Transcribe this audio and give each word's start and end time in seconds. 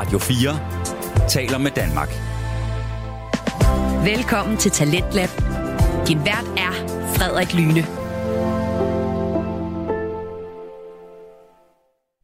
Radio 0.00 0.18
4 0.18 1.28
taler 1.28 1.58
med 1.58 1.70
Danmark. 1.70 2.08
Velkommen 4.04 4.56
til 4.56 4.70
Talentlab. 4.70 5.28
Din 6.08 6.18
vært 6.18 6.46
er 6.56 6.72
Frederik 7.16 7.54
Lyne. 7.54 7.82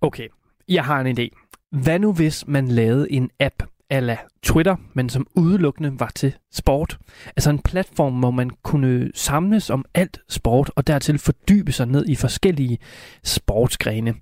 Okay, 0.01 0.29
jeg 0.69 0.85
har 0.85 1.01
en 1.01 1.19
idé. 1.19 1.27
Hvad 1.83 1.99
nu 1.99 2.13
hvis 2.13 2.47
man 2.47 2.69
lavede 2.69 3.13
en 3.13 3.31
app 3.41 3.63
ala 3.91 4.19
Twitter, 4.47 4.77
men 4.95 5.09
som 5.09 5.27
udelukkende 5.35 6.01
var 6.01 6.13
til 6.15 6.35
sport? 6.53 6.99
Altså 7.37 7.51
en 7.51 7.59
platform, 7.59 8.19
hvor 8.19 8.31
man 8.31 8.51
kunne 8.63 9.11
samles 9.15 9.71
om 9.71 9.85
alt 9.95 10.21
sport, 10.29 10.71
og 10.77 10.87
dertil 10.87 11.19
fordybe 11.19 11.73
sig 11.73 11.87
ned 11.87 12.07
i 12.09 12.15
forskellige 12.15 12.79
sportsgrene. 13.25 14.15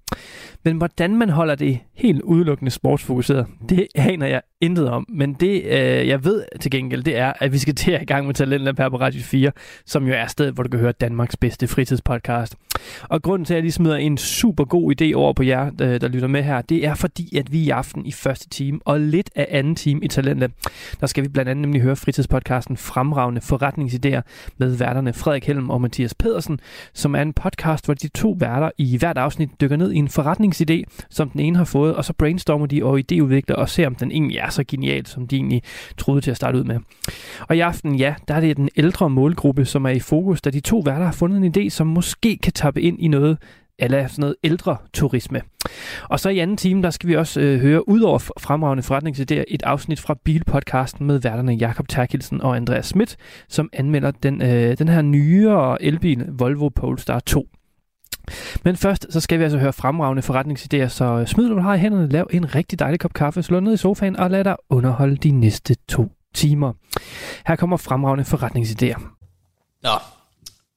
Men 0.65 0.77
hvordan 0.77 1.17
man 1.17 1.31
holder 1.31 1.55
det 1.55 1.79
helt 1.95 2.23
udelukkende 2.23 2.71
sportsfokuseret, 2.71 3.47
det 3.69 3.87
aner 3.95 4.27
jeg 4.27 4.43
intet 4.61 4.89
om. 4.91 5.07
Men 5.09 5.35
det, 5.35 5.65
øh, 5.65 6.09
jeg 6.09 6.25
ved 6.25 6.45
til 6.61 6.71
gengæld, 6.71 7.03
det 7.03 7.17
er, 7.17 7.33
at 7.41 7.53
vi 7.53 7.59
skal 7.59 7.75
til 7.75 7.91
at 7.93 8.03
i 8.03 8.05
gang 8.05 8.27
med 8.27 8.35
Talentlab 8.35 8.79
her 8.79 8.89
på 8.89 8.97
Radio 8.97 9.23
4, 9.23 9.53
som 9.87 10.07
jo 10.07 10.15
er 10.15 10.27
stedet, 10.27 10.55
hvor 10.55 10.63
du 10.63 10.69
kan 10.69 10.81
høre 10.81 10.93
Danmarks 10.93 11.37
bedste 11.37 11.69
fritidspodcast. 11.69 12.57
Og 13.03 13.23
grunden 13.23 13.47
til, 13.47 13.55
at 13.55 13.57
jeg 13.57 13.63
lige 13.63 13.73
smider 13.73 13.97
en 13.97 14.19
super 14.19 14.65
god 14.65 15.01
idé 15.01 15.15
over 15.15 15.33
på 15.33 15.43
jer, 15.43 15.71
der, 15.71 15.99
der 15.99 16.09
lytter 16.09 16.29
med 16.29 16.43
her, 16.43 16.63
det 16.63 16.87
er 16.87 16.95
fordi, 16.95 17.37
at 17.37 17.53
vi 17.53 17.59
i 17.59 17.71
aften 17.71 18.07
i 18.07 18.13
første 18.13 18.49
time 18.49 18.81
og 18.85 19.01
lidt 19.01 19.31
af 19.35 19.47
anden 19.51 19.75
time 19.75 20.05
i 20.05 20.09
Talentlab, 20.15 20.53
der 21.01 21.07
skal 21.07 21.25
vi 21.25 21.29
blandt 21.29 21.51
andet 21.51 21.63
nemlig 21.63 21.83
høre 21.83 21.97
fritidspodcasten 21.97 22.77
Fremragende 22.77 23.41
Forretningsidéer 23.41 24.21
med 24.59 24.77
værterne 24.77 25.13
Frederik 25.13 25.47
Helm 25.47 25.71
og 25.71 25.81
Mathias 25.81 26.15
Pedersen, 26.15 26.61
som 26.93 27.15
er 27.15 27.23
en 27.23 27.33
podcast, 27.33 27.85
hvor 27.85 27.95
de 27.95 28.09
to 28.09 28.37
værter 28.39 28.71
i 28.79 28.97
hvert 28.97 29.19
afsnit 29.19 29.51
dykker 29.61 29.77
ned 29.77 29.93
i 29.93 29.97
en 29.97 30.09
forretningsidé, 30.09 31.07
som 31.11 31.31
den 31.31 31.41
ene 31.41 31.57
har 31.57 31.65
fået, 31.65 31.95
og 31.95 32.05
så 32.05 32.13
brainstormer 32.13 32.67
de 32.67 32.85
og 32.85 32.99
idéudvikler 32.99 33.55
og 33.55 33.69
ser, 33.69 33.87
om 33.87 33.95
den 33.95 34.11
egentlig 34.11 34.39
er 34.39 34.51
så 34.51 34.65
genial, 34.69 35.07
som 35.07 35.29
de 35.29 35.37
egentlig 35.37 35.63
troede 35.97 36.21
til 36.21 36.31
at 36.31 36.37
starte 36.37 36.59
ud 36.59 36.65
med. 36.65 36.79
Og 37.49 37.57
i 37.57 37.61
aften, 37.61 37.95
ja, 37.95 38.15
der 38.29 38.35
er 38.35 38.41
det 38.41 38.57
den 38.57 38.69
ældre 38.77 39.11
målgruppe, 39.11 39.65
som 39.65 39.85
er 39.85 39.91
i 39.91 40.01
fokus, 40.01 40.41
da 40.41 40.51
de 40.51 40.61
to 40.61 40.79
værter 40.79 41.05
har 41.05 41.13
fundet 41.13 41.45
en 41.45 41.55
idé, 41.57 41.69
som 41.69 41.87
måske 41.87 42.37
kan 42.37 42.53
tappe 42.53 42.83
ind 42.83 43.01
i 43.01 43.09
noget 43.09 43.39
eller 43.79 44.07
sådan 44.07 44.23
noget 44.23 44.37
ældre 44.45 44.77
turisme. 44.93 45.43
Og 46.03 46.21
så 46.21 46.29
i 46.29 46.39
anden 46.39 46.57
time, 46.57 46.83
der 46.83 46.91
skal 46.91 47.09
vi 47.09 47.17
også 47.17 47.41
øh, 47.41 47.61
høre, 47.61 47.89
ud 47.89 48.01
over 48.01 48.19
fremragende 48.19 48.83
forretningsidéer, 48.83 49.45
et 49.49 49.63
afsnit 49.63 50.01
fra 50.01 50.17
Bilpodcasten 50.25 51.07
med 51.07 51.19
værterne 51.19 51.53
Jakob 51.53 51.89
Terkelsen 51.89 52.41
og 52.41 52.57
Andreas 52.57 52.87
Schmidt, 52.87 53.17
som 53.49 53.71
anmelder 53.73 54.11
den, 54.11 54.43
øh, 54.43 54.79
den 54.79 54.89
her 54.89 55.03
nyere 55.03 55.83
elbil 55.83 56.27
Volvo 56.29 56.69
Polestar 56.69 57.21
2. 57.21 57.49
Men 58.65 58.77
først, 58.77 59.07
så 59.11 59.21
skal 59.21 59.39
vi 59.39 59.45
altså 59.45 59.59
høre 59.59 59.73
fremragende 59.73 60.23
forretningsidéer, 60.23 60.89
så 60.89 61.25
smid 61.27 61.49
du 61.49 61.59
har 61.59 61.75
i 61.75 61.79
hænderne, 61.79 62.09
lav 62.09 62.29
en 62.31 62.55
rigtig 62.55 62.79
dejlig 62.79 63.01
kop 63.01 63.15
kaffe, 63.15 63.43
slå 63.43 63.61
ned 63.61 63.73
i 63.73 63.77
sofaen 63.77 64.17
og 64.17 64.31
lad 64.31 64.45
dig 64.45 64.57
underholde 64.71 65.17
de 65.17 65.31
næste 65.31 65.77
to 65.89 66.13
timer. 66.35 66.73
Her 67.47 67.57
kommer 67.57 67.77
fremragende 67.77 68.25
forretningsidéer. 68.25 69.01
Nå, 69.83 69.91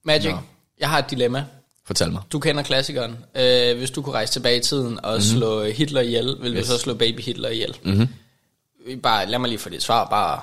Magic, 0.06 0.32
Nå. 0.32 0.38
jeg 0.80 0.90
har 0.90 1.00
et 1.00 1.12
dilemma. 1.12 1.46
Fortæl 1.88 2.12
mig. 2.12 2.22
Du 2.32 2.40
kender 2.40 2.64
klassikeren. 2.64 3.18
Øh, 3.36 3.78
hvis 3.78 3.92
du 3.92 4.02
kunne 4.02 4.16
rejse 4.16 4.34
tilbage 4.34 4.58
i 4.58 4.62
tiden 4.62 5.00
og 5.06 5.12
mm-hmm. 5.12 5.22
slå 5.38 5.64
Hitler 5.64 6.02
ihjel, 6.02 6.36
vil 6.42 6.54
yes. 6.58 6.66
Du 6.68 6.72
så 6.72 6.78
slå 6.78 6.94
baby 6.94 7.20
Hitler 7.22 7.50
ihjel? 7.50 7.76
Mhm. 7.84 8.08
Bare, 9.04 9.26
lad 9.26 9.40
mig 9.40 9.50
lige 9.50 9.60
få 9.60 9.70
dit 9.70 9.84
svar. 9.84 10.10
Bare, 10.10 10.42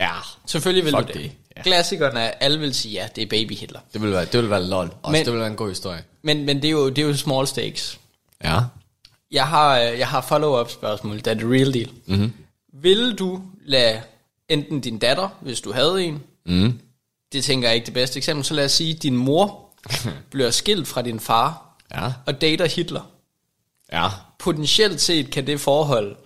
Ja, 0.00 0.10
selvfølgelig 0.46 0.84
vil 0.84 0.92
Fuck 0.92 1.08
du 1.08 1.12
det. 1.12 1.22
det, 1.22 1.32
ja. 1.56 1.62
Klassikeren 1.62 2.16
er, 2.16 2.26
alle 2.26 2.58
vil 2.58 2.74
sige, 2.74 2.92
ja, 2.92 3.08
det 3.16 3.22
er 3.22 3.26
baby 3.26 3.52
Hitler. 3.56 3.80
det 3.92 4.02
vil 4.02 4.10
være, 4.12 4.24
det 4.24 4.40
vil 4.42 4.50
være 4.50 4.62
lol. 4.66 4.90
Også 5.02 5.12
Men- 5.12 5.24
det 5.24 5.32
vil 5.32 5.40
være 5.40 5.50
en 5.50 5.56
god 5.56 5.68
historie. 5.68 6.02
Men, 6.22 6.44
men 6.44 6.56
det, 6.56 6.64
er 6.64 6.70
jo, 6.72 6.88
det 6.88 6.98
er 6.98 7.06
jo 7.08 7.16
small 7.16 7.46
stakes. 7.46 7.98
Ja. 8.44 8.60
Jeg 9.30 9.46
har, 9.46 9.80
øh, 9.80 9.98
jeg 9.98 10.08
har 10.08 10.20
follow-up 10.20 10.70
spørgsmål, 10.70 11.16
det 11.16 11.26
er 11.26 11.34
the 11.34 11.50
real 11.52 11.74
deal. 11.74 11.88
Mhm. 12.06 12.32
Vil 12.72 13.14
du 13.18 13.42
lade 13.66 14.00
enten 14.48 14.80
din 14.80 14.98
datter, 14.98 15.28
hvis 15.40 15.60
du 15.60 15.72
havde 15.72 16.04
en, 16.04 16.22
Mhm. 16.46 16.78
det 17.32 17.44
tænker 17.44 17.68
jeg 17.68 17.74
ikke 17.74 17.84
det 17.86 17.94
bedste 17.94 18.16
eksempel, 18.16 18.44
så 18.44 18.54
lad 18.54 18.64
os 18.64 18.72
sige, 18.72 18.94
din 18.94 19.16
mor 19.16 19.63
bliver 20.30 20.50
skilt 20.50 20.88
fra 20.88 21.02
din 21.02 21.20
far 21.20 21.60
Ja. 21.94 22.12
og 22.26 22.40
dater 22.40 22.66
Hitler. 22.66 23.10
Ja. 23.92 24.08
Potentielt 24.38 25.00
set 25.00 25.30
kan 25.30 25.46
det 25.46 25.60
forhold 25.60 26.16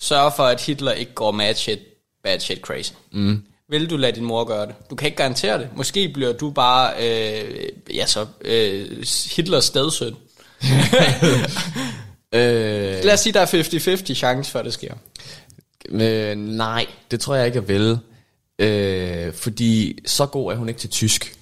sørge 0.00 0.32
for, 0.36 0.42
at 0.44 0.60
Hitler 0.62 0.92
ikke 0.92 1.14
går 1.14 1.30
mad 1.30 1.54
shit, 1.54 1.78
bad 2.24 2.40
shit 2.40 2.58
crazy. 2.60 2.92
Mm. 3.12 3.42
Vil 3.68 3.90
du 3.90 3.96
lade 3.96 4.12
din 4.16 4.24
mor 4.24 4.44
gøre 4.44 4.66
det? 4.66 4.74
Du 4.90 4.94
kan 4.94 5.06
ikke 5.06 5.16
garantere 5.16 5.58
det. 5.58 5.68
Måske 5.76 6.08
bliver 6.08 6.32
du 6.32 6.50
bare 6.50 6.92
øh, 6.98 7.68
ja, 7.94 8.06
så, 8.06 8.26
øh, 8.40 9.04
Hitlers 9.36 9.64
stedsøn. 9.64 10.16
Øh, 12.32 13.04
Lad 13.04 13.12
os 13.12 13.20
sige, 13.20 13.32
der 13.32 13.40
er 13.40 13.46
50-50 14.06 14.14
chance 14.14 14.50
for, 14.50 14.58
at 14.58 14.64
det 14.64 14.72
sker. 14.74 14.94
øh, 15.90 16.36
nej, 16.36 16.86
det 17.10 17.20
tror 17.20 17.34
jeg 17.34 17.46
ikke, 17.46 17.56
jeg 17.58 17.68
vil. 17.68 17.98
Øh, 18.58 19.34
fordi 19.34 19.98
så 20.06 20.26
god 20.26 20.52
er 20.52 20.56
hun 20.56 20.68
ikke 20.68 20.80
til 20.80 20.90
tysk. 20.90 21.36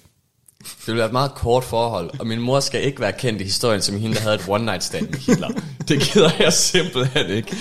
Det 0.65 0.87
vil 0.87 0.95
være 0.95 1.05
et 1.05 1.11
meget 1.11 1.35
kort 1.35 1.63
forhold, 1.63 2.09
og 2.19 2.27
min 2.27 2.39
mor 2.41 2.59
skal 2.59 2.83
ikke 2.83 2.99
være 2.99 3.13
kendt 3.13 3.41
i 3.41 3.43
historien 3.43 3.81
som 3.81 3.99
hende, 3.99 4.15
der 4.15 4.21
havde 4.21 4.35
et 4.35 4.45
one 4.47 4.65
night 4.65 4.83
stand 4.83 5.09
med 5.09 5.19
Hitler. 5.19 5.49
Det 5.87 6.01
gider 6.01 6.31
jeg 6.39 6.53
simpelthen 6.53 7.29
ikke. 7.29 7.55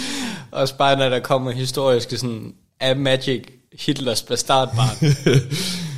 Også 0.51 0.77
bare 0.77 0.97
når 0.97 1.09
der 1.09 1.21
kommer 1.21 1.51
historiske 1.51 2.19
sådan, 2.19 2.53
er 2.81 2.95
Magic 2.95 3.43
Hitlers 3.81 4.23
bastardbarn. 4.23 4.97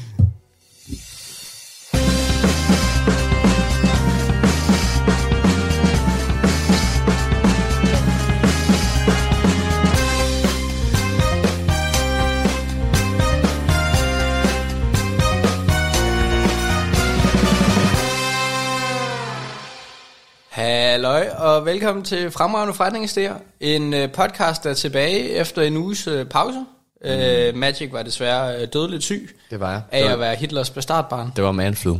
Halløj, 21.06 21.28
og 21.39 21.67
velkommen 21.67 22.05
til 22.05 22.31
Fremragende 22.31 22.75
Forretningsidéer. 22.75 23.34
En 23.61 23.94
øh, 23.94 24.12
podcast, 24.12 24.65
der 24.65 24.71
er 24.71 24.75
tilbage 24.75 25.31
efter 25.31 25.62
en 25.62 25.77
uges 25.77 26.06
øh, 26.06 26.27
pause. 26.27 26.59
Mm. 27.05 27.11
Øh, 27.11 27.55
Magic 27.56 27.93
var 27.93 28.03
desværre 28.03 28.67
dødeligt 28.67 29.03
syg 29.03 29.37
Det 29.50 29.61
var 29.61 29.71
jeg. 29.71 29.83
af 29.93 30.03
Det 30.03 30.09
at 30.11 30.19
var, 30.19 30.25
være 30.25 30.34
Hitlers 30.37 30.71
bastardbarn. 30.71 31.33
det 31.37 31.45
var 31.45 31.53
manflu. 31.53 31.97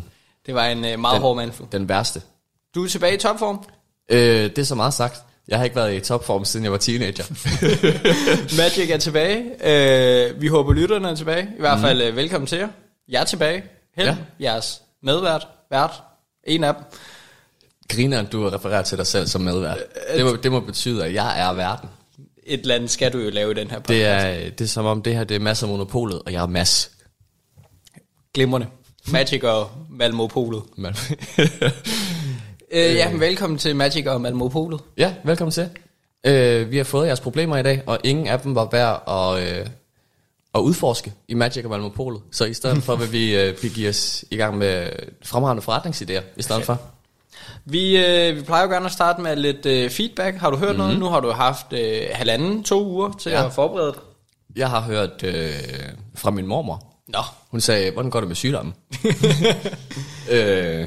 Det 0.47 0.55
var 0.55 0.65
en 0.66 0.84
øh, 0.84 0.99
meget 0.99 1.15
Den- 1.15 1.22
hård 1.22 1.37
mandflu. 1.37 1.66
Den 1.72 1.89
værste. 1.89 2.22
Du 2.75 2.84
er 2.84 2.89
tilbage 2.89 3.15
i 3.15 3.19
topform. 3.19 3.65
Øh, 4.11 4.19
det 4.45 4.59
er 4.59 4.62
så 4.62 4.75
meget 4.75 4.95
sagt. 4.95 5.22
Jeg 5.49 5.59
har 5.59 5.65
ikke 5.65 5.77
været 5.77 5.95
i 5.95 6.00
topform, 6.00 6.45
siden 6.45 6.65
jeg 6.65 6.72
var 6.72 6.78
teenager. 6.78 7.25
Magic 8.62 8.91
er 8.91 8.99
tilbage. 8.99 9.45
Øh, 9.65 10.41
vi 10.41 10.47
håber, 10.49 10.72
lytterne 10.72 11.09
er 11.11 11.15
tilbage. 11.15 11.49
I 11.59 11.61
hvert 11.61 11.81
fald 11.81 12.03
øh, 12.03 12.16
velkommen 12.16 12.47
til 12.47 12.59
jer. 12.59 12.69
Jeg 13.09 13.21
er 13.21 13.25
tilbage. 13.25 13.65
Held, 13.97 14.09
ja. 14.09 14.16
Ja. 14.41 14.53
jeres 14.53 14.83
medvært, 15.03 15.49
vært, 15.71 16.03
en 16.45 16.65
af 16.65 16.75
dem. 16.75 16.84
Griner, 17.89 18.23
du 18.23 18.49
refererer 18.49 18.83
til 18.83 18.99
dig 18.99 19.07
selv 19.07 19.27
som 19.27 19.41
medvært. 19.41 19.79
Det 20.17 20.25
må, 20.25 20.37
det 20.37 20.53
må 20.53 20.61
betyde, 20.61 21.05
at 21.05 21.15
jeg 21.15 21.41
er 21.49 21.53
verden. 21.53 21.89
Et 22.47 22.61
eller 22.61 22.75
andet 22.75 22.91
skal 22.91 23.13
du 23.13 23.19
jo 23.19 23.31
lave 23.31 23.51
i 23.51 23.55
den 23.55 23.71
her 23.71 23.79
podcast. 23.79 23.91
Det 23.91 24.05
er, 24.47 24.51
det 24.51 24.61
er 24.61 24.67
som 24.69 24.87
om, 24.87 25.03
det 25.03 25.15
her 25.15 25.25
det 25.25 25.35
er 25.35 25.39
masser 25.41 25.67
af 25.67 25.71
monopolet, 25.73 26.23
og 26.27 26.33
jeg 26.33 26.43
er 26.43 26.47
mass. 26.47 26.91
glimrende. 28.35 28.67
Magic 29.13 29.43
og 29.45 29.71
Malmopolet. 29.91 30.63
Men- 30.77 30.95
Øh, 32.73 32.95
ja, 32.95 33.11
men 33.11 33.21
velkommen 33.21 33.59
til 33.59 33.77
Magic 33.77 34.07
og 34.07 34.21
Malmopolet. 34.21 34.81
ja, 34.97 35.15
velkommen 35.25 35.53
til. 35.53 35.69
Øh, 36.27 36.71
vi 36.71 36.77
har 36.77 36.85
fået 36.85 37.07
jeres 37.07 37.21
problemer 37.21 37.57
i 37.57 37.63
dag, 37.63 37.83
og 37.87 37.99
ingen 38.05 38.27
af 38.27 38.41
dem 38.41 38.55
var 38.55 38.69
værd 38.73 39.03
at, 39.09 39.59
øh, 39.61 39.67
at 40.55 40.61
udforske 40.61 41.13
i 41.29 41.35
Magic 41.35 41.65
og 41.65 41.71
Malmopolet. 41.71 42.21
Så 42.33 42.45
i 42.45 42.55
stedet 42.55 42.83
for 42.83 42.97
vil 42.97 43.13
vi 43.13 43.37
øh, 43.37 43.57
begive 43.61 43.89
os 43.89 44.25
i 44.31 44.37
gang 44.37 44.59
med 44.59 44.89
fremragende 45.25 45.63
forretningsidéer 45.63 46.23
i 46.37 46.43
stedet 46.43 46.65
for. 46.65 46.81
Vi, 47.65 47.97
øh, 47.97 48.37
vi 48.37 48.43
plejer 48.43 48.63
jo 48.63 48.71
gerne 48.71 48.87
at 48.87 48.93
starte 48.93 49.23
med 49.23 49.37
lidt 49.37 49.67
øh, 49.67 49.91
feedback. 49.91 50.37
Har 50.37 50.51
du 50.51 50.57
hørt 50.57 50.69
mm-hmm. 50.69 50.79
noget? 50.79 50.99
Nu 50.99 51.07
har 51.07 51.21
du 51.21 51.31
haft 51.31 51.72
øh, 51.72 52.03
halvanden, 52.13 52.65
to 52.65 52.87
uger 52.87 53.13
til 53.13 53.33
ja. 53.33 53.47
At 53.47 53.53
forberede 53.53 53.93
dig. 53.93 54.01
Jeg 54.57 54.71
har 54.71 54.81
hørt 54.81 55.22
øh, 55.22 55.53
fra 56.15 56.31
min 56.31 56.47
mormor. 56.47 56.83
Nå, 57.09 57.19
Hun 57.51 57.60
sagde, 57.60 57.91
hvordan 57.91 58.10
går 58.10 58.21
det 58.21 58.28
med 58.28 58.37
sygdommen? 58.37 58.75
øh, 60.33 60.87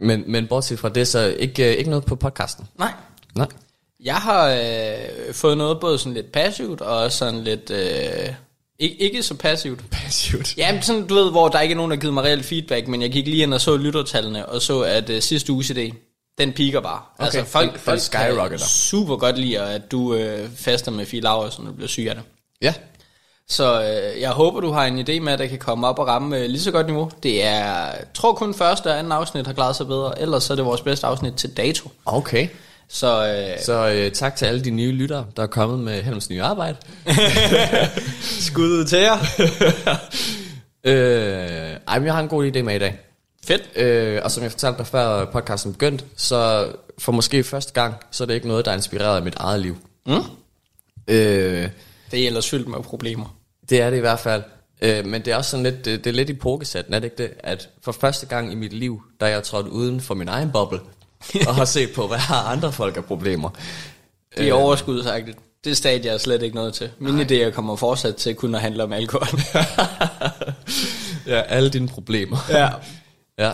men, 0.00 0.24
men 0.26 0.46
bortset 0.46 0.78
fra 0.78 0.88
det, 0.88 1.08
så 1.08 1.34
ikke, 1.38 1.70
øh, 1.70 1.74
ikke 1.78 1.90
noget 1.90 2.04
på 2.04 2.16
podcasten. 2.16 2.68
nej. 2.78 2.92
Nej. 3.34 3.48
Jeg 4.00 4.16
har 4.16 4.50
øh, 4.50 5.34
fået 5.34 5.58
noget 5.58 5.80
både 5.80 5.98
sådan 5.98 6.14
lidt 6.14 6.32
passivt 6.32 6.80
og 6.80 7.12
sådan 7.12 7.44
lidt... 7.44 7.70
Øh, 7.70 8.34
ikke, 8.78 8.96
ikke 8.96 9.22
så 9.22 9.34
passivt. 9.34 9.80
Passivt. 9.90 10.56
Ja, 10.56 10.72
men 10.72 10.82
sådan, 10.82 11.06
du 11.06 11.14
ved, 11.14 11.30
hvor 11.30 11.48
der 11.48 11.60
ikke 11.60 11.72
er 11.72 11.76
nogen, 11.76 11.90
der 11.90 11.96
har 11.96 12.00
givet 12.00 12.14
mig 12.14 12.24
reelt 12.24 12.44
feedback, 12.44 12.88
men 12.88 13.02
jeg 13.02 13.10
gik 13.10 13.26
lige 13.26 13.42
ind 13.42 13.54
og 13.54 13.60
så 13.60 13.76
lyttertallene, 13.76 14.46
og 14.46 14.62
så, 14.62 14.80
at 14.80 15.10
øh, 15.10 15.22
sidste 15.22 15.52
uges 15.52 15.70
idé, 15.70 15.92
den 16.38 16.52
piker 16.52 16.80
bare. 16.80 17.00
Altså, 17.18 17.38
Okay, 17.38 17.48
folk, 17.48 17.72
den- 17.72 17.80
folk 17.80 18.00
skyrocketer. 18.00 18.64
super 18.66 19.16
godt 19.16 19.38
lide, 19.38 19.58
at 19.58 19.90
du 19.90 20.14
øh, 20.14 20.48
faster 20.56 20.90
med 20.90 21.06
Fie 21.06 21.20
Laursen, 21.20 21.64
når 21.64 21.70
du 21.70 21.76
bliver 21.76 21.88
syg 21.88 22.06
af 22.08 22.14
det. 22.14 22.24
Ja, 22.62 22.74
Så 23.48 23.82
øh, 23.82 24.20
jeg 24.20 24.30
håber, 24.30 24.60
du 24.60 24.70
har 24.72 24.84
en 24.86 24.98
idé 24.98 25.20
med, 25.20 25.32
at 25.32 25.38
det 25.38 25.48
kan 25.48 25.58
komme 25.58 25.86
op 25.86 25.98
og 25.98 26.06
ramme 26.06 26.38
øh, 26.38 26.46
lige 26.50 26.60
så 26.60 26.70
godt 26.70 26.86
niveau. 26.86 27.10
Det 27.22 27.44
er, 27.44 27.54
jeg 27.86 28.04
tror 28.14 28.32
kun 28.32 28.54
første 28.54 28.86
og 28.86 28.98
anden 28.98 29.12
afsnit 29.12 29.46
har 29.46 29.52
klaret 29.54 29.76
sig 29.76 29.86
bedre, 29.86 30.20
ellers 30.22 30.44
så 30.44 30.52
er 30.52 30.54
det 30.54 30.64
vores 30.64 30.80
bedste 30.80 31.06
afsnit 31.06 31.34
til 31.34 31.56
dato. 31.56 31.90
okay. 32.04 32.48
Så 32.88 33.26
øh, 33.28 33.64
Så 33.64 33.88
øh, 33.92 34.12
tak 34.12 34.36
til 34.36 34.46
alle 34.46 34.64
de 34.64 34.70
nye 34.70 34.92
lyttere, 34.92 35.26
der 35.36 35.42
er 35.42 35.46
kommet 35.46 35.78
med 35.78 36.02
Helms 36.02 36.30
nye 36.30 36.42
arbejde. 36.42 36.76
skud 38.40 38.68
ud 38.68 38.84
til 38.84 38.98
jer. 38.98 39.16
Øh, 40.84 41.76
ej, 41.88 41.98
men 41.98 42.06
jeg 42.06 42.14
har 42.14 42.20
en 42.22 42.28
god 42.28 42.50
idé 42.50 42.62
med 42.62 42.74
i 42.76 42.78
dag. 42.78 42.98
Fedt. 43.46 43.62
Øh, 43.76 44.20
og 44.24 44.30
som 44.30 44.42
jeg 44.42 44.50
fortalte 44.50 44.78
dig 44.78 44.86
før 44.86 45.24
podcasten 45.24 45.72
begyndte, 45.72 46.04
så 46.16 46.68
for 46.98 47.12
måske 47.12 47.44
første 47.44 47.72
gang, 47.72 47.94
så 48.10 48.24
er 48.24 48.26
det 48.26 48.34
ikke 48.34 48.48
noget, 48.48 48.64
der 48.64 48.70
er 48.70 48.74
inspireret 48.76 49.16
af 49.16 49.22
mit 49.22 49.34
eget 49.36 49.60
liv. 49.60 49.76
Mm? 50.06 50.12
Øh, 51.08 51.68
Det 52.10 52.22
er 52.22 52.26
ellers 52.26 52.50
fyldt 52.50 52.68
med 52.68 52.78
problemer. 52.82 53.36
det 53.70 53.80
er 53.80 53.90
det 53.90 53.96
i 53.96 54.00
hvert 54.00 54.20
fald. 54.20 54.42
Øh, 54.82 55.06
men 55.06 55.24
det 55.24 55.32
er 55.32 55.36
også 55.36 55.50
sådan 55.50 55.64
lidt, 55.64 55.84
det, 55.84 56.04
det 56.04 56.10
er 56.10 56.14
lidt 56.14 56.30
i 56.30 56.34
pokesætten, 56.34 56.94
er 56.94 56.98
det 56.98 57.04
ikke 57.06 57.22
det? 57.22 57.30
At 57.40 57.68
for 57.82 57.92
første 57.92 58.26
gang 58.26 58.52
i 58.52 58.54
mit 58.54 58.72
liv, 58.72 59.02
der 59.20 59.26
er 59.26 59.30
jeg 59.30 59.42
trådt 59.42 59.66
uden 59.66 60.00
for 60.00 60.14
min 60.14 60.28
egen 60.28 60.52
boble, 60.52 60.80
og 61.48 61.54
har 61.54 61.64
set 61.64 61.92
på, 61.92 62.06
hvad 62.06 62.18
har 62.18 62.42
andre 62.42 62.72
folk 62.72 62.96
af 62.96 63.04
problemer. 63.04 63.50
Det 64.38 64.48
er 64.48 64.52
overskudsagtigt. 64.52 65.38
Det 65.64 65.76
stadie 65.76 66.10
er 66.10 66.18
slet 66.18 66.42
ikke 66.42 66.56
noget 66.56 66.74
til. 66.74 66.90
Mine 66.98 67.22
idéer 67.22 67.50
kommer 67.50 67.76
fortsat 67.76 68.16
til 68.16 68.34
kun 68.34 68.54
at 68.54 68.60
handle 68.60 68.82
om 68.82 68.92
alkohol. 68.92 69.40
Ja, 71.26 71.40
alle 71.40 71.70
dine 71.70 71.88
problemer. 71.88 72.36
ja. 72.50 72.68
Ja. 73.38 73.52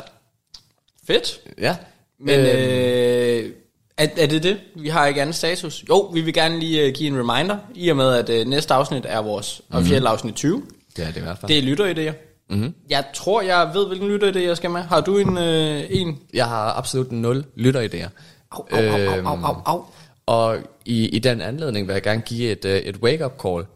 Fedt. 1.06 1.40
Ja. 1.58 1.76
Men 2.20 2.40
øh, 2.40 3.50
er, 3.96 4.06
er 4.16 4.26
det 4.26 4.42
det? 4.42 4.60
Vi 4.74 4.88
har 4.88 5.06
ikke 5.06 5.20
anden 5.20 5.32
status. 5.32 5.84
Jo, 5.88 6.00
vi 6.00 6.20
vil 6.20 6.34
gerne 6.34 6.60
lige 6.60 6.88
uh, 6.88 6.92
give 6.94 7.06
en 7.08 7.30
reminder, 7.30 7.56
i 7.74 7.88
og 7.88 7.96
med 7.96 8.14
at 8.14 8.40
uh, 8.40 8.50
næste 8.50 8.74
afsnit 8.74 9.06
er 9.08 9.18
vores 9.18 9.60
mm. 9.70 9.76
officielle 9.76 10.08
afsnit 10.08 10.34
20. 10.34 10.62
det 10.96 11.04
er 11.04 11.06
det 11.06 11.16
i 11.16 11.20
hvert 11.20 11.38
fald. 11.38 11.48
Det 11.48 11.58
er 11.58 11.62
lytteridéer. 11.62 12.31
Mm-hmm. 12.52 12.74
Jeg 12.90 13.04
tror, 13.14 13.42
jeg 13.42 13.70
ved, 13.74 13.86
hvilken 13.86 14.10
lytteridé 14.10 14.38
jeg 14.38 14.56
skal 14.56 14.70
med. 14.70 14.80
Har 14.80 15.00
du 15.00 15.18
en? 15.18 15.38
Øh, 15.38 15.84
en? 15.90 16.18
Jeg 16.34 16.46
har 16.46 16.72
absolut 16.72 17.12
nul 17.12 17.44
lytteridéer. 17.56 18.08
Au, 18.50 18.66
au, 18.70 18.78
au, 18.78 19.26
au, 19.26 19.26
au, 19.26 19.44
au, 19.44 19.56
au. 19.64 19.84
Og 20.26 20.56
i, 20.84 21.08
i 21.08 21.18
den 21.18 21.40
anledning 21.40 21.86
vil 21.86 21.92
jeg 21.92 22.02
gerne 22.02 22.20
give 22.20 22.50
et, 22.50 22.64
øh, 22.64 22.76
et 22.76 22.96
wake-up 22.96 23.32
call 23.42 23.66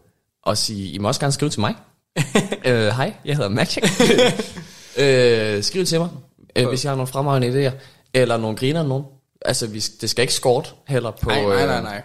og 0.43 0.57
sige, 0.57 0.91
I 0.91 0.97
må 0.97 1.07
også 1.07 1.19
gerne 1.19 1.31
skrive 1.31 1.49
til 1.49 1.59
mig. 1.59 1.75
øh, 2.65 2.87
Hej, 2.87 3.13
jeg 3.25 3.35
hedder 3.35 3.49
Magic. 3.49 3.83
øh, 5.03 5.63
skriv 5.63 5.85
til 5.85 5.99
mig, 5.99 6.09
øh, 6.55 6.67
hvis 6.67 6.83
jeg 6.83 6.91
har 6.91 6.95
nogle 6.95 7.07
fremragende 7.07 7.67
idéer, 7.67 7.71
eller 8.13 8.37
nogle 8.37 8.57
griner 8.57 8.83
nogen. 8.83 9.03
Altså, 9.45 9.67
vi, 9.67 9.79
det 10.01 10.09
skal 10.09 10.21
ikke 10.21 10.33
skort 10.33 10.75
heller 10.87 11.11
på, 11.11 11.29
Nej, 11.29 11.41
nej, 11.41 11.65
nej, 11.65 11.77
øh, 11.77 11.83
nej. 11.83 12.01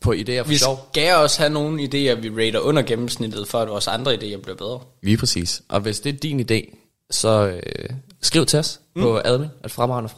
På 0.00 0.12
idéer 0.12 0.38
for 0.42 0.48
Vi 0.48 0.56
sjov. 0.56 0.88
skal 0.92 1.14
også 1.14 1.38
have 1.38 1.52
nogle 1.52 1.82
idéer, 1.82 2.14
vi 2.14 2.30
rater 2.30 2.58
under 2.58 2.82
gennemsnittet, 2.82 3.48
for 3.48 3.58
at 3.58 3.68
vores 3.68 3.88
andre 3.88 4.14
idéer 4.14 4.40
bliver 4.40 4.56
bedre. 4.56 4.80
Lige 5.02 5.16
præcis. 5.16 5.62
Og 5.68 5.80
hvis 5.80 6.00
det 6.00 6.14
er 6.14 6.18
din 6.18 6.40
idé, 6.50 6.76
så 7.10 7.46
øh, 7.66 7.88
skriv 8.22 8.46
til 8.46 8.58
os 8.58 8.80
mm. 8.96 9.02
på 9.02 9.20
admin, 9.24 9.48
at 9.64 9.70
fremragende 9.70 10.08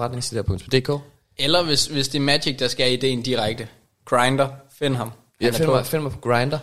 Eller 1.38 1.62
hvis, 1.62 1.86
hvis 1.86 2.08
det 2.08 2.18
er 2.18 2.22
Magic, 2.22 2.58
der 2.58 2.68
skal 2.68 2.86
have 2.86 2.98
idéen 2.98 3.22
direkte. 3.22 3.68
Grinder, 4.04 4.48
find 4.78 4.96
ham. 4.96 5.12
Han 5.42 5.54
finder 5.54 5.66
på. 5.66 5.72
mig, 5.74 5.86
finder 5.86 6.02
mig 6.02 6.12
på 6.12 6.18
Grindr. 6.18 6.56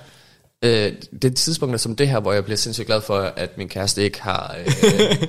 Øh, 0.62 0.94
det 1.22 1.32
er 1.32 1.36
tidspunkter 1.36 1.78
som 1.78 1.96
det 1.96 2.08
her, 2.08 2.20
hvor 2.20 2.34
jeg 2.34 2.44
bliver 2.44 2.58
sindssygt 2.58 2.88
glad 2.88 3.02
for, 3.02 3.20
at 3.20 3.58
min 3.58 3.70
kæreste 3.70 4.04
ikke 4.04 4.22
har... 4.22 4.56
Øh, 4.60 5.28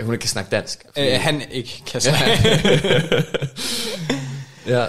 hun 0.04 0.14
ikke 0.14 0.22
kan 0.22 0.28
snakke 0.30 0.50
dansk. 0.50 0.84
Fordi, 0.94 1.06
Øh, 1.08 1.20
han 1.20 1.42
ikke 1.50 1.82
kan 1.86 2.00
sige. 2.00 2.14
ja. 4.66 4.86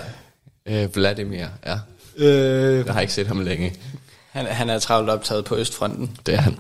Øh, 0.66 0.96
Vladimir, 0.96 1.46
ja. 1.66 1.80
Øh, 2.16 2.86
Jeg 2.86 2.94
har 2.94 3.02
ikke 3.02 3.14
set 3.14 3.28
ham 3.28 3.40
længe. 3.40 3.76
han, 4.32 4.46
han 4.46 4.70
er 4.70 4.80
travlt 4.80 5.10
optaget 5.10 5.46
på 5.46 5.56
Østfronten. 5.58 6.18
Det 6.26 6.34
er 6.34 6.42
han. 6.42 6.60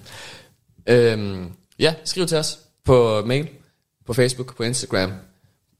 Øhm, 0.88 1.52
ja, 1.80 1.94
skriv 2.06 2.28
til 2.28 2.38
os 2.38 2.60
på 2.86 3.24
mail, 3.26 3.50
på 4.06 4.14
Facebook, 4.14 4.58
på 4.58 4.64
Instagram, 4.64 5.14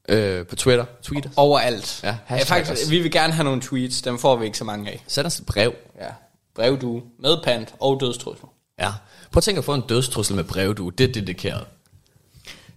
øh, 0.08 0.46
på 0.46 0.56
Twitter. 0.56 0.84
Tweet. 1.02 1.30
Overalt. 1.36 2.00
Ja, 2.02 2.16
ja, 2.30 2.42
faktisk, 2.42 2.84
os. 2.84 2.90
vi 2.90 2.98
vil 2.98 3.10
gerne 3.10 3.32
have 3.32 3.44
nogle 3.44 3.60
tweets. 3.62 4.02
Dem 4.02 4.18
får 4.18 4.36
vi 4.36 4.44
ikke 4.46 4.58
så 4.58 4.64
mange 4.64 4.90
af. 4.90 5.04
Send 5.06 5.26
os 5.26 5.38
et 5.38 5.46
brev. 5.46 5.74
Ja. 6.00 6.08
Brevdue 6.54 7.02
med 7.18 7.36
pant 7.44 7.74
og 7.80 8.00
dødstrussel. 8.00 8.44
Ja. 8.78 8.92
Prøv 9.32 9.38
at 9.38 9.42
tænke 9.44 9.58
at 9.58 9.64
få 9.64 9.74
en 9.74 9.80
dødstrussel 9.88 10.36
med 10.36 10.44
brevdue. 10.44 10.92
Det 10.98 11.08
er 11.08 11.12
dedikeret. 11.12 11.64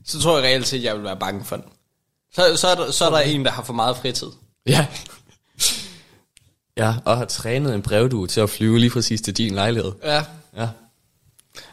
Så 0.05 0.19
tror 0.21 0.37
jeg 0.37 0.43
reelt 0.45 0.67
set, 0.67 0.77
at 0.77 0.83
jeg 0.83 0.95
vil 0.95 1.03
være 1.03 1.17
bange 1.17 1.45
for 1.45 1.55
den. 1.55 1.65
Så, 2.33 2.55
så, 2.55 2.67
er, 2.67 2.75
der, 2.75 2.91
så 2.91 3.05
er 3.05 3.09
der 3.09 3.19
en, 3.19 3.45
der 3.45 3.51
har 3.51 3.63
for 3.63 3.73
meget 3.73 3.97
fritid. 3.97 4.27
Ja. 4.67 4.85
Ja, 6.77 6.93
og 7.05 7.17
har 7.17 7.25
trænet 7.25 7.75
en 7.75 7.81
brevdue 7.81 8.27
til 8.27 8.41
at 8.41 8.49
flyve 8.49 8.79
lige 8.79 8.89
præcis 8.89 9.21
til 9.21 9.37
din 9.37 9.53
lejlighed. 9.53 9.91
Ja. 10.03 10.23
Ja. 10.57 10.69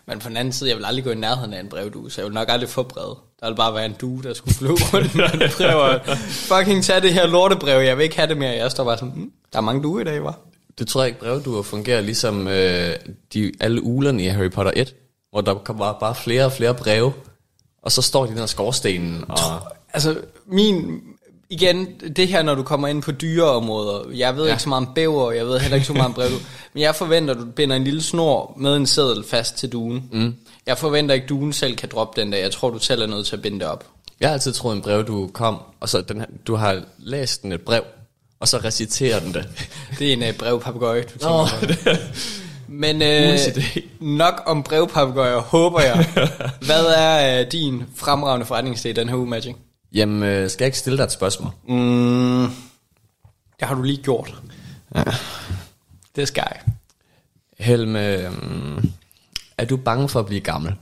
Men 0.06 0.18
på 0.18 0.28
den 0.28 0.36
anden 0.36 0.52
side, 0.52 0.70
jeg 0.70 0.76
vil 0.76 0.84
aldrig 0.84 1.04
gå 1.04 1.10
i 1.10 1.14
nærheden 1.14 1.54
af 1.54 1.60
en 1.60 1.68
brevdue, 1.68 2.10
så 2.10 2.20
jeg 2.20 2.26
vil 2.26 2.34
nok 2.34 2.48
aldrig 2.48 2.68
få 2.68 2.82
brevet. 2.82 3.16
Der 3.40 3.48
vil 3.48 3.56
bare 3.56 3.74
være 3.74 3.86
en 3.86 3.96
due, 4.00 4.22
der 4.22 4.34
skulle 4.34 4.54
flyve 4.54 4.76
rundt 4.92 5.14
med 5.14 5.24
en 5.24 5.50
brev. 5.56 5.76
og 5.78 6.18
Fucking 6.28 6.84
tage 6.84 7.00
det 7.00 7.12
her 7.12 7.26
lortebrev, 7.26 7.80
jeg 7.80 7.96
vil 7.96 8.04
ikke 8.04 8.16
have 8.16 8.28
det 8.28 8.36
mere. 8.36 8.50
Jeg 8.50 8.70
står 8.70 8.84
bare 8.84 8.98
sådan, 8.98 9.14
hm, 9.14 9.32
der 9.52 9.58
er 9.58 9.62
mange 9.62 9.82
duer 9.82 10.00
i 10.00 10.04
dag, 10.04 10.24
var. 10.24 10.38
Det 10.78 10.88
tror 10.88 11.00
jeg 11.00 11.08
ikke, 11.08 11.20
brevduer 11.20 11.62
fungerer 11.62 12.00
ligesom 12.00 12.48
øh, 12.48 12.94
de, 13.34 13.52
alle 13.60 13.82
ulerne 13.82 14.24
i 14.24 14.26
Harry 14.26 14.50
Potter 14.50 14.72
1, 14.76 14.94
hvor 15.30 15.40
der 15.40 15.54
kommer 15.54 15.92
bare 15.92 16.14
flere 16.14 16.44
og 16.44 16.52
flere 16.52 16.74
breve, 16.74 17.12
og 17.82 17.92
så 17.92 18.02
står 18.02 18.26
de 18.26 18.32
her 18.32 18.46
skorstenen, 18.46 19.24
og 19.28 19.38
Altså, 19.94 20.16
min... 20.46 21.00
Igen, 21.50 21.86
det 22.16 22.28
her, 22.28 22.42
når 22.42 22.54
du 22.54 22.62
kommer 22.62 22.88
ind 22.88 23.02
på 23.02 23.12
dyreområder. 23.12 24.10
Jeg 24.14 24.36
ved 24.36 24.44
ja. 24.44 24.50
Ikke 24.50 24.62
så 24.62 24.68
meget 24.68 24.86
om 24.86 24.94
bæver, 24.94 25.32
jeg 25.32 25.46
ved 25.46 25.60
heller 25.60 25.74
ikke 25.74 25.86
så 25.86 25.92
meget 25.92 26.06
om 26.06 26.14
brev. 26.14 26.30
Men 26.74 26.82
jeg 26.82 26.94
forventer, 26.94 27.34
at 27.34 27.40
du 27.40 27.46
binder 27.46 27.76
en 27.76 27.84
lille 27.84 28.02
snor 28.02 28.54
med 28.56 28.76
en 28.76 28.86
seddel 28.86 29.24
fast 29.24 29.56
til 29.56 29.72
duen. 29.72 30.08
Mm. 30.12 30.34
Jeg 30.66 30.78
forventer 30.78 31.14
ikke, 31.14 31.24
at 31.24 31.28
duen 31.28 31.52
selv 31.52 31.76
kan 31.76 31.88
droppe 31.92 32.20
den 32.20 32.32
der. 32.32 32.38
Jeg 32.38 32.50
tror, 32.50 32.70
du 32.70 32.78
selv 32.78 33.02
er 33.02 33.06
nødt 33.06 33.26
til 33.26 33.36
at 33.36 33.42
binde 33.42 33.60
det 33.60 33.68
op. 33.68 33.84
jeg 34.20 34.28
har 34.28 34.32
altid 34.32 34.52
troet, 34.52 34.76
en 34.76 34.82
brevdue 34.82 35.28
kom, 35.28 35.58
og 35.80 35.88
så 35.88 36.00
den 36.00 36.20
her, 36.20 36.26
du 36.46 36.54
har 36.54 36.82
læst 36.98 37.42
den 37.42 37.52
et 37.52 37.60
brev, 37.60 37.82
og 38.40 38.48
så 38.48 38.58
reciterer 38.58 39.20
den 39.20 39.34
det. 39.34 39.48
Det 39.98 40.08
er 40.08 40.12
en 40.12 40.22
uh, 40.22 40.34
brevpapegøje, 40.38 41.02
du 41.02 41.18
tænker 41.18 41.28
Nå, 41.28 41.46
på. 41.94 42.00
Men 42.68 43.02
øh, 43.02 43.38
nok 44.00 44.42
om 44.46 44.62
brevpapegøjer, 44.62 45.38
håber 45.38 45.80
jeg. 45.80 46.06
Hvad 46.66 46.84
er 46.96 47.40
øh, 47.40 47.52
din 47.52 47.82
fremragende 47.96 48.46
forretningsidé 48.46 48.92
den 48.92 49.08
her 49.08 49.16
uge, 49.16 49.26
Magic? 49.26 49.54
Jamen, 49.94 50.22
øh, 50.22 50.50
skal 50.50 50.64
jeg 50.64 50.66
ikke 50.66 50.78
stille 50.78 50.98
dig 50.98 51.04
et 51.04 51.12
spørgsmål? 51.12 51.52
Mm, 51.68 52.46
det 53.60 53.68
har 53.68 53.74
du 53.74 53.82
lige 53.82 54.02
gjort. 54.02 54.34
Ja. 54.94 55.02
Det 56.16 56.28
skal 56.28 56.44
jeg. 56.46 56.60
Helme, 57.58 58.06
øh, 58.16 58.32
er 59.58 59.64
du 59.64 59.76
bange 59.76 60.08
for 60.08 60.20
at 60.20 60.26
blive 60.26 60.40
gammel? 60.40 60.74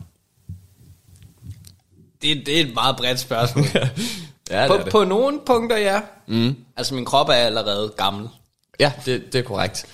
Det, 2.23 2.47
det 2.47 2.61
er 2.61 2.65
et 2.65 2.75
meget 2.75 2.97
bredt 2.97 3.21
spørgsmål. 3.21 3.65
ja, 4.51 4.67
på, 4.67 4.73
det 4.73 4.81
er 4.81 4.85
det. 4.85 4.93
på 4.93 5.05
nogle 5.05 5.41
punkter, 5.47 5.77
ja. 5.77 6.01
Mm. 6.27 6.57
Altså, 6.77 6.95
min 6.95 7.05
krop 7.05 7.29
er 7.29 7.33
allerede 7.33 7.93
gammel. 7.97 8.29
Ja, 8.81 8.93
det, 9.05 9.33
det 9.33 9.39
er 9.39 9.43
korrekt. 9.43 9.87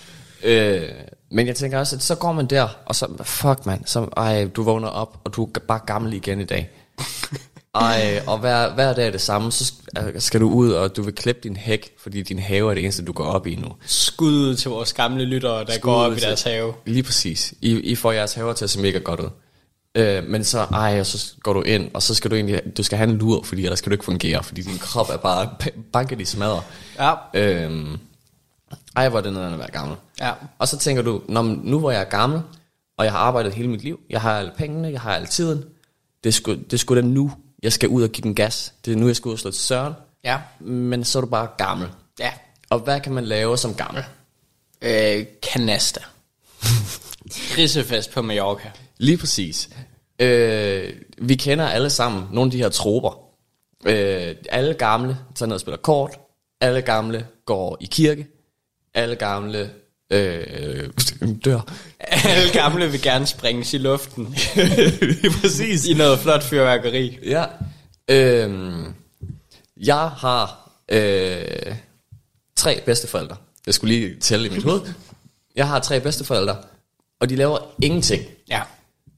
Øh, 0.44 0.88
men 1.30 1.46
jeg 1.46 1.56
tænker 1.56 1.78
også, 1.78 1.96
at 1.96 2.02
så 2.02 2.14
går 2.14 2.32
man 2.32 2.46
der, 2.46 2.68
og 2.86 2.94
så, 2.94 3.08
fuck 3.24 3.66
mand, 3.66 3.84
så, 3.86 4.08
ej, 4.16 4.48
du 4.56 4.62
vågner 4.62 4.88
op, 4.88 5.20
og 5.24 5.34
du 5.36 5.44
er 5.44 5.60
bare 5.68 5.80
gammel 5.86 6.12
igen 6.12 6.40
i 6.40 6.44
dag. 6.44 6.70
Ej, 7.80 8.22
og 8.26 8.38
hver, 8.38 8.74
hver 8.74 8.92
dag 8.92 9.06
er 9.06 9.10
det 9.10 9.20
samme, 9.20 9.52
så 9.52 9.72
sk- 9.72 10.18
skal 10.18 10.40
du 10.40 10.50
ud, 10.50 10.70
og 10.72 10.96
du 10.96 11.02
vil 11.02 11.14
klippe 11.14 11.40
din 11.42 11.56
hæk, 11.56 11.90
fordi 12.02 12.22
din 12.22 12.38
have 12.38 12.70
er 12.70 12.74
det 12.74 12.82
eneste, 12.82 13.04
du 13.04 13.12
går 13.12 13.24
op 13.24 13.46
i 13.46 13.54
nu. 13.54 13.68
Skud 13.86 14.32
ud 14.32 14.54
til 14.56 14.70
vores 14.70 14.92
gamle 14.92 15.24
lyttere, 15.24 15.64
der 15.64 15.78
går 15.78 15.94
op 15.94 16.12
i 16.12 16.20
deres 16.20 16.42
have. 16.42 16.74
Lige 16.86 17.02
præcis. 17.02 17.54
I, 17.62 17.80
I 17.80 17.94
får 17.94 18.12
jeres 18.12 18.34
haver 18.34 18.52
til 18.52 18.64
at 18.64 18.70
se 18.70 18.80
mega 18.80 18.98
godt 18.98 19.20
ud. 19.20 19.28
Øh, 19.94 20.24
men 20.24 20.44
så, 20.44 20.58
ej, 20.58 21.00
og 21.00 21.06
så 21.06 21.32
går 21.42 21.52
du 21.52 21.62
ind, 21.62 21.90
og 21.94 22.02
så 22.02 22.14
skal 22.14 22.30
du 22.30 22.34
egentlig, 22.36 22.62
du 22.76 22.82
skal 22.82 22.98
have 22.98 23.10
en 23.10 23.16
lur, 23.18 23.42
fordi 23.42 23.62
ellers 23.64 23.78
skal 23.78 23.90
du 23.90 23.94
ikke 23.94 24.04
fungere, 24.04 24.42
fordi 24.44 24.62
din 24.62 24.78
krop 24.78 25.10
er 25.10 25.16
bare 25.16 25.48
banket 25.92 26.20
i 26.20 26.24
smadre. 26.24 26.62
Ja. 26.98 27.14
Øhm, 27.34 27.98
ej, 28.96 29.08
hvor 29.08 29.18
er 29.18 29.22
det 29.22 29.32
nederen 29.32 29.52
at 29.52 29.58
være 29.58 29.70
gammel. 29.70 29.96
Ja. 30.20 30.32
Og 30.58 30.68
så 30.68 30.78
tænker 30.78 31.02
du, 31.02 31.22
Nå, 31.28 31.42
men 31.42 31.60
nu 31.64 31.78
hvor 31.78 31.90
jeg 31.90 32.00
er 32.00 32.04
gammel, 32.04 32.40
og 32.98 33.04
jeg 33.04 33.12
har 33.12 33.18
arbejdet 33.18 33.54
hele 33.54 33.68
mit 33.68 33.82
liv, 33.82 34.00
jeg 34.10 34.20
har 34.20 34.38
alle 34.38 34.50
pengene, 34.58 34.88
jeg 34.92 35.00
har 35.00 35.14
al 35.14 35.26
tiden, 35.26 35.64
det 36.24 36.34
sgu, 36.34 36.54
det 36.70 36.80
sgu 36.80 36.94
da 36.94 37.00
nu, 37.00 37.32
jeg 37.62 37.72
skal 37.72 37.88
ud 37.88 38.02
og 38.02 38.08
give 38.08 38.22
den 38.22 38.34
gas. 38.34 38.74
Det 38.84 38.92
er 38.92 38.96
nu, 38.96 39.06
jeg 39.06 39.16
skal 39.16 39.28
ud 39.28 39.32
og 39.32 39.38
slå 39.38 39.50
til 39.50 39.60
søren. 39.60 39.94
Ja. 40.24 40.40
Men 40.60 41.04
så 41.04 41.18
er 41.18 41.20
du 41.20 41.26
bare 41.26 41.48
gammel. 41.58 41.88
Ja. 42.20 42.32
Og 42.70 42.78
hvad 42.78 43.00
kan 43.00 43.12
man 43.12 43.24
lave 43.24 43.58
som 43.58 43.74
gammel? 43.74 44.04
Øh, 44.82 45.26
kanasta. 45.52 46.00
Grisefest 47.54 48.10
på 48.12 48.22
Mallorca. 48.22 48.70
Lige 48.98 49.18
præcis. 49.18 49.70
Øh, 50.18 50.94
vi 51.18 51.34
kender 51.34 51.68
alle 51.68 51.90
sammen 51.90 52.24
nogle 52.32 52.48
af 52.48 52.50
de 52.50 52.58
her 52.58 52.68
troper. 52.68 53.20
Øh, 53.86 54.36
alle 54.50 54.74
gamle 54.74 55.18
tager 55.34 55.46
ned 55.46 55.54
og 55.54 55.60
spiller 55.60 55.78
kort. 55.78 56.18
Alle 56.60 56.82
gamle 56.82 57.26
går 57.44 57.76
i 57.80 57.86
kirke. 57.86 58.26
Alle 58.94 59.16
gamle 59.16 59.70
øh, 60.10 60.88
dør. 61.44 61.60
Alle 62.00 62.52
gamle 62.52 62.90
vil 62.90 63.02
gerne 63.02 63.26
springes 63.26 63.74
i 63.74 63.78
luften. 63.78 64.26
Præcis. 65.40 65.86
I 65.86 65.94
noget 65.94 66.18
flot 66.18 66.42
fyrværkeri. 66.42 67.18
Ja. 67.24 67.44
Øhm, 68.10 68.94
jeg 69.76 70.10
har 70.10 70.70
øh, 70.88 71.74
tre 72.56 72.82
bedsteforældre. 72.86 73.36
Jeg 73.66 73.74
skulle 73.74 73.94
lige 73.94 74.16
tælle 74.20 74.46
i 74.46 74.50
mit 74.50 74.62
hoved. 74.64 74.80
Jeg 75.56 75.68
har 75.68 75.78
tre 75.78 76.00
bedsteforældre, 76.00 76.56
og 77.20 77.28
de 77.28 77.36
laver 77.36 77.58
ingenting. 77.82 78.22
Ja. 78.50 78.62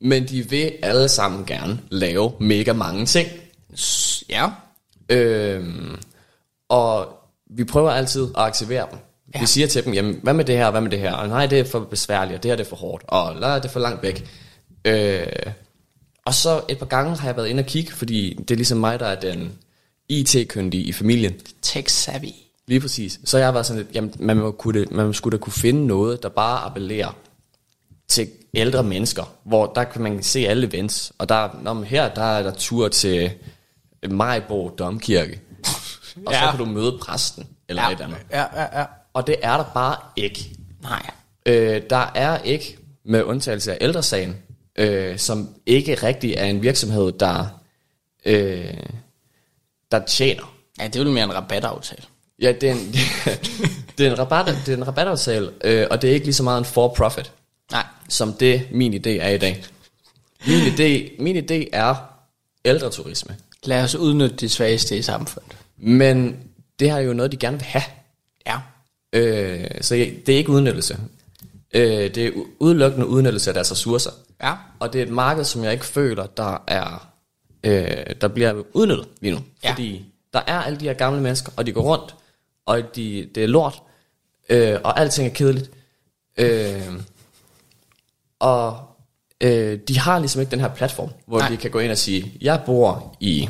Men 0.00 0.28
de 0.28 0.50
vil 0.50 0.72
alle 0.82 1.08
sammen 1.08 1.44
gerne 1.44 1.80
lave 1.90 2.32
mega 2.40 2.72
mange 2.72 3.06
ting. 3.06 3.28
Ja. 4.28 4.48
Øhm, 5.08 5.98
og 6.68 7.08
vi 7.50 7.64
prøver 7.64 7.90
altid 7.90 8.22
at 8.22 8.42
aktivere 8.42 8.86
dem. 8.90 8.98
Ja. 9.34 9.40
Vi 9.40 9.46
siger 9.46 9.66
til 9.66 9.84
dem, 9.84 9.94
jamen, 9.94 10.20
hvad 10.22 10.34
med 10.34 10.44
det 10.44 10.56
her, 10.56 10.70
hvad 10.70 10.80
med 10.80 10.90
det 10.90 10.98
her? 10.98 11.12
Og 11.12 11.28
nej, 11.28 11.46
det 11.46 11.60
er 11.60 11.64
for 11.64 11.80
besværligt, 11.80 12.36
og 12.36 12.42
det 12.42 12.50
her 12.50 12.56
det 12.56 12.64
er 12.64 12.68
for 12.68 12.76
hårdt, 12.76 13.04
og 13.08 13.40
nej, 13.40 13.54
det 13.58 13.64
er 13.64 13.68
for 13.68 13.80
langt 13.80 14.02
væk. 14.02 14.28
Øh, 14.84 15.26
og 16.24 16.34
så 16.34 16.60
et 16.68 16.78
par 16.78 16.86
gange 16.86 17.16
har 17.16 17.28
jeg 17.28 17.36
været 17.36 17.48
inde 17.48 17.60
og 17.60 17.66
kigge, 17.66 17.92
fordi 17.92 18.34
det 18.34 18.50
er 18.50 18.56
ligesom 18.56 18.78
mig, 18.78 19.00
der 19.00 19.06
er 19.06 19.20
den 19.20 19.52
IT-kyndige 20.08 20.82
i 20.82 20.92
familien. 20.92 21.34
Tech 21.62 21.88
savvy. 21.88 22.32
Lige 22.66 22.80
præcis. 22.80 23.20
Så 23.24 23.38
jeg 23.38 23.46
har 23.46 23.52
været 23.52 23.66
sådan 23.66 23.82
lidt, 23.82 23.94
jamen, 23.94 24.14
man, 24.18 24.36
må 24.36 24.50
kunne, 24.50 24.86
man 24.90 25.14
skulle 25.14 25.38
da 25.38 25.42
kunne 25.42 25.52
finde 25.52 25.86
noget, 25.86 26.22
der 26.22 26.28
bare 26.28 26.58
appellerer 26.58 27.16
til 28.08 28.28
ældre 28.54 28.82
mennesker, 28.82 29.34
hvor 29.44 29.66
der 29.66 29.84
kan 29.84 30.02
man 30.02 30.22
se 30.22 30.38
alle 30.38 30.66
events, 30.66 31.12
og 31.18 31.28
der, 31.28 31.60
når 31.62 31.72
man, 31.72 31.84
her 31.84 32.14
der 32.14 32.22
er 32.22 32.42
der 32.42 32.54
tur 32.54 32.88
til 32.88 33.30
Majbo 34.10 34.68
Domkirke, 34.68 35.40
og 36.26 36.32
ja. 36.32 36.40
så 36.40 36.50
kan 36.50 36.58
du 36.58 36.64
møde 36.64 36.98
præsten, 37.02 37.46
eller 37.68 37.82
ja. 37.82 37.88
et 37.88 37.92
eller 37.92 38.06
andet. 38.06 38.18
Ja, 38.30 38.44
ja, 38.62 38.80
ja. 38.80 38.84
Og 39.12 39.26
det 39.26 39.36
er 39.42 39.56
der 39.56 39.64
bare 39.74 39.96
ikke. 40.16 40.50
Nej. 40.82 41.10
Øh, 41.46 41.82
der 41.90 42.10
er 42.14 42.38
ikke, 42.38 42.78
med 43.04 43.22
undtagelse 43.22 43.72
af 43.72 43.78
ældresagen, 43.80 44.36
øh, 44.76 45.18
som 45.18 45.48
ikke 45.66 45.94
rigtig 45.94 46.34
er 46.34 46.44
en 46.44 46.62
virksomhed, 46.62 47.12
der, 47.12 47.46
øh, 48.24 48.74
der 49.90 50.04
tjener. 50.06 50.54
Ja, 50.80 50.84
det 50.86 50.96
er 50.96 51.04
jo 51.04 51.10
mere 51.10 51.24
en 51.24 51.34
rabataftale. 51.34 52.02
Ja, 52.42 52.52
det 52.52 52.68
er 52.68 52.72
en, 52.72 52.78
det 53.98 54.06
er 54.06 54.10
en, 54.10 54.18
rabat, 54.18 54.56
det 54.66 54.72
er 54.72 54.76
en 54.76 54.86
rabataftale, 54.86 55.50
øh, 55.64 55.86
og 55.90 56.02
det 56.02 56.10
er 56.10 56.14
ikke 56.14 56.26
lige 56.26 56.34
så 56.34 56.42
meget 56.42 56.58
en 56.58 56.64
for-profit, 56.64 57.32
Nej. 57.72 57.84
som 58.08 58.32
det 58.32 58.68
min 58.70 58.94
idé 58.94 59.08
er 59.08 59.28
i 59.28 59.38
dag. 59.38 59.64
Min 60.46 60.60
idé, 60.60 61.22
min 61.22 61.36
idé 61.36 61.68
er 61.72 61.94
ældreturisme. 62.64 63.36
Lad 63.64 63.82
os 63.82 63.94
udnytte 63.94 64.36
de 64.36 64.48
svageste 64.48 64.96
i 64.96 65.02
samfundet. 65.02 65.56
Men 65.76 66.36
det 66.78 66.90
har 66.90 66.98
jo 66.98 67.12
noget, 67.12 67.32
de 67.32 67.36
gerne 67.36 67.58
vil 67.58 67.66
have. 67.66 67.84
Ja. 68.46 68.58
Øh, 69.12 69.66
så 69.80 69.94
det 69.94 70.28
er 70.28 70.36
ikke 70.36 70.50
udnyttelse. 70.50 70.98
Øh, 71.74 72.14
det 72.14 72.18
er 72.18 72.30
udelukkende 72.58 73.06
udnyttelse 73.06 73.50
af 73.50 73.54
deres 73.54 73.72
ressourcer. 73.72 74.10
Ja. 74.42 74.54
Og 74.78 74.92
det 74.92 74.98
er 74.98 75.02
et 75.02 75.12
marked, 75.12 75.44
som 75.44 75.64
jeg 75.64 75.72
ikke 75.72 75.86
føler, 75.86 76.26
der 76.26 76.64
er 76.66 77.10
øh, 77.64 78.06
der 78.20 78.28
bliver 78.28 78.62
udnyttet 78.72 79.08
lige 79.20 79.34
nu. 79.34 79.40
Ja. 79.64 79.70
Fordi 79.70 80.04
der 80.32 80.40
er 80.46 80.58
alle 80.58 80.80
de 80.80 80.84
her 80.84 80.94
gamle 80.94 81.20
mennesker, 81.20 81.52
og 81.56 81.66
de 81.66 81.72
går 81.72 81.82
rundt, 81.82 82.14
og 82.66 82.96
de, 82.96 83.28
det 83.34 83.44
er 83.44 83.48
lort, 83.48 83.82
øh, 84.48 84.78
og 84.84 85.00
alting 85.00 85.28
er 85.28 85.32
kedeligt. 85.32 85.70
Øh, 86.36 86.92
og 88.38 88.80
øh, 89.40 89.78
de 89.88 89.98
har 89.98 90.18
ligesom 90.18 90.40
ikke 90.40 90.50
den 90.50 90.60
her 90.60 90.74
platform, 90.74 91.10
hvor 91.26 91.38
Nej. 91.38 91.48
De 91.48 91.56
kan 91.56 91.70
gå 91.70 91.78
ind 91.78 91.90
og 91.90 91.98
sige, 91.98 92.32
jeg 92.40 92.62
bor 92.66 93.16
i 93.20 93.48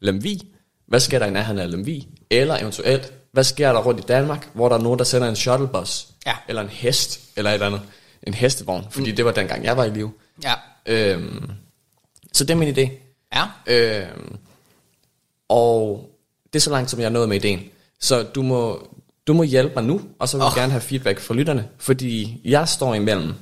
Lemvig, 0.00 0.40
hvad 0.86 1.00
sker 1.00 1.18
der 1.18 1.26
i 1.26 1.30
nærheden 1.30 1.58
af 1.58 1.70
Lemvig? 1.70 2.08
Eller 2.30 2.58
eventuelt, 2.58 3.12
hvad 3.32 3.44
sker 3.44 3.72
der 3.72 3.80
rundt 3.82 4.00
i 4.00 4.02
Danmark, 4.02 4.48
hvor 4.54 4.68
der 4.68 4.76
er 4.76 4.80
nogen, 4.82 4.98
der 4.98 5.04
sender 5.04 5.28
en 5.28 5.36
shuttlebus, 5.36 6.06
Ja. 6.26 6.34
eller 6.48 6.62
en 6.62 6.68
hest, 6.68 7.20
eller 7.36 7.50
et 7.50 7.54
eller 7.54 7.66
andet, 7.66 7.80
en 8.22 8.34
hestevogn, 8.34 8.86
fordi 8.90 9.10
mm. 9.10 9.16
det 9.16 9.24
var 9.24 9.32
dengang, 9.32 9.64
jeg 9.64 9.76
var 9.76 9.84
i 9.84 9.90
live. 9.90 10.12
Ja. 10.44 10.54
Øhm, 10.86 11.50
så 12.32 12.44
det 12.44 12.50
er 12.50 12.54
min 12.58 12.76
idé. 12.78 12.90
Ja. 13.34 13.44
Øhm, 13.66 14.36
og 15.48 16.08
det 16.52 16.58
er 16.58 16.60
så 16.60 16.70
langt, 16.70 16.90
som 16.90 17.00
jeg 17.00 17.06
er 17.06 17.10
nået 17.10 17.28
med 17.28 17.36
ideen. 17.36 17.60
Så 18.00 18.22
du 18.22 18.42
må, 18.42 18.86
du 19.26 19.32
må 19.34 19.42
hjælpe 19.42 19.74
mig 19.74 19.84
nu, 19.84 20.00
og 20.18 20.28
så 20.28 20.36
vil 20.36 20.42
jeg 20.44 20.50
Åh. 20.52 20.56
gerne 20.56 20.72
have 20.72 20.80
feedback 20.80 21.20
fra 21.20 21.34
lytterne, 21.34 21.68
fordi 21.78 22.40
jeg 22.44 22.68
står 22.68 22.94
imellem 22.94 23.34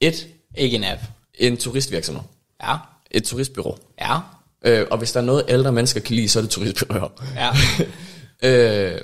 et, 0.00 0.28
Ikke 0.56 0.76
en 0.76 0.84
app. 0.84 1.00
en 1.34 1.56
turistvirksomhed, 1.56 2.22
Ja. 2.62 2.76
et 3.10 3.24
turistbyrå. 3.24 3.78
Ja. 4.00 4.18
Øh, 4.64 4.86
og 4.90 4.98
hvis 4.98 5.12
der 5.12 5.20
er 5.20 5.24
noget 5.24 5.44
ældre 5.48 5.72
mennesker 5.72 6.00
kan 6.00 6.16
lide, 6.16 6.28
så 6.28 6.38
er 6.38 6.42
det 6.42 6.50
turistbyråer. 6.50 7.08
Ja. 7.36 7.50
øh, 8.42 9.00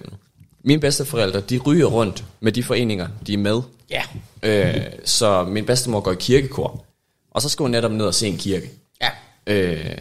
mine 0.65 0.81
bedsteforældre, 0.81 1.41
de 1.41 1.59
ryger 1.59 1.87
rundt 1.87 2.25
med 2.41 2.53
de 2.53 2.63
foreninger, 2.63 3.09
de 3.27 3.35
er 3.35 3.39
med. 3.39 3.61
Ja. 3.91 4.03
Øh, 4.43 4.85
så 5.05 5.45
min 5.45 5.67
bedstemor 5.67 6.01
går 6.01 6.13
i 6.13 6.17
kirkekor, 6.19 6.85
og 7.31 7.43
så 7.43 7.49
skal 7.49 7.65
hun 7.65 7.71
netop 7.71 7.93
ned 7.93 8.07
og 8.07 8.15
se 8.15 8.27
en 8.27 8.37
kirke. 8.37 8.71
Ja. 9.03 9.11
Øh, 9.47 9.99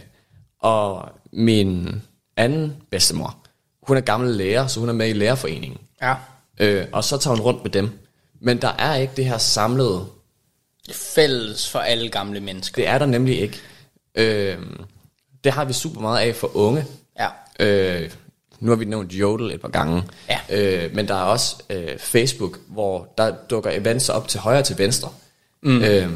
og 0.60 1.08
min 1.32 2.02
anden 2.36 2.76
bedstemor, 2.90 3.36
hun 3.82 3.96
er 3.96 4.00
gammel 4.00 4.30
lærer, 4.34 4.66
så 4.66 4.80
hun 4.80 4.88
er 4.88 4.92
med 4.92 5.08
i 5.08 5.12
lærerforeningen. 5.12 5.78
Ja. 6.02 6.14
Øh, 6.58 6.86
og 6.92 7.04
så 7.04 7.18
tager 7.18 7.36
hun 7.36 7.44
rundt 7.44 7.62
med 7.62 7.70
dem. 7.70 7.90
Men 8.40 8.62
der 8.62 8.72
er 8.78 8.94
ikke 8.94 9.12
det 9.16 9.24
her 9.24 9.38
samlede, 9.38 10.06
Fælles 10.92 11.70
for 11.70 11.78
alle 11.78 12.08
gamle 12.08 12.40
mennesker. 12.40 12.82
det 12.82 12.88
er 12.88 12.98
der 12.98 13.06
nemlig 13.06 13.40
ikke. 13.40 13.60
Øh, 14.14 14.58
det 15.44 15.52
har 15.52 15.64
vi 15.64 15.72
super 15.72 16.00
meget 16.00 16.26
af 16.28 16.34
for 16.34 16.56
unge. 16.56 16.84
Ja. 17.18 17.28
Øh, 17.60 18.10
nu 18.60 18.70
har 18.70 18.76
vi 18.76 18.84
nævnt 18.84 19.12
Jodel 19.12 19.50
et 19.50 19.60
par 19.60 19.68
gange. 19.68 20.02
Ja. 20.28 20.38
Øh, 20.50 20.94
men 20.94 21.08
der 21.08 21.14
er 21.14 21.22
også 21.22 21.56
øh, 21.70 21.98
Facebook, 21.98 22.58
hvor 22.68 23.14
der 23.18 23.34
dukker 23.50 23.70
events 23.70 24.08
op 24.08 24.28
til 24.28 24.40
højre 24.40 24.58
og 24.58 24.64
til 24.64 24.78
venstre. 24.78 25.08
Mm. 25.62 25.82
Øh, 25.82 26.10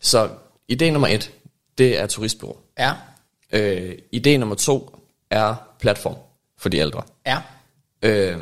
så 0.00 0.28
idé 0.72 0.90
nummer 0.90 1.08
et, 1.08 1.30
det 1.78 1.98
er 1.98 2.06
turistbureau. 2.06 2.56
Ja. 2.78 2.92
Øh, 3.52 3.92
idé 4.16 4.36
nummer 4.36 4.54
to 4.54 4.98
er 5.30 5.54
platform 5.80 6.16
for 6.58 6.68
de 6.68 6.76
ældre. 6.76 7.02
Ja. 7.26 7.38
Øh, 8.02 8.38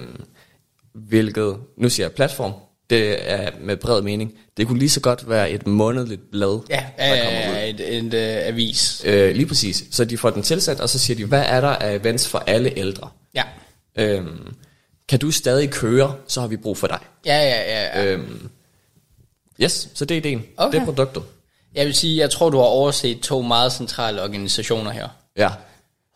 hvilket, 0.92 1.56
nu 1.76 1.88
siger 1.88 2.06
jeg 2.06 2.12
platform, 2.12 2.52
det 2.90 3.30
er 3.30 3.50
med 3.60 3.76
bred 3.76 4.02
mening. 4.02 4.32
Det 4.56 4.66
kunne 4.66 4.78
lige 4.78 4.90
så 4.90 5.00
godt 5.00 5.28
være 5.30 5.50
et 5.50 5.66
månedligt 5.66 6.30
blad, 6.30 6.60
Ja. 6.70 6.84
der 6.98 7.24
kommer 7.24 7.50
ud. 7.50 7.54
ja 7.54 7.68
et, 7.70 7.96
et 7.96 8.04
uh, 8.14 8.48
avis. 8.48 9.02
Øh, 9.04 9.34
lige 9.36 9.46
præcis. 9.46 9.84
Så 9.90 10.04
de 10.04 10.18
får 10.18 10.30
den 10.30 10.42
tilsat, 10.42 10.80
og 10.80 10.88
så 10.88 10.98
siger 10.98 11.16
de, 11.16 11.24
hvad 11.24 11.42
er 11.46 11.60
der 11.60 11.68
af 11.68 11.94
events 11.94 12.28
for 12.28 12.38
alle 12.46 12.78
ældre? 12.78 13.08
Ja. 13.34 13.42
Øhm, 13.98 14.54
kan 15.08 15.18
du 15.18 15.30
stadig 15.30 15.70
køre, 15.70 16.14
så 16.28 16.40
har 16.40 16.48
vi 16.48 16.56
brug 16.56 16.78
for 16.78 16.86
dig. 16.86 16.98
Ja, 17.26 17.36
ja, 17.38 17.60
ja. 17.72 18.00
ja. 18.02 18.12
Øhm, 18.12 18.48
yes, 19.62 19.88
så 19.94 20.04
det 20.04 20.14
er 20.14 20.18
ideen. 20.18 20.42
Okay. 20.56 20.72
Det 20.76 20.80
er 20.80 20.84
produktet. 20.84 21.22
Jeg 21.74 21.86
vil 21.86 21.94
sige, 21.94 22.18
jeg 22.18 22.30
tror, 22.30 22.50
du 22.50 22.56
har 22.56 22.64
overset 22.64 23.20
to 23.20 23.42
meget 23.42 23.72
centrale 23.72 24.22
organisationer 24.22 24.90
her. 24.90 25.08
Ja. 25.36 25.50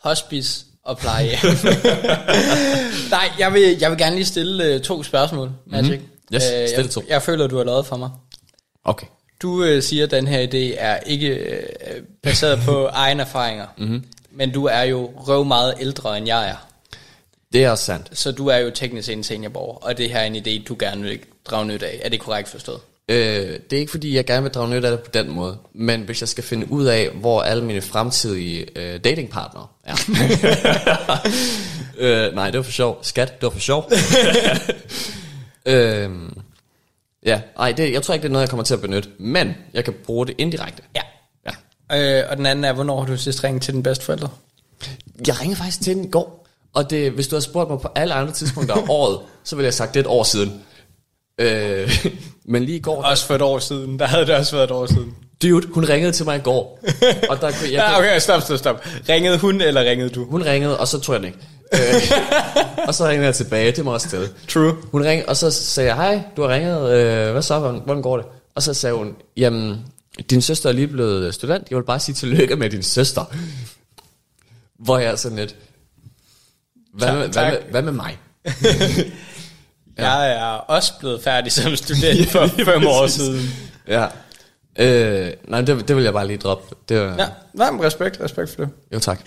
Hospice 0.02 0.64
og 0.84 0.98
plejehjem. 0.98 1.38
Nej, 3.10 3.30
jeg 3.38 3.52
vil, 3.52 3.76
jeg 3.80 3.90
vil 3.90 3.98
gerne 3.98 4.16
lige 4.16 4.26
stille 4.26 4.74
uh, 4.74 4.80
to 4.80 5.02
spørgsmål, 5.02 5.50
Magic. 5.66 5.98
Mhm. 5.98 6.06
Yes, 6.34 6.42
Øh, 6.54 6.68
jeg, 6.84 6.90
to. 6.90 7.02
jeg 7.08 7.22
føler, 7.22 7.46
du 7.46 7.56
har 7.56 7.64
lavet 7.64 7.86
for 7.86 7.96
mig. 7.96 8.10
Okay. 8.84 9.06
Du 9.42 9.64
øh, 9.64 9.82
siger, 9.82 10.04
at 10.04 10.10
den 10.10 10.26
her 10.26 10.46
idé 10.46 10.74
er 10.78 10.96
ikke 10.96 11.28
øh, 11.28 11.62
baseret 12.22 12.60
på 12.64 12.86
egne 12.92 13.22
erfaringer. 13.22 13.66
Mm-hmm. 13.78 14.04
Men 14.32 14.52
du 14.52 14.64
er 14.64 14.82
jo 14.82 15.10
røv 15.16 15.44
meget 15.44 15.74
ældre, 15.80 16.18
end 16.18 16.26
jeg 16.26 16.48
er. 16.48 16.66
Det 17.52 17.64
er 17.64 17.70
også 17.70 17.84
sandt. 17.84 18.18
Så 18.18 18.32
du 18.32 18.46
er 18.46 18.56
jo 18.56 18.70
teknisk 18.74 19.08
en 19.10 19.24
seniorborger, 19.24 19.74
og 19.78 19.98
det 19.98 20.10
her 20.10 20.18
er 20.18 20.24
en 20.24 20.36
idé, 20.36 20.64
du 20.64 20.76
gerne 20.78 21.02
vil 21.02 21.18
drage 21.44 21.66
nyt 21.66 21.82
af. 21.82 22.00
Er 22.04 22.08
det 22.08 22.20
korrekt 22.20 22.48
forstået? 22.48 22.80
Øh, 23.08 23.16
det 23.70 23.72
er 23.72 23.80
ikke 23.80 23.90
fordi, 23.90 24.14
jeg 24.16 24.24
gerne 24.26 24.42
vil 24.42 24.52
drage 24.52 24.70
nyt 24.70 24.84
af 24.84 24.90
det 24.90 25.00
på 25.00 25.10
den 25.14 25.30
måde. 25.30 25.56
Men 25.74 26.00
hvis 26.00 26.20
jeg 26.20 26.28
skal 26.28 26.44
finde 26.44 26.72
ud 26.72 26.84
af, 26.86 27.08
hvor 27.14 27.42
alle 27.42 27.64
mine 27.64 27.80
fremtidige 27.80 28.66
øh, 28.76 29.00
datingpartnere 29.04 29.66
er. 29.84 29.96
øh, 31.98 32.34
nej, 32.34 32.50
det 32.50 32.56
var 32.58 32.62
for 32.62 32.72
sjov. 32.72 32.98
Skat, 33.02 33.28
det 33.34 33.42
var 33.42 33.50
for 33.50 33.60
sjov. 33.60 33.90
øh, 35.66 36.10
ja, 37.26 37.40
nej, 37.58 37.72
det, 37.72 37.92
jeg 37.92 38.02
tror 38.02 38.14
ikke, 38.14 38.22
det 38.22 38.28
er 38.28 38.32
noget, 38.32 38.42
jeg 38.42 38.50
kommer 38.50 38.64
til 38.64 38.74
at 38.74 38.80
benytte. 38.80 39.08
Men 39.18 39.54
jeg 39.74 39.84
kan 39.84 39.94
bruge 40.04 40.26
det 40.26 40.34
indirekte. 40.38 40.82
Ja. 40.96 41.02
Ja. 41.90 42.20
Øh, 42.22 42.30
og 42.30 42.36
den 42.36 42.46
anden 42.46 42.64
er, 42.64 42.72
hvornår 42.72 43.00
har 43.00 43.06
du 43.06 43.16
sidst 43.16 43.44
ringet 43.44 43.62
til 43.62 43.74
den 43.74 43.82
bedste 43.82 44.04
forældre? 44.04 44.28
Jeg 45.26 45.40
ringede 45.40 45.56
faktisk 45.58 45.80
til 45.80 45.96
den 45.96 46.04
i 46.04 46.10
går, 46.10 46.46
og 46.74 46.90
det, 46.90 47.10
hvis 47.12 47.28
du 47.28 47.34
havde 47.34 47.44
spurgt 47.44 47.70
mig 47.70 47.80
på 47.80 47.88
alle 47.94 48.14
andre 48.14 48.32
tidspunkter 48.32 48.74
af 48.74 48.82
året, 48.88 49.18
så 49.44 49.56
ville 49.56 49.64
jeg 49.64 49.68
have 49.68 49.72
sagt, 49.72 49.94
det 49.94 50.00
er 50.00 50.04
et 50.04 50.10
år 50.10 50.22
siden. 50.22 50.62
Øh, 51.38 52.04
men 52.52 52.64
lige 52.64 52.76
i 52.78 52.80
går, 52.80 53.02
Også 53.02 53.26
for 53.26 53.34
et 53.34 53.42
år 53.42 53.58
siden. 53.58 53.98
Der 53.98 54.06
havde 54.06 54.26
det 54.26 54.34
også 54.34 54.56
været 54.56 54.64
et 54.64 54.70
år 54.70 54.86
siden. 54.86 55.14
dude, 55.42 55.66
hun 55.68 55.84
ringede 55.88 56.12
til 56.12 56.24
mig 56.24 56.36
i 56.36 56.40
går. 56.40 56.80
Og 57.30 57.40
der, 57.40 57.46
jeg, 57.48 57.70
Ja, 57.72 57.98
okay, 57.98 58.18
stop, 58.18 58.42
stop, 58.42 58.58
stop. 58.58 58.86
Ringede 59.08 59.38
hun, 59.38 59.60
eller 59.60 59.80
ringede 59.84 60.10
du? 60.10 60.24
Hun 60.24 60.42
ringede, 60.42 60.78
og 60.78 60.88
så 60.88 61.00
tog 61.00 61.12
jeg 61.12 61.20
den 61.22 61.26
ikke. 61.26 61.38
Øh, 61.74 61.80
og 62.88 62.94
så 62.94 63.08
ringede 63.08 63.26
jeg 63.26 63.34
tilbage, 63.34 63.72
det 63.72 63.84
må 63.84 63.92
også 63.92 64.08
stille. 64.08 64.28
True. 64.48 64.76
Hun 64.92 65.04
ringede, 65.04 65.28
og 65.28 65.36
så 65.36 65.50
sagde 65.50 65.88
jeg, 65.88 65.96
hej, 65.96 66.22
du 66.36 66.42
har 66.42 66.48
ringet, 66.48 66.90
øh, 66.92 67.32
hvad 67.32 67.42
så, 67.42 67.58
hvordan, 67.58 67.80
hvordan 67.84 68.02
går 68.02 68.16
det? 68.16 68.26
Og 68.54 68.62
så 68.62 68.74
sagde 68.74 68.96
hun, 68.96 69.16
jamen, 69.36 69.86
din 70.30 70.42
søster 70.42 70.68
er 70.68 70.72
lige 70.72 70.86
blevet 70.88 71.34
student, 71.34 71.70
jeg 71.70 71.76
vil 71.78 71.82
bare 71.84 72.00
sige 72.00 72.14
tillykke 72.14 72.56
med 72.56 72.70
din 72.70 72.82
søster. 72.82 73.24
Hvor 74.78 74.98
jeg 74.98 75.10
er 75.12 75.16
sådan 75.16 75.38
lidt, 75.38 75.56
hvad, 76.94 77.08
Tak, 77.08 77.16
med, 77.18 77.28
hvad, 77.28 77.50
med, 77.50 77.58
hvad 77.70 77.82
med 77.82 77.92
mig? 77.92 78.18
Ja. 78.44 78.50
Jeg 80.04 80.32
er 80.32 80.44
også 80.44 80.92
blevet 81.00 81.22
færdig 81.22 81.52
som 81.52 81.76
student 81.76 82.28
for 82.30 82.46
fem 82.46 82.86
år 82.86 83.06
siden. 83.06 83.50
Ja. 83.88 84.06
Øh, 84.78 85.32
nej, 85.48 85.60
det, 85.60 85.88
det 85.88 85.96
vil 85.96 86.04
jeg 86.04 86.12
bare 86.12 86.26
lige 86.26 86.36
droppe. 86.38 86.76
Det 86.88 87.00
var, 87.00 87.06
Ja, 87.18 87.28
nej, 87.54 87.70
men 87.70 87.82
respekt, 87.84 88.20
respekt 88.20 88.50
for 88.50 88.56
det. 88.64 88.70
Jo, 88.94 88.98
tak. 88.98 89.20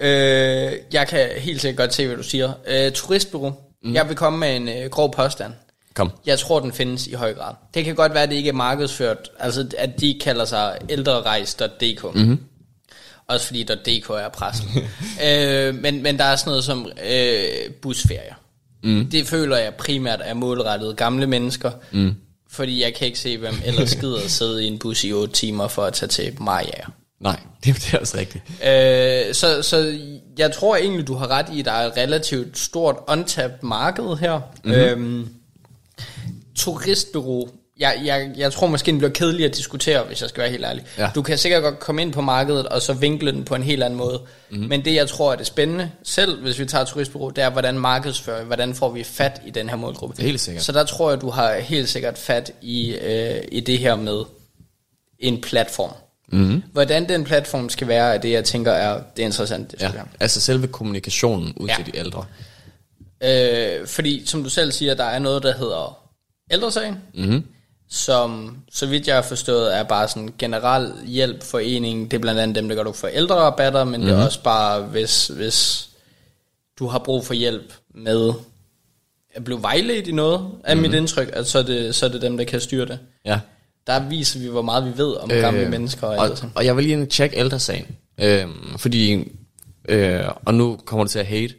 Øh, 0.00 0.72
jeg 0.92 1.08
kan 1.08 1.28
helt 1.36 1.60
sikkert 1.60 1.76
godt 1.76 1.94
se, 1.94 2.06
hvad 2.06 2.16
du 2.16 2.22
siger. 2.22 2.52
Øh, 2.66 2.92
turistbureau. 2.92 3.54
Mm. 3.84 3.94
Jeg 3.94 4.08
vil 4.08 4.16
komme 4.16 4.38
med 4.38 4.56
en 4.56 4.68
øh, 4.68 4.90
grov 4.90 5.14
påstand. 5.14 5.52
Kom. 5.94 6.10
Jeg 6.26 6.38
tror, 6.38 6.60
den 6.60 6.72
findes 6.72 7.06
i 7.06 7.12
høj 7.12 7.34
grad. 7.34 7.54
Det 7.74 7.84
kan 7.84 7.94
godt 7.94 8.14
være, 8.14 8.22
at 8.22 8.28
det 8.28 8.36
ikke 8.36 8.48
er 8.48 8.52
markedsført, 8.52 9.30
altså 9.38 9.66
at 9.78 10.00
de 10.00 10.18
kalder 10.20 10.44
sig 10.44 10.78
ældrerejs.dk. 10.88 12.14
Mm-hmm. 12.14 12.38
Også 13.26 13.46
fordi 13.46 13.62
DK 13.62 14.10
er 14.10 14.28
pressen. 14.28 14.68
øh, 15.26 15.74
men, 15.74 16.02
men 16.02 16.18
der 16.18 16.24
er 16.24 16.36
sådan 16.36 16.50
noget 16.50 16.64
som 16.64 16.86
øh, 17.10 17.72
busferier. 17.82 18.34
Mm. 18.82 19.10
Det 19.10 19.26
føler 19.26 19.56
jeg 19.56 19.74
primært 19.74 20.20
er 20.24 20.34
målrettet 20.34 20.96
gamle 20.96 21.26
mennesker. 21.26 21.70
Mm. 21.92 22.14
Fordi 22.50 22.82
jeg 22.82 22.94
kan 22.94 23.06
ikke 23.06 23.18
se, 23.18 23.38
hvem 23.38 23.54
ellers 23.64 23.96
gider 23.96 24.28
sidde 24.28 24.64
i 24.64 24.66
en 24.66 24.78
bus 24.78 25.04
i 25.04 25.12
8 25.12 25.34
timer 25.34 25.68
for 25.68 25.84
at 25.84 25.92
tage 25.92 26.08
til 26.08 26.42
Maja. 26.42 26.84
Nej, 27.20 27.40
det, 27.64 27.74
det 27.82 27.94
er 27.94 27.98
også 27.98 28.16
rigtigt. 28.16 28.44
Øh, 28.48 29.34
så, 29.34 29.62
så 29.62 29.98
jeg 30.38 30.52
tror 30.52 30.76
egentlig, 30.76 31.06
du 31.06 31.14
har 31.14 31.30
ret 31.30 31.46
i, 31.52 31.60
at 31.60 31.64
der 31.64 31.72
er 31.72 31.86
et 31.86 31.96
relativt 31.96 32.58
stort 32.58 32.96
untapped 33.08 33.58
marked 33.62 34.16
her. 34.16 34.40
Mm-hmm. 34.64 34.80
Øhm, 34.80 35.28
turistbureau. 36.56 37.48
Jeg, 37.78 38.00
jeg, 38.04 38.30
jeg 38.36 38.52
tror 38.52 38.66
måske, 38.66 38.90
den 38.90 38.98
bliver 38.98 39.12
kedelig 39.12 39.46
at 39.46 39.56
diskutere, 39.56 40.04
hvis 40.04 40.20
jeg 40.20 40.28
skal 40.28 40.40
være 40.40 40.50
helt 40.50 40.64
ærlig. 40.64 40.84
Ja. 40.98 41.10
Du 41.14 41.22
kan 41.22 41.38
sikkert 41.38 41.62
godt 41.62 41.78
komme 41.78 42.02
ind 42.02 42.12
på 42.12 42.20
markedet, 42.20 42.66
og 42.66 42.82
så 42.82 42.92
vinkle 42.92 43.32
den 43.32 43.44
på 43.44 43.54
en 43.54 43.62
helt 43.62 43.82
anden 43.82 43.96
måde. 43.96 44.20
Mm-hmm. 44.50 44.68
Men 44.68 44.84
det, 44.84 44.94
jeg 44.94 45.08
tror 45.08 45.32
er 45.32 45.36
det 45.36 45.46
spændende, 45.46 45.90
selv 46.02 46.42
hvis 46.42 46.58
vi 46.58 46.66
tager 46.66 46.84
turistbureau, 46.84 47.30
det 47.30 47.44
er, 47.44 47.50
hvordan 47.50 47.78
markedsfører, 47.78 48.44
hvordan 48.44 48.74
får 48.74 48.90
vi 48.90 49.04
fat 49.04 49.42
i 49.46 49.50
den 49.50 49.68
her 49.68 49.76
målgruppe. 49.76 50.22
Helt 50.22 50.40
sikkert. 50.40 50.64
Så 50.64 50.72
der 50.72 50.84
tror 50.84 51.10
jeg, 51.10 51.20
du 51.20 51.30
har 51.30 51.58
helt 51.58 51.88
sikkert 51.88 52.18
fat 52.18 52.52
i, 52.62 52.94
øh, 52.94 53.40
i 53.52 53.60
det 53.60 53.78
her 53.78 53.96
med 53.96 54.22
en 55.18 55.40
platform. 55.40 55.92
Mm-hmm. 56.32 56.62
Hvordan 56.72 57.08
den 57.08 57.24
platform 57.24 57.68
skal 57.68 57.88
være, 57.88 58.14
er 58.14 58.18
det, 58.18 58.30
jeg 58.30 58.44
tænker 58.44 58.72
er 58.72 59.02
det 59.16 59.22
er 59.22 59.26
interessant. 59.26 59.70
Det 59.70 59.80
Ja, 59.80 59.92
være. 59.92 60.04
altså 60.20 60.40
selve 60.40 60.66
kommunikationen 60.66 61.52
ud 61.56 61.68
Ja. 61.68 61.74
til 61.76 61.86
de 61.86 61.98
ældre. 61.98 62.24
Øh, 63.24 63.86
fordi, 63.86 64.26
som 64.26 64.42
du 64.44 64.50
selv 64.50 64.72
siger, 64.72 64.94
der 64.94 65.04
er 65.04 65.18
noget, 65.18 65.42
der 65.42 65.54
hedder 65.56 65.98
ældresagen, 66.50 66.96
mm-hmm. 67.14 67.44
som, 67.90 68.56
så 68.72 68.86
vidt 68.86 69.06
jeg 69.06 69.14
har 69.14 69.22
forstået, 69.22 69.76
er 69.76 69.82
bare 69.82 70.08
sådan 70.08 70.34
generel 70.38 70.92
hjælp 71.06 71.42
forening. 71.42 72.10
Det 72.10 72.16
er 72.16 72.20
blandt 72.20 72.40
andet 72.40 72.54
dem, 72.56 72.68
der 72.68 72.76
gør 72.76 72.82
du 72.82 72.92
for 72.92 73.08
ældrerabatter, 73.08 73.84
men 73.84 74.00
mm-hmm. 74.00 74.06
det 74.14 74.20
er 74.20 74.24
også 74.24 74.42
bare, 74.42 74.80
hvis, 74.82 75.26
hvis 75.28 75.88
du 76.78 76.86
har 76.86 76.98
brug 76.98 77.26
for 77.26 77.34
hjælp 77.34 77.72
med 77.94 78.32
at 79.34 79.44
blive 79.44 79.62
vejledt 79.62 80.06
i 80.06 80.12
noget, 80.12 80.40
er 80.64 80.74
mm-hmm. 80.74 80.90
mit 80.90 80.98
indtryk, 80.98 81.30
at 81.32 81.46
så 81.46 81.58
er, 81.58 81.62
det, 81.62 81.94
så 81.94 82.06
er 82.06 82.10
det 82.10 82.22
dem, 82.22 82.36
der 82.36 82.44
kan 82.44 82.60
styre 82.60 82.86
det. 82.86 82.98
Ja. 83.24 83.40
Der 83.88 84.08
viser 84.08 84.40
vi, 84.40 84.46
hvor 84.46 84.62
meget 84.62 84.84
vi 84.84 84.90
ved 84.96 85.14
om 85.14 85.30
øh, 85.30 85.40
gamle 85.40 85.68
mennesker 85.68 86.06
og, 86.06 86.16
og, 86.16 86.24
alt 86.24 86.38
sådan. 86.38 86.50
og 86.54 86.64
jeg 86.64 86.76
vil 86.76 86.84
lige 86.84 87.06
tjekke 87.06 87.38
ældresagen. 87.38 87.86
Øhm, 88.20 88.78
fordi, 88.78 89.32
øh, 89.88 90.20
og 90.44 90.54
nu 90.54 90.78
kommer 90.84 91.04
det 91.04 91.10
til 91.10 91.18
at 91.18 91.26
hate, 91.26 91.54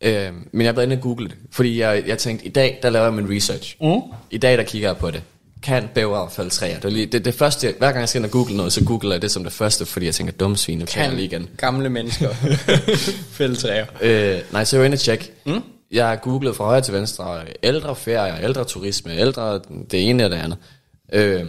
øh, 0.00 0.32
men 0.52 0.66
jeg 0.66 0.74
blev 0.74 0.84
inde 0.84 0.96
og 0.96 1.02
google 1.02 1.28
det. 1.28 1.36
Fordi 1.50 1.80
jeg, 1.80 2.02
jeg 2.06 2.18
tænkte, 2.18 2.46
i 2.46 2.48
dag, 2.48 2.78
der 2.82 2.90
laver 2.90 3.04
jeg 3.04 3.14
min 3.14 3.36
research. 3.36 3.76
Mm. 3.80 4.00
I 4.30 4.38
dag, 4.38 4.58
der 4.58 4.64
kigger 4.64 4.88
jeg 4.88 4.96
på 4.96 5.10
det. 5.10 5.22
Kan 5.62 5.88
bæver 5.94 6.28
falde 6.28 6.50
træer? 6.50 6.74
Det, 6.74 6.84
var 6.84 6.90
lige, 6.90 7.06
det, 7.06 7.24
det 7.24 7.34
første, 7.34 7.74
hver 7.78 7.88
gang 7.92 8.00
jeg 8.00 8.08
skal 8.08 8.18
ind 8.18 8.26
og 8.26 8.30
google 8.30 8.56
noget, 8.56 8.72
så 8.72 8.84
googler 8.84 9.12
jeg 9.12 9.22
det 9.22 9.30
som 9.30 9.44
det 9.44 9.52
første, 9.52 9.86
fordi 9.86 10.06
jeg 10.06 10.14
tænker, 10.14 10.32
dumme 10.32 10.56
svin, 10.56 10.86
kan 10.86 11.12
lige 11.12 11.24
igen. 11.24 11.48
gamle 11.56 11.88
mennesker 11.88 12.28
fældtræer. 13.38 13.86
Øh, 14.00 14.40
nej, 14.52 14.64
så 14.64 14.76
jeg 14.76 14.80
var 14.80 14.86
inde 14.86 14.94
og 14.94 15.00
tjekke. 15.00 15.30
Mm? 15.46 15.62
Jeg 15.92 16.08
har 16.08 16.16
googlet 16.16 16.56
fra 16.56 16.64
højre 16.64 16.80
til 16.80 16.94
venstre, 16.94 17.40
ældre 17.62 17.96
ferier, 17.96 18.38
ældre 18.40 18.64
turisme, 18.64 19.16
ældre 19.16 19.60
det 19.90 20.08
ene 20.08 20.24
og 20.24 20.30
det 20.30 20.36
andet. 20.36 20.58
Øh, 21.12 21.46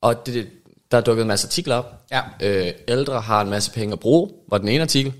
og 0.00 0.26
det, 0.26 0.48
der 0.90 0.96
er 0.98 1.02
dukket 1.02 1.22
en 1.22 1.28
masse 1.28 1.46
artikler 1.46 1.74
op. 1.76 2.04
Ja. 2.10 2.22
Øh, 2.42 2.72
ældre 2.88 3.20
har 3.20 3.40
en 3.40 3.50
masse 3.50 3.70
penge 3.70 3.92
at 3.92 4.00
bruge, 4.00 4.30
var 4.48 4.58
den 4.58 4.68
ene 4.68 4.82
artikel 4.82 5.12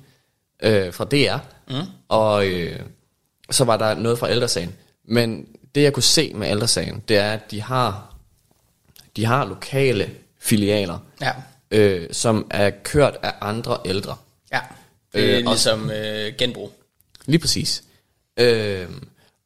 øh, 0.62 0.92
fra 0.92 1.04
DR. 1.04 1.38
Mm. 1.68 1.86
Og 2.08 2.46
øh, 2.46 2.80
så 3.50 3.64
var 3.64 3.76
der 3.76 3.94
noget 3.94 4.18
fra 4.18 4.30
ældresagen. 4.30 4.74
Men 5.04 5.46
det 5.74 5.82
jeg 5.82 5.92
kunne 5.92 6.02
se 6.02 6.32
med 6.34 6.50
ældresagen, 6.50 7.02
det 7.08 7.16
er, 7.16 7.32
at 7.32 7.50
de 7.50 7.62
har, 7.62 8.14
de 9.16 9.24
har 9.24 9.44
lokale 9.44 10.10
filialer, 10.38 10.98
Ja. 11.20 11.32
øh, 11.70 12.08
som 12.12 12.46
er 12.50 12.70
kørt 12.70 13.16
af 13.22 13.32
andre 13.40 13.78
ældre. 13.84 14.16
Ja, 14.52 14.60
det 15.14 15.30
er 15.34 15.38
Øh, 15.38 15.44
ligesom 15.46 15.90
øh, 15.90 16.34
genbrug. 16.38 16.72
Lige 17.26 17.38
præcis. 17.40 17.84
Øh, 18.36 18.88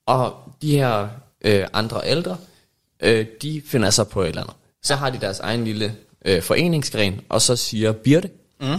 og 0.07 0.53
de 0.63 0.71
her 0.79 1.09
øh, 1.41 1.67
andre 1.73 2.01
ældre, 2.09 2.37
øh, 3.03 3.27
de 3.43 3.63
finder 3.67 3.91
sig 3.91 4.09
på 4.09 4.23
et 4.23 4.29
eller 4.29 4.43
andet. 4.43 4.57
Så 4.83 4.95
har 4.95 5.11
de 5.11 5.21
deres 5.21 5.41
egen 5.41 5.65
lille 5.65 5.97
øh, 6.25 6.43
foreningsgren, 6.43 7.21
og 7.29 7.43
så 7.43 7.57
siger 7.57 7.93
Birte, 7.93 8.31
mm. 8.61 8.77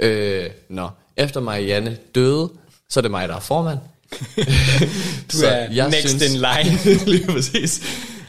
øh, 0.00 0.50
nå, 0.68 0.88
efter 1.16 1.40
Marianne 1.40 1.98
døde, 2.14 2.50
så 2.88 3.00
er 3.00 3.02
det 3.02 3.10
mig, 3.10 3.28
der 3.28 3.36
er 3.36 3.40
formand. 3.40 3.78
Du 5.32 5.38
er 5.38 5.88
next 5.88 6.22
in 6.22 6.40
line. 6.40 6.78
lige 7.12 7.26
præcis. 7.26 7.82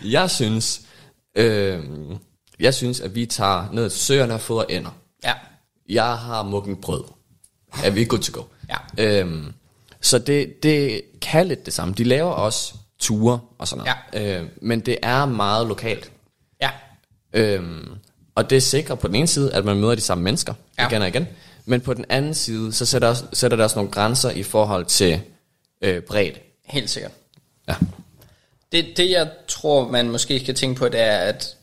Jeg 0.03 0.29
synes, 0.29 0.81
øh, 1.35 1.79
jeg 2.59 2.73
synes, 2.73 2.99
at 2.99 3.15
vi 3.15 3.25
tager 3.25 3.69
ned 3.73 3.89
til 3.89 3.99
søerne 3.99 4.33
og 4.33 4.41
fodrer 4.41 4.65
ender. 4.69 4.91
Ja, 5.23 5.33
Jeg 5.89 6.17
har 6.17 6.43
muggen 6.43 6.75
brød. 6.75 7.03
Er 7.83 7.89
vi 7.89 8.05
good 8.05 8.19
to 8.19 8.41
go? 8.41 8.43
Ja. 8.69 9.19
Øhm, 9.19 9.53
så 10.01 10.19
det, 10.19 10.63
det 10.63 11.01
kan 11.21 11.47
lidt 11.47 11.65
det 11.65 11.73
samme. 11.73 11.93
De 11.93 12.03
laver 12.03 12.31
også 12.31 12.73
ture 13.03 13.39
og 13.57 13.67
sådan 13.67 13.85
noget. 14.13 14.23
Ja. 14.25 14.39
Øh, 14.39 14.47
men 14.61 14.79
det 14.79 14.97
er 15.01 15.25
meget 15.25 15.67
lokalt. 15.67 16.11
ja, 16.61 16.69
Øhm, 17.33 17.89
og 18.35 18.49
det 18.49 18.63
sikrer 18.63 18.95
på 18.95 19.07
den 19.07 19.15
ene 19.15 19.27
side, 19.27 19.53
at 19.53 19.65
man 19.65 19.77
møder 19.77 19.95
de 19.95 20.01
samme 20.01 20.23
mennesker 20.23 20.53
Ja. 20.79 20.87
igen 20.87 21.01
og 21.01 21.07
igen. 21.07 21.27
Men 21.65 21.81
på 21.81 21.93
den 21.93 22.05
anden 22.09 22.33
side, 22.33 22.73
så 22.73 22.85
sætter, 22.85 23.07
også, 23.07 23.23
sætter 23.33 23.57
der 23.57 23.63
også 23.63 23.75
nogle 23.75 23.91
grænser 23.91 24.29
i 24.29 24.43
forhold 24.43 24.85
til 24.85 25.21
øh, 25.81 26.01
bredde. 26.01 26.39
helt 26.65 26.89
sikkert. 26.89 27.11
Ja. 27.69 27.75
Det, 28.71 28.97
det 28.97 29.09
jeg 29.09 29.29
tror, 29.47 29.87
man 29.89 30.09
måske 30.09 30.39
skal 30.39 30.55
tænke 30.55 30.79
på, 30.79 30.89
det 30.89 30.99
er, 31.01 31.17
at 31.17 31.55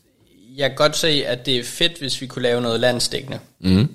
jeg 0.57 0.71
kan 0.71 0.77
godt 0.77 0.97
se, 0.97 1.09
at 1.27 1.47
det 1.47 1.57
er 1.57 1.65
fedt, 1.65 1.99
hvis 1.99 2.21
vi 2.21 2.27
kunne 2.27 2.43
lave 2.43 2.61
noget 2.61 2.81
landstækkende. 2.81 3.39
Mm. 3.61 3.95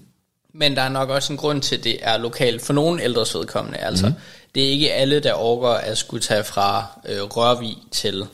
Men 0.54 0.76
der 0.76 0.82
er 0.82 0.90
nok 0.90 1.10
også 1.10 1.34
en 1.34 1.38
grund 1.38 1.62
til, 1.62 1.78
at 1.78 1.84
det 1.84 1.98
er 2.02 2.18
lokalt 2.18 2.62
for 2.62 2.74
nogle 2.74 3.04
ældres 3.04 3.36
vedkommende. 3.36 3.78
Altså, 3.78 4.08
mm. 4.08 4.14
Det 4.56 4.66
er 4.66 4.70
ikke 4.70 4.94
alle, 4.94 5.20
der 5.20 5.34
overgår 5.34 5.74
at 5.74 5.98
skulle 5.98 6.22
tage 6.22 6.44
fra 6.44 6.86
øh, 7.10 7.22
Rørvig 7.22 7.78
til 7.92 8.26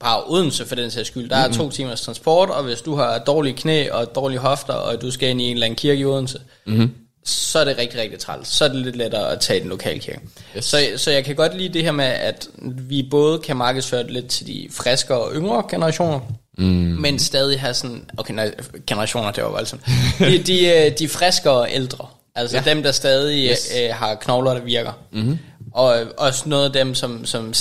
bare 0.00 0.22
Odense 0.26 0.66
for 0.66 0.74
den 0.74 0.90
sags 0.90 1.08
skyld. 1.08 1.30
Der 1.30 1.36
er 1.36 1.52
to 1.52 1.70
timers 1.70 2.00
transport, 2.00 2.50
og 2.50 2.62
hvis 2.62 2.80
du 2.80 2.94
har 2.94 3.18
dårlige 3.18 3.56
knæ 3.56 3.90
og 3.90 4.14
dårlige 4.14 4.38
hofter, 4.38 4.72
og 4.72 5.02
du 5.02 5.10
skal 5.10 5.28
ind 5.28 5.40
i 5.40 5.44
en 5.44 5.52
eller 5.52 5.66
anden 5.66 5.76
kirke 5.76 6.00
i 6.00 6.04
Odense, 6.04 6.40
mm. 6.66 6.90
så 7.24 7.58
er 7.58 7.64
det 7.64 7.78
rigtig, 7.78 8.00
rigtig 8.00 8.18
træls. 8.18 8.48
Så 8.48 8.64
er 8.64 8.68
det 8.68 8.76
lidt 8.76 8.96
lettere 8.96 9.32
at 9.32 9.40
tage 9.40 9.60
den 9.60 9.68
lokale 9.68 10.00
kirke. 10.00 10.20
Yes. 10.56 10.64
Så, 10.64 10.78
så 10.96 11.10
jeg 11.10 11.24
kan 11.24 11.36
godt 11.36 11.56
lide 11.56 11.72
det 11.72 11.84
her 11.84 11.92
med, 11.92 12.04
at 12.04 12.48
vi 12.62 13.08
både 13.10 13.38
kan 13.38 13.56
markedsføre 13.56 14.02
det 14.02 14.10
lidt 14.10 14.28
til 14.28 14.46
de 14.46 14.68
friskere 14.70 15.18
og 15.18 15.32
yngre 15.34 15.62
generationer, 15.70 16.20
mm. 16.58 16.64
men 17.00 17.18
stadig 17.18 17.60
have 17.60 17.74
sådan, 17.74 18.10
okay, 18.16 18.34
nej, 18.34 18.54
generationer, 18.86 19.30
det 19.30 19.44
var 19.44 19.50
voldsomt, 19.50 19.82
de, 20.18 20.38
de, 20.38 20.66
øh, 20.66 20.98
de 20.98 21.08
friskere 21.08 21.72
ældre, 21.72 22.06
altså 22.38 22.56
ja. 22.56 22.62
dem, 22.62 22.82
der 22.82 22.92
stadig 22.92 23.50
yes. 23.50 23.72
øh, 23.78 23.94
har 23.94 24.14
knogler, 24.14 24.54
der 24.54 24.60
virker, 24.60 24.92
mm-hmm. 25.12 25.38
og 25.72 26.00
øh, 26.00 26.06
også 26.16 26.48
noget 26.48 26.64
af 26.64 26.72
dem, 26.72 26.94
som, 26.94 27.26
som 27.26 27.54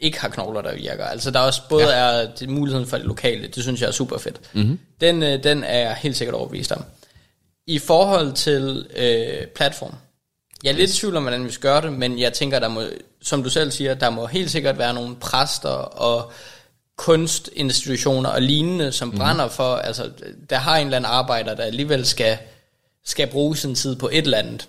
ikke 0.00 0.20
har 0.20 0.28
knogler, 0.28 0.62
der 0.62 0.74
virker. 0.74 1.04
Altså 1.04 1.30
der 1.30 1.40
er 1.40 1.44
også 1.44 1.62
både 1.68 1.88
ja. 1.88 2.22
er 2.22 2.28
det, 2.38 2.48
muligheden 2.48 2.86
for 2.86 2.96
det 2.96 3.06
lokale, 3.06 3.46
det 3.46 3.62
synes 3.62 3.80
jeg 3.80 3.88
er 3.88 3.92
super 3.92 4.18
fedt. 4.18 4.40
Mm-hmm. 4.52 4.78
Den, 5.00 5.22
øh, 5.22 5.42
den 5.44 5.64
er 5.64 5.78
jeg 5.78 5.94
helt 5.94 6.16
sikkert 6.16 6.34
overbevist 6.34 6.72
om. 6.72 6.84
I 7.66 7.78
forhold 7.78 8.32
til 8.32 8.86
øh, 8.96 9.46
platform, 9.46 9.94
jeg 10.64 10.70
er 10.70 10.74
lidt 10.74 10.90
i 10.90 10.96
tvivl 10.96 11.16
om, 11.16 11.22
hvordan 11.22 11.44
vi 11.44 11.50
skal 11.50 11.62
gøre 11.62 11.82
det, 11.82 11.92
men 11.92 12.18
jeg 12.18 12.32
tænker, 12.32 12.58
der 12.58 12.68
må, 12.68 12.82
som 13.22 13.42
du 13.42 13.50
selv 13.50 13.70
siger, 13.70 13.94
der 13.94 14.10
må 14.10 14.26
helt 14.26 14.50
sikkert 14.50 14.78
være 14.78 14.94
nogle 14.94 15.16
præster 15.16 15.68
og 15.68 16.32
kunstinstitutioner 16.96 18.30
og 18.30 18.42
lignende, 18.42 18.92
som 18.92 19.08
mm. 19.08 19.16
brænder 19.18 19.48
for, 19.48 19.74
altså 19.74 20.10
der 20.50 20.56
har 20.56 20.76
en 20.76 20.86
eller 20.86 20.96
anden 20.96 21.10
arbejder, 21.10 21.54
der 21.54 21.62
alligevel 21.62 22.06
skal, 22.06 22.38
skal 23.06 23.26
bruge 23.26 23.56
sin 23.56 23.74
tid 23.74 23.96
på 23.96 24.08
et 24.12 24.24
eller 24.24 24.38
andet. 24.38 24.68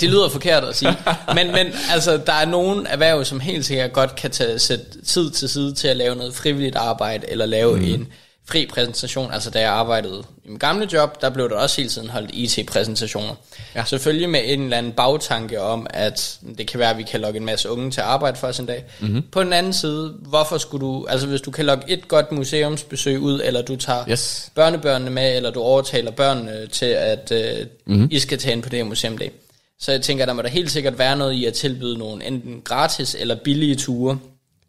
Det 0.00 0.10
lyder 0.10 0.28
forkert 0.28 0.64
at 0.64 0.76
sige, 0.76 0.96
men, 1.34 1.52
men 1.52 1.66
altså, 1.90 2.16
der 2.16 2.32
er 2.32 2.46
nogle 2.46 2.88
erhverv, 2.88 3.24
som 3.24 3.40
helt 3.40 3.64
sikkert 3.64 3.92
godt 3.92 4.16
kan 4.16 4.30
tage, 4.30 4.58
sætte 4.58 5.02
tid 5.04 5.30
til 5.30 5.48
side 5.48 5.74
til 5.74 5.88
at 5.88 5.96
lave 5.96 6.16
noget 6.16 6.34
frivilligt 6.34 6.76
arbejde, 6.76 7.30
eller 7.30 7.46
lave 7.46 7.76
mm. 7.76 7.84
en 7.84 8.08
fri 8.52 8.66
præsentation. 8.66 9.32
Altså 9.32 9.50
da 9.50 9.60
jeg 9.60 9.70
arbejdede 9.70 10.22
i 10.44 10.48
min 10.48 10.58
gamle 10.58 10.88
job, 10.92 11.20
der 11.20 11.30
blev 11.30 11.48
der 11.48 11.56
også 11.56 11.76
hele 11.76 11.90
tiden 11.90 12.10
holdt 12.10 12.30
IT-præsentationer. 12.32 13.34
Ja. 13.74 13.84
Selvfølgelig 13.84 14.30
med 14.30 14.40
en 14.44 14.62
eller 14.62 14.76
anden 14.76 14.92
bagtanke 14.92 15.60
om, 15.60 15.86
at 15.90 16.38
det 16.58 16.66
kan 16.66 16.80
være, 16.80 16.90
at 16.90 16.98
vi 16.98 17.02
kan 17.02 17.20
lokke 17.20 17.36
en 17.36 17.44
masse 17.44 17.70
unge 17.70 17.90
til 17.90 18.00
at 18.00 18.06
arbejde 18.06 18.36
for 18.36 18.46
os 18.46 18.58
en 18.58 18.66
dag. 18.66 18.84
Mm-hmm. 19.00 19.22
På 19.32 19.44
den 19.44 19.52
anden 19.52 19.72
side, 19.72 20.14
hvorfor 20.20 20.58
skulle 20.58 20.86
du, 20.86 21.06
altså 21.08 21.26
hvis 21.26 21.40
du 21.40 21.50
kan 21.50 21.64
lokke 21.66 21.84
et 21.88 22.08
godt 22.08 22.32
museumsbesøg 22.32 23.20
ud, 23.20 23.40
eller 23.44 23.62
du 23.62 23.76
tager 23.76 24.04
Yes. 24.10 24.50
børnebørnene 24.54 25.10
med, 25.10 25.36
eller 25.36 25.50
du 25.50 25.60
overtaler 25.60 26.10
børnene 26.10 26.66
til, 26.66 26.86
at 26.86 27.32
øh, 27.32 27.66
mm-hmm. 27.86 28.08
I 28.10 28.18
skal 28.18 28.38
tage 28.38 28.52
ind 28.52 28.62
på 28.62 28.68
det 28.68 28.76
her 28.78 28.84
museumdag. 28.84 29.32
Så 29.80 29.92
jeg 29.92 30.02
tænker, 30.02 30.26
der 30.26 30.32
må 30.32 30.42
der 30.42 30.48
helt 30.48 30.70
sikkert 30.70 30.98
være 30.98 31.16
noget 31.16 31.32
i 31.32 31.44
at 31.44 31.54
tilbyde 31.54 31.98
nogle 31.98 32.24
enten 32.26 32.60
gratis 32.64 33.16
eller 33.18 33.34
billige 33.44 33.74
ture, 33.76 34.18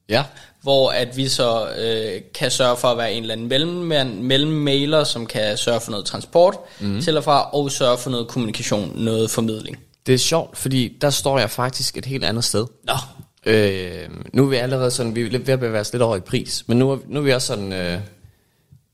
Ja. 0.10 0.24
Hvor 0.64 0.90
at 0.90 1.18
vi 1.18 1.28
så 1.28 1.68
øh, 1.78 2.22
kan 2.34 2.52
sørge 2.52 2.78
for 2.78 2.88
at 2.88 2.98
være 2.98 3.14
en 3.14 3.22
eller 3.22 3.34
anden 3.34 3.48
mellemmand, 3.48 4.20
mellemmailer, 4.22 5.04
som 5.04 5.26
kan 5.26 5.58
sørge 5.58 5.80
for 5.80 5.92
noget 5.92 6.06
transport 6.06 6.56
mm. 6.80 7.02
til 7.02 7.18
og 7.18 7.24
fra, 7.24 7.50
og 7.54 7.72
sørge 7.72 7.98
for 7.98 8.10
noget 8.10 8.28
kommunikation, 8.28 8.92
noget 8.96 9.32
formidling. 9.32 9.80
Det 10.08 10.14
er 10.14 10.18
sjovt, 10.18 10.58
fordi 10.58 10.98
der 11.02 11.10
står 11.10 11.40
jeg 11.40 11.50
faktisk 11.50 11.98
et 11.98 12.06
helt 12.06 12.26
andet 12.26 12.44
sted. 12.44 12.66
Nå, 12.84 12.94
Øh, 13.46 14.10
nu 14.34 14.46
er 14.46 14.50
vi 14.50 14.56
allerede 14.56 14.92
sådan, 14.92 15.16
vi 15.16 15.22
er 15.22 15.30
ved 15.30 15.50
at 15.50 15.60
bevæge 15.60 15.80
os 15.80 15.94
lidt 15.94 16.04
over 16.04 16.16
i 16.16 16.20
pris, 16.20 16.64
men 16.68 16.80
nu 16.80 16.92
er, 16.92 16.98
nu 17.08 17.20
er 17.20 17.24
vi 17.24 17.32
også 17.32 17.48
sådan, 17.48 17.74
øh, 17.74 18.00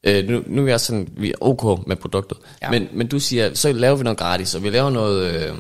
Øh, 0.04 0.28
nu, 0.30 0.44
nu 0.48 0.64
er 0.64 0.68
jeg 0.68 0.80
sådan, 0.80 1.08
vi 1.18 1.30
er 1.30 1.36
ok 1.42 1.88
med 1.88 1.96
produktet. 1.96 2.38
Ja. 2.62 2.70
Men, 2.72 2.88
men 2.94 3.08
du 3.08 3.20
siger, 3.20 3.54
så 3.54 3.72
laver 3.72 3.96
vi 3.96 4.04
noget 4.04 4.20
gratis, 4.20 4.56
og 4.56 4.64
vi 4.64 4.70
laver 4.70 4.90
noget, 4.90 5.36
øh, 5.36 5.56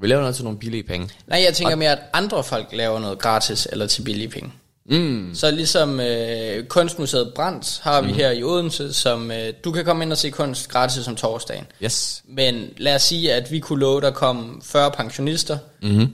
vi 0.00 0.06
laver 0.06 0.20
noget 0.20 0.34
til 0.34 0.44
nogle 0.44 0.58
billige 0.58 0.82
penge. 0.82 1.08
Nej, 1.26 1.42
jeg 1.46 1.54
tænker 1.54 1.76
mere, 1.76 1.92
at 1.92 1.98
andre 2.12 2.44
folk 2.44 2.68
laver 2.72 2.98
noget 2.98 3.18
gratis 3.18 3.68
eller 3.72 3.86
til 3.86 4.02
billige 4.02 4.28
penge. 4.28 4.52
Mm. 4.88 5.30
Så 5.34 5.50
ligesom 5.50 6.00
øh, 6.00 6.64
Kunstmuseet 6.64 7.32
Brands 7.34 7.78
har 7.78 8.00
vi 8.02 8.08
mm. 8.08 8.14
her 8.14 8.30
i 8.30 8.42
Odense, 8.42 8.92
som 8.92 9.30
øh, 9.30 9.52
du 9.64 9.72
kan 9.72 9.84
komme 9.84 10.04
ind 10.04 10.12
og 10.12 10.18
se 10.18 10.30
kunst 10.30 10.68
gratis 10.68 11.08
om 11.08 11.16
torsdagen. 11.16 11.64
Yes. 11.84 12.22
Men 12.28 12.68
lad 12.76 12.94
os 12.94 13.02
sige, 13.02 13.34
at 13.34 13.52
vi 13.52 13.58
kunne 13.60 13.80
love, 13.80 14.00
der 14.00 14.10
kom 14.10 14.62
40 14.64 14.90
pensionister, 14.90 15.58
mm-hmm. 15.82 16.08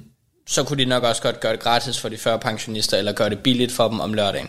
så 0.47 0.65
kunne 0.65 0.85
de 0.85 0.89
nok 0.89 1.03
også 1.03 1.23
godt 1.23 1.41
gøre 1.41 1.53
det 1.53 1.61
gratis 1.61 1.99
for 1.99 2.09
de 2.09 2.17
40 2.17 2.39
pensionister, 2.39 2.97
eller 2.97 3.13
gøre 3.13 3.31
det 3.31 3.39
billigt 3.39 3.73
for 3.73 3.89
dem 3.89 4.01
om 4.01 4.15
lørdagen. 4.15 4.49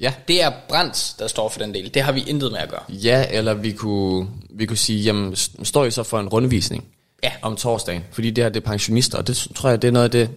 Ja. 0.00 0.12
Det 0.28 0.42
er 0.42 0.50
Brands, 0.68 1.14
der 1.18 1.26
står 1.26 1.48
for 1.48 1.58
den 1.58 1.74
del. 1.74 1.94
Det 1.94 2.02
har 2.02 2.12
vi 2.12 2.24
intet 2.26 2.52
med 2.52 2.60
at 2.60 2.68
gøre. 2.68 2.82
Ja, 2.88 3.24
eller 3.30 3.54
vi 3.54 3.72
kunne, 3.72 4.28
vi 4.50 4.66
kunne 4.66 4.76
sige, 4.76 5.02
jamen, 5.02 5.36
står 5.62 5.84
I 5.84 5.90
så 5.90 6.02
for 6.02 6.20
en 6.20 6.28
rundvisning 6.28 6.84
Ja. 7.22 7.32
om 7.42 7.56
torsdagen? 7.56 8.04
Fordi 8.12 8.30
det 8.30 8.44
her, 8.44 8.48
det 8.48 8.62
er 8.62 8.66
pensionister, 8.70 9.18
og 9.18 9.26
det 9.26 9.48
tror 9.54 9.68
jeg, 9.68 9.82
det 9.82 9.88
er 9.88 9.92
noget 9.92 10.04
af 10.04 10.10
det, 10.10 10.30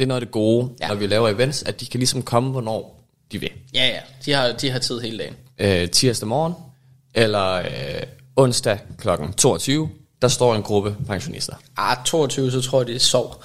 det, 0.00 0.04
er 0.04 0.08
noget 0.08 0.20
af 0.20 0.26
det 0.26 0.32
gode, 0.32 0.68
Ja. 0.80 0.88
når 0.88 0.94
vi 0.94 1.06
laver 1.06 1.28
events, 1.28 1.62
at 1.62 1.80
de 1.80 1.86
kan 1.86 2.00
ligesom 2.00 2.22
komme, 2.22 2.50
hvornår 2.50 3.04
de 3.32 3.38
vil. 3.38 3.50
Ja, 3.74 3.86
ja. 3.86 3.98
De 4.26 4.32
har, 4.32 4.52
de 4.52 4.70
har 4.70 4.78
tid 4.78 5.00
hele 5.00 5.18
dagen. 5.18 5.34
Øh, 5.58 5.90
tirsdag 5.90 6.28
morgen, 6.28 6.52
eller 7.14 7.52
øh, 7.54 7.64
onsdag 8.36 8.78
kl. 8.98 9.08
22, 9.36 9.88
der 10.22 10.28
står 10.28 10.54
en 10.54 10.62
gruppe 10.62 10.96
pensionister. 11.06 11.54
Ah, 11.76 11.96
22, 12.04 12.50
så 12.50 12.60
tror 12.60 12.80
jeg, 12.80 12.86
det 12.86 13.02
sov. 13.02 13.42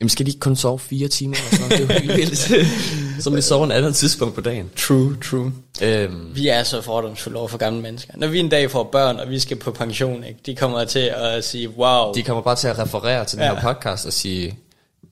Jamen 0.00 0.08
skal 0.08 0.26
de 0.26 0.30
ikke 0.30 0.40
kun 0.40 0.56
sove 0.56 0.78
fire 0.78 1.08
timer 1.08 1.36
eller 1.36 1.50
sådan 1.68 1.78
noget? 1.86 1.88
Det 1.88 1.96
er 1.96 2.04
jo 2.04 2.12
helt 2.14 2.16
vildt. 2.30 3.22
Så 3.22 3.30
må 3.30 3.36
de 3.36 3.42
sove 3.42 3.64
en 3.64 3.70
anden 3.72 3.92
tidspunkt 3.92 4.34
på 4.34 4.40
dagen. 4.40 4.70
True, 4.76 5.16
true. 5.24 5.52
Øhm, 5.82 6.30
Vi 6.36 6.48
er 6.48 6.62
så 6.62 6.80
fordomsfulde 6.82 7.38
over 7.38 7.48
for 7.48 7.58
gamle 7.58 7.80
mennesker. 7.82 8.12
Når 8.16 8.26
vi 8.26 8.38
en 8.38 8.48
dag 8.48 8.70
får 8.70 8.84
børn, 8.92 9.16
og 9.16 9.30
vi 9.30 9.38
skal 9.38 9.56
på 9.56 9.70
pension, 9.70 10.24
ikke, 10.24 10.40
de 10.46 10.56
kommer 10.56 10.84
til 10.84 11.12
at 11.16 11.44
sige, 11.44 11.68
wow. 11.68 12.12
de 12.14 12.22
kommer 12.22 12.42
bare 12.42 12.56
til 12.56 12.68
at 12.68 12.78
referere 12.78 13.24
til 13.24 13.38
den 13.38 13.44
Ja. 13.46 13.54
her 13.54 13.72
podcast 13.74 14.06
og 14.06 14.12
sige, 14.12 14.58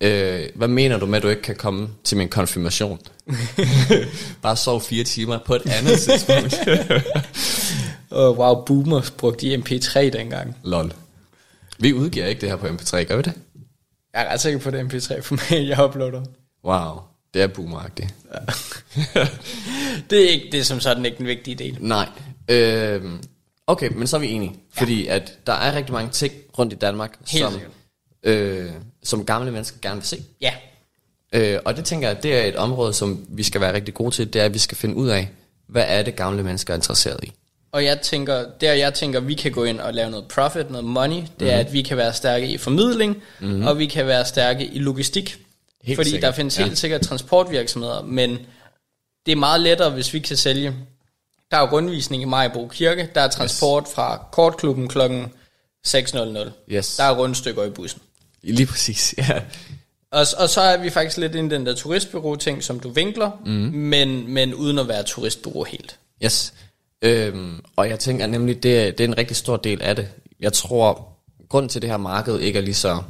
øh, 0.00 0.48
hvad 0.54 0.68
mener 0.68 0.98
du 0.98 1.06
med, 1.06 1.16
at 1.16 1.22
du 1.22 1.28
ikke 1.28 1.42
kan 1.42 1.56
komme 1.56 1.88
til 2.04 2.16
min 2.16 2.28
konfirmation? 2.28 2.98
bare 4.42 4.56
sove 4.56 4.80
fire 4.80 5.04
timer 5.04 5.38
på 5.46 5.54
et 5.54 5.62
andet 5.66 6.00
tidspunkt. 6.00 6.54
Oh, 8.16 8.38
wow, 8.38 8.64
boomers 8.64 9.10
brugte 9.10 9.46
de 9.46 9.54
MP3 9.54 10.00
dengang. 10.00 10.56
Lol. 10.64 10.92
Vi 11.78 11.92
udgiver 11.92 12.26
ikke 12.26 12.40
det 12.40 12.48
her 12.48 12.56
på 12.56 12.66
MP3, 12.66 13.02
gør 13.02 13.16
vi 13.16 13.22
det? 13.22 13.32
Jeg 14.14 14.22
er 14.22 14.32
ret 14.32 14.40
sikker 14.40 14.58
på, 14.58 14.70
det 14.70 14.80
er 14.80 14.84
MP3 14.84 15.20
for 15.20 15.34
mig, 15.34 15.68
jeg 15.68 15.84
uploader. 15.84 16.22
Wow, 16.64 17.00
det 17.34 17.42
er 17.42 17.46
boomeragtigt. 17.46 18.14
Det 20.10 20.24
er, 20.24 20.28
ikke, 20.30 20.48
det 20.52 20.60
er 20.60 20.64
som 20.64 20.80
sådan 20.80 21.04
ikke 21.04 21.18
den 21.18 21.26
vigtige 21.26 21.54
del. 21.54 21.76
Nej. 21.80 22.08
Øhm, 22.48 23.22
okay, 23.66 23.90
men 23.92 24.06
så 24.06 24.16
er 24.16 24.20
vi 24.20 24.30
enige. 24.30 24.56
Fordi 24.72 25.06
at 25.06 25.32
der 25.46 25.52
er 25.52 25.76
rigtig 25.76 25.92
mange 25.92 26.10
ting 26.10 26.32
rundt 26.58 26.72
i 26.72 26.76
Danmark, 26.76 27.18
Helt 27.28 27.44
som, 27.44 27.52
sikkert. 27.52 27.70
Øh, 28.24 28.70
som 29.02 29.24
gamle 29.24 29.50
mennesker 29.50 29.78
gerne 29.82 30.00
vil 30.00 30.06
se. 30.08 30.24
Ja, 30.40 30.52
Øh, 31.34 31.58
og 31.64 31.76
det 31.76 31.84
tænker 31.84 32.08
jeg, 32.08 32.22
det 32.22 32.38
er 32.38 32.44
et 32.44 32.56
område, 32.56 32.92
som 32.92 33.26
vi 33.28 33.42
skal 33.42 33.60
være 33.60 33.74
rigtig 33.74 33.94
gode 33.94 34.10
til, 34.10 34.32
det 34.32 34.40
er, 34.40 34.44
at 34.44 34.54
vi 34.54 34.58
skal 34.58 34.76
finde 34.76 34.94
ud 34.94 35.08
af, 35.08 35.28
hvad 35.66 35.84
er 35.88 36.02
det 36.02 36.16
gamle 36.16 36.42
mennesker 36.42 36.74
er 36.74 36.76
interesseret 36.76 37.20
i. 37.22 37.32
og 37.72 37.84
jeg 37.84 38.00
tænker, 38.00 38.44
der 38.60 38.72
jeg 38.72 38.94
tænker, 38.94 39.20
vi 39.20 39.34
kan 39.34 39.52
gå 39.52 39.64
ind 39.64 39.80
og 39.80 39.94
lave 39.94 40.10
noget 40.10 40.28
profit, 40.28 40.70
noget 40.70 40.84
money, 40.84 41.22
det 41.40 41.52
er, 41.52 41.58
at 41.58 41.72
vi 41.72 41.82
kan 41.82 41.96
være 41.96 42.12
stærke 42.12 42.48
i 42.48 42.58
formidling, 42.58 43.22
mm-hmm. 43.40 43.66
og 43.66 43.78
vi 43.78 43.86
kan 43.86 44.06
være 44.06 44.24
stærke 44.24 44.66
i 44.66 44.78
logistik. 44.78 45.36
Helt 45.82 45.96
Fordi 45.96 46.10
sikkert, 46.10 46.28
der 46.30 46.36
findes 46.36 46.58
ja. 46.58 46.64
helt 46.64 46.78
sikkert 46.78 47.00
transportvirksomheder, 47.00 48.02
men 48.02 48.38
det 49.26 49.32
er 49.32 49.36
meget 49.36 49.60
lettere, 49.60 49.90
hvis 49.90 50.14
vi 50.14 50.18
kan 50.18 50.36
sælge. 50.36 50.74
Der 51.50 51.56
er 51.56 51.60
jo 51.60 51.66
rundvisning 51.66 52.22
i 52.22 52.26
Majbo 52.26 52.68
Kirke, 52.68 53.08
der 53.14 53.20
er 53.20 53.28
transport 53.28 53.84
yes. 53.86 53.94
fra 53.94 54.26
kortklubben 54.32 54.88
klokken 54.88 55.32
6.00. 55.88 56.50
Yes. 56.68 56.96
Der 56.96 57.04
er 57.04 57.16
rundstykker 57.16 57.64
i 57.64 57.70
bussen. 57.70 58.00
Lige 58.44 58.66
præcis, 58.66 59.14
ja. 59.18 59.40
Og, 60.10 60.26
og 60.38 60.48
så 60.48 60.60
er 60.60 60.76
vi 60.76 60.90
faktisk 60.90 61.16
lidt 61.18 61.34
inde 61.34 61.54
i 61.54 61.58
den 61.58 61.66
der 61.66 61.74
turistbureau-ting, 61.74 62.62
som 62.62 62.80
du 62.80 62.88
vinkler, 62.88 63.30
mm. 63.46 63.50
men, 63.72 64.28
men 64.34 64.54
uden 64.54 64.78
at 64.78 64.88
være 64.88 65.02
turistbureau 65.02 65.64
helt. 65.64 65.98
Yes. 66.24 66.54
Øhm, 67.02 67.60
og 67.76 67.88
jeg 67.88 67.98
tænker 67.98 68.26
nemlig, 68.26 68.62
det 68.62 68.78
er, 68.80 68.90
det 68.90 69.00
er 69.00 69.08
en 69.08 69.18
rigtig 69.18 69.36
stor 69.36 69.56
del 69.56 69.82
af 69.82 69.96
det. 69.96 70.08
Jeg 70.40 70.52
tror, 70.52 71.08
grunden 71.48 71.68
til 71.68 71.82
det 71.82 71.90
her 71.90 71.96
marked 71.96 72.38
ikke 72.40 72.58
er 72.58 72.62
lige 72.62 72.74
så, 72.74 73.02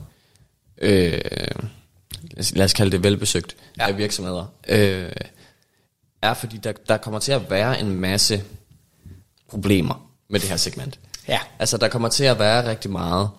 øh, 0.78 1.20
lad 2.54 2.64
os- 2.64 2.72
kalde 2.72 2.92
det 2.92 3.02
velbesøgt 3.04 3.56
ja. 3.78 3.88
af 3.88 3.98
virksomheder, 3.98 4.46
øh, 4.68 5.12
er 6.22 6.34
fordi 6.34 6.56
der, 6.56 6.72
der 6.88 6.96
kommer 6.96 7.18
til 7.20 7.32
at 7.32 7.50
være 7.50 7.80
en 7.80 7.94
masse 8.00 8.42
problemer 9.48 10.10
med 10.30 10.40
det 10.40 10.48
her 10.48 10.56
segment. 10.56 10.98
Ja. 11.28 11.38
Altså, 11.58 11.76
der 11.76 11.88
kommer 11.88 12.08
til 12.08 12.24
at 12.24 12.38
være 12.38 12.70
rigtig 12.70 12.90
meget. 12.90 13.30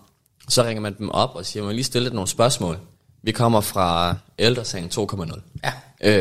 Så 0.48 0.64
ringer 0.64 0.80
man 0.80 0.94
dem 0.98 1.10
op 1.10 1.30
og 1.34 1.46
siger, 1.46 1.64
jeg 1.64 1.74
lige 1.74 1.84
stille 1.84 2.10
nogle 2.10 2.28
spørgsmål? 2.28 2.78
Vi 3.22 3.32
kommer 3.32 3.60
fra 3.60 4.16
ældresagen 4.38 4.88
2.0. 4.94 5.40
Ja. 5.64 5.72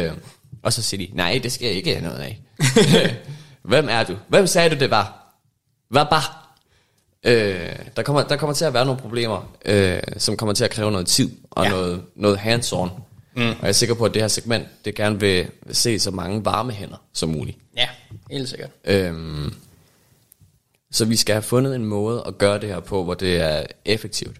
Øh, 0.07 0.13
og 0.63 0.73
så 0.73 0.81
siger 0.81 1.07
de, 1.07 1.15
nej, 1.15 1.39
det 1.43 1.51
skal 1.51 1.65
jeg 1.65 1.75
ikke 1.75 1.89
have 1.95 2.03
noget 2.03 2.17
af. 2.19 2.41
Hvem 3.61 3.87
er 3.89 4.03
du? 4.03 4.15
Hvem 4.27 4.47
sagde 4.47 4.69
du, 4.75 4.79
det 4.79 4.89
var? 4.91 5.35
Hvad 5.89 6.05
bare? 6.09 6.23
Øh, 7.23 7.75
der, 7.95 8.03
kommer, 8.03 8.23
der 8.23 8.35
kommer 8.37 8.53
til 8.53 8.65
at 8.65 8.73
være 8.73 8.85
nogle 8.85 9.01
problemer, 9.01 9.51
øh, 9.65 9.99
som 10.17 10.37
kommer 10.37 10.53
til 10.53 10.63
at 10.63 10.69
kræve 10.71 10.91
noget 10.91 11.07
tid 11.07 11.31
og 11.51 11.63
Ja. 11.65 11.69
ja. 11.69 11.75
noget, 11.75 12.03
noget 12.15 12.37
hands-on. 12.37 12.89
Mm. 13.35 13.41
Og 13.49 13.55
jeg 13.61 13.67
er 13.67 13.71
sikker 13.71 13.95
på, 13.95 14.05
at 14.05 14.13
det 14.13 14.21
her 14.21 14.27
segment, 14.27 14.67
det 14.85 14.95
gerne 14.95 15.19
vil 15.19 15.47
se 15.71 15.99
så 15.99 16.11
mange 16.11 16.45
varme 16.45 16.71
hænder 16.71 16.97
som 17.13 17.29
muligt. 17.29 17.57
Ja, 17.77 17.87
helt 18.31 18.49
sikkert. 18.49 18.69
Øhm, 18.85 19.53
så 20.95 21.05
vi 21.05 21.15
skal 21.15 21.33
have 21.33 21.41
fundet 21.41 21.75
en 21.75 21.85
måde 21.85 22.23
at 22.27 22.37
gøre 22.37 22.59
det 22.59 22.69
her 22.69 22.79
på, 22.79 23.03
hvor 23.03 23.13
det 23.13 23.41
er 23.41 23.63
effektivt. 23.85 24.37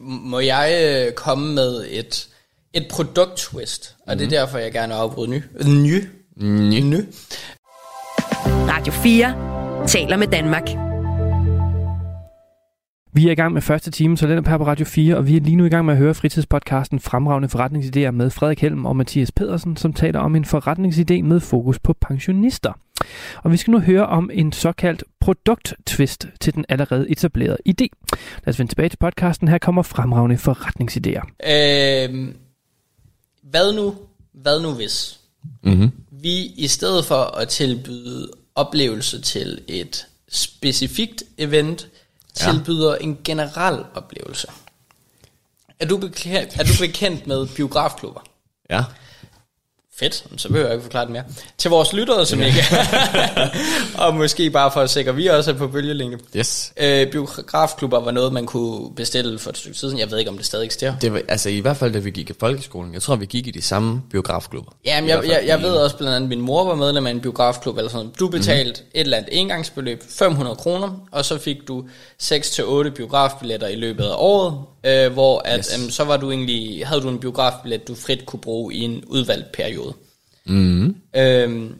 Må 0.00 0.40
jeg 0.40 0.78
øh, 0.84 1.12
komme 1.12 1.54
med 1.54 1.84
et, 1.90 2.28
et 2.72 2.86
produkt-twist? 2.90 3.96
Og 4.06 4.14
mm. 4.14 4.18
det 4.18 4.24
er 4.24 4.30
derfor, 4.30 4.58
jeg 4.58 4.72
gerne 4.72 4.92
vil 4.92 5.00
afbryde 5.00 5.30
ny. 5.30 5.42
Ny. 5.64 6.08
Ny. 6.36 6.80
Ny. 6.80 7.00
Radio 8.46 8.92
4 8.92 9.86
taler 9.86 10.16
med 10.16 10.26
Danmark. 10.26 10.91
Vi 13.14 13.28
er 13.28 13.32
i 13.32 13.34
gang 13.34 13.52
med 13.52 13.62
første 13.62 13.90
time, 13.90 14.16
så 14.16 14.26
er 14.26 14.48
her 14.48 14.58
på 14.58 14.66
Radio 14.66 14.86
4, 14.86 15.16
og 15.16 15.26
vi 15.26 15.36
er 15.36 15.40
lige 15.40 15.56
nu 15.56 15.64
i 15.64 15.68
gang 15.68 15.84
med 15.84 15.94
at 15.94 15.98
høre 15.98 16.14
fritidspodcasten 16.14 17.00
Fremragende 17.00 17.48
forretningsidéer 17.48 18.10
med 18.10 18.30
Frederik 18.30 18.60
Helm 18.60 18.86
og 18.86 18.96
Mathias 18.96 19.32
Pedersen, 19.32 19.76
som 19.76 19.92
taler 19.92 20.20
om 20.20 20.36
en 20.36 20.44
forretningsidé 20.44 21.22
med 21.22 21.40
fokus 21.40 21.78
på 21.78 21.92
pensionister. 21.92 22.72
Og 23.42 23.52
vi 23.52 23.56
skal 23.56 23.70
nu 23.70 23.80
høre 23.80 24.06
om 24.06 24.30
en 24.32 24.52
såkaldt 24.52 25.04
produkttvist 25.20 26.28
til 26.40 26.54
den 26.54 26.64
allerede 26.68 27.10
etablerede 27.10 27.58
idé. 27.68 27.86
Lad 28.44 28.48
os 28.48 28.58
vende 28.58 28.70
tilbage 28.70 28.88
til 28.88 28.96
podcasten. 28.96 29.48
Her 29.48 29.58
kommer 29.58 29.82
Fremragende 29.82 30.36
forretningsidéer. 30.36 31.50
Øh, 31.50 32.28
hvad 33.42 33.74
nu? 33.74 33.94
Hvad 34.32 34.62
nu 34.62 34.70
hvis? 34.70 35.20
Mm-hmm. 35.62 35.90
Vi 36.10 36.52
i 36.56 36.66
stedet 36.66 37.04
for 37.04 37.38
at 37.38 37.48
tilbyde 37.48 38.30
oplevelse 38.54 39.20
til 39.20 39.60
et 39.68 40.06
specifikt 40.28 41.22
event, 41.38 41.88
tilbyder 42.34 42.94
en 42.94 43.18
generel 43.24 43.84
oplevelse. 43.94 44.48
Er 45.78 45.86
du, 45.86 45.96
bekendt, 45.96 46.60
er 46.60 46.64
du 46.64 46.72
bekendt 46.80 47.26
med 47.26 47.46
biografklubber? 47.46 48.20
Ja. 48.70 48.84
Fedt, 49.96 50.24
så 50.36 50.48
behøver 50.48 50.66
jeg 50.66 50.74
ikke 50.74 50.82
forklare 50.82 51.04
det 51.04 51.12
mere. 51.12 51.22
Til 51.58 51.70
vores 51.70 51.92
lyttere, 51.92 52.26
som 52.26 52.42
ikke 52.42 52.64
og 54.04 54.14
måske 54.14 54.50
bare 54.50 54.70
for 54.70 54.80
at 54.80 54.90
sikre, 54.90 55.10
at 55.10 55.16
vi 55.16 55.26
også 55.26 55.50
er 55.50 55.54
på 55.54 55.68
bølgelængde. 55.68 56.18
Yes. 56.36 56.72
Øh, 56.76 57.10
biografklubber 57.10 58.00
var 58.00 58.10
noget, 58.10 58.32
man 58.32 58.46
kunne 58.46 58.94
bestille 58.94 59.38
for 59.38 59.50
et 59.50 59.58
stykke 59.58 59.78
siden. 59.78 59.98
Jeg 59.98 60.10
ved 60.10 60.18
ikke, 60.18 60.30
om 60.30 60.36
det 60.36 60.46
stadig 60.46 60.64
eksisterer. 60.64 60.98
Det 60.98 61.12
var, 61.12 61.20
altså 61.28 61.48
i 61.48 61.60
hvert 61.60 61.76
fald, 61.76 61.92
da 61.92 61.98
vi 61.98 62.10
gik 62.10 62.30
i 62.30 62.32
folkeskolen. 62.40 62.94
Jeg 62.94 63.02
tror, 63.02 63.16
vi 63.16 63.26
gik 63.26 63.46
i 63.46 63.50
de 63.50 63.62
samme 63.62 64.02
biografklubber. 64.10 64.72
Jamen, 64.84 65.10
jeg, 65.10 65.22
jeg, 65.26 65.42
jeg 65.46 65.62
ved 65.62 65.70
også 65.70 65.96
blandt 65.96 66.14
andet, 66.16 66.26
at 66.26 66.28
min 66.28 66.40
mor 66.40 66.64
var 66.64 66.74
medlem 66.74 67.06
af 67.06 67.10
en 67.10 67.20
biografklub 67.20 67.76
eller 67.76 67.90
sådan. 67.90 68.10
Du 68.18 68.28
betalte 68.28 68.80
mm-hmm. 68.80 68.90
et 68.94 69.00
eller 69.00 69.16
andet 69.16 69.40
engangsbeløb, 69.40 70.02
500 70.08 70.56
kroner, 70.56 71.06
og 71.10 71.24
så 71.24 71.38
fik 71.38 71.56
du 71.68 71.84
6-8 72.22 72.88
biografbilletter 72.90 73.68
i 73.68 73.76
løbet 73.76 74.04
af 74.04 74.14
året, 74.16 74.58
øh, 74.86 75.12
hvor 75.12 75.42
at. 75.44 75.58
Yes. 75.58 75.78
øhm, 75.78 75.90
så 75.90 76.04
var 76.04 76.16
du 76.16 76.30
egentlig, 76.30 76.86
havde 76.86 77.00
du 77.00 77.08
en 77.08 77.18
biografbillet, 77.18 77.88
du 77.88 77.94
frit 77.94 78.26
kunne 78.26 78.40
bruge 78.40 78.74
i 78.74 78.80
en 78.80 79.04
udvalgt 79.06 79.52
periode. 79.52 79.91
Mhm. 80.46 80.96
Øhm, 81.16 81.74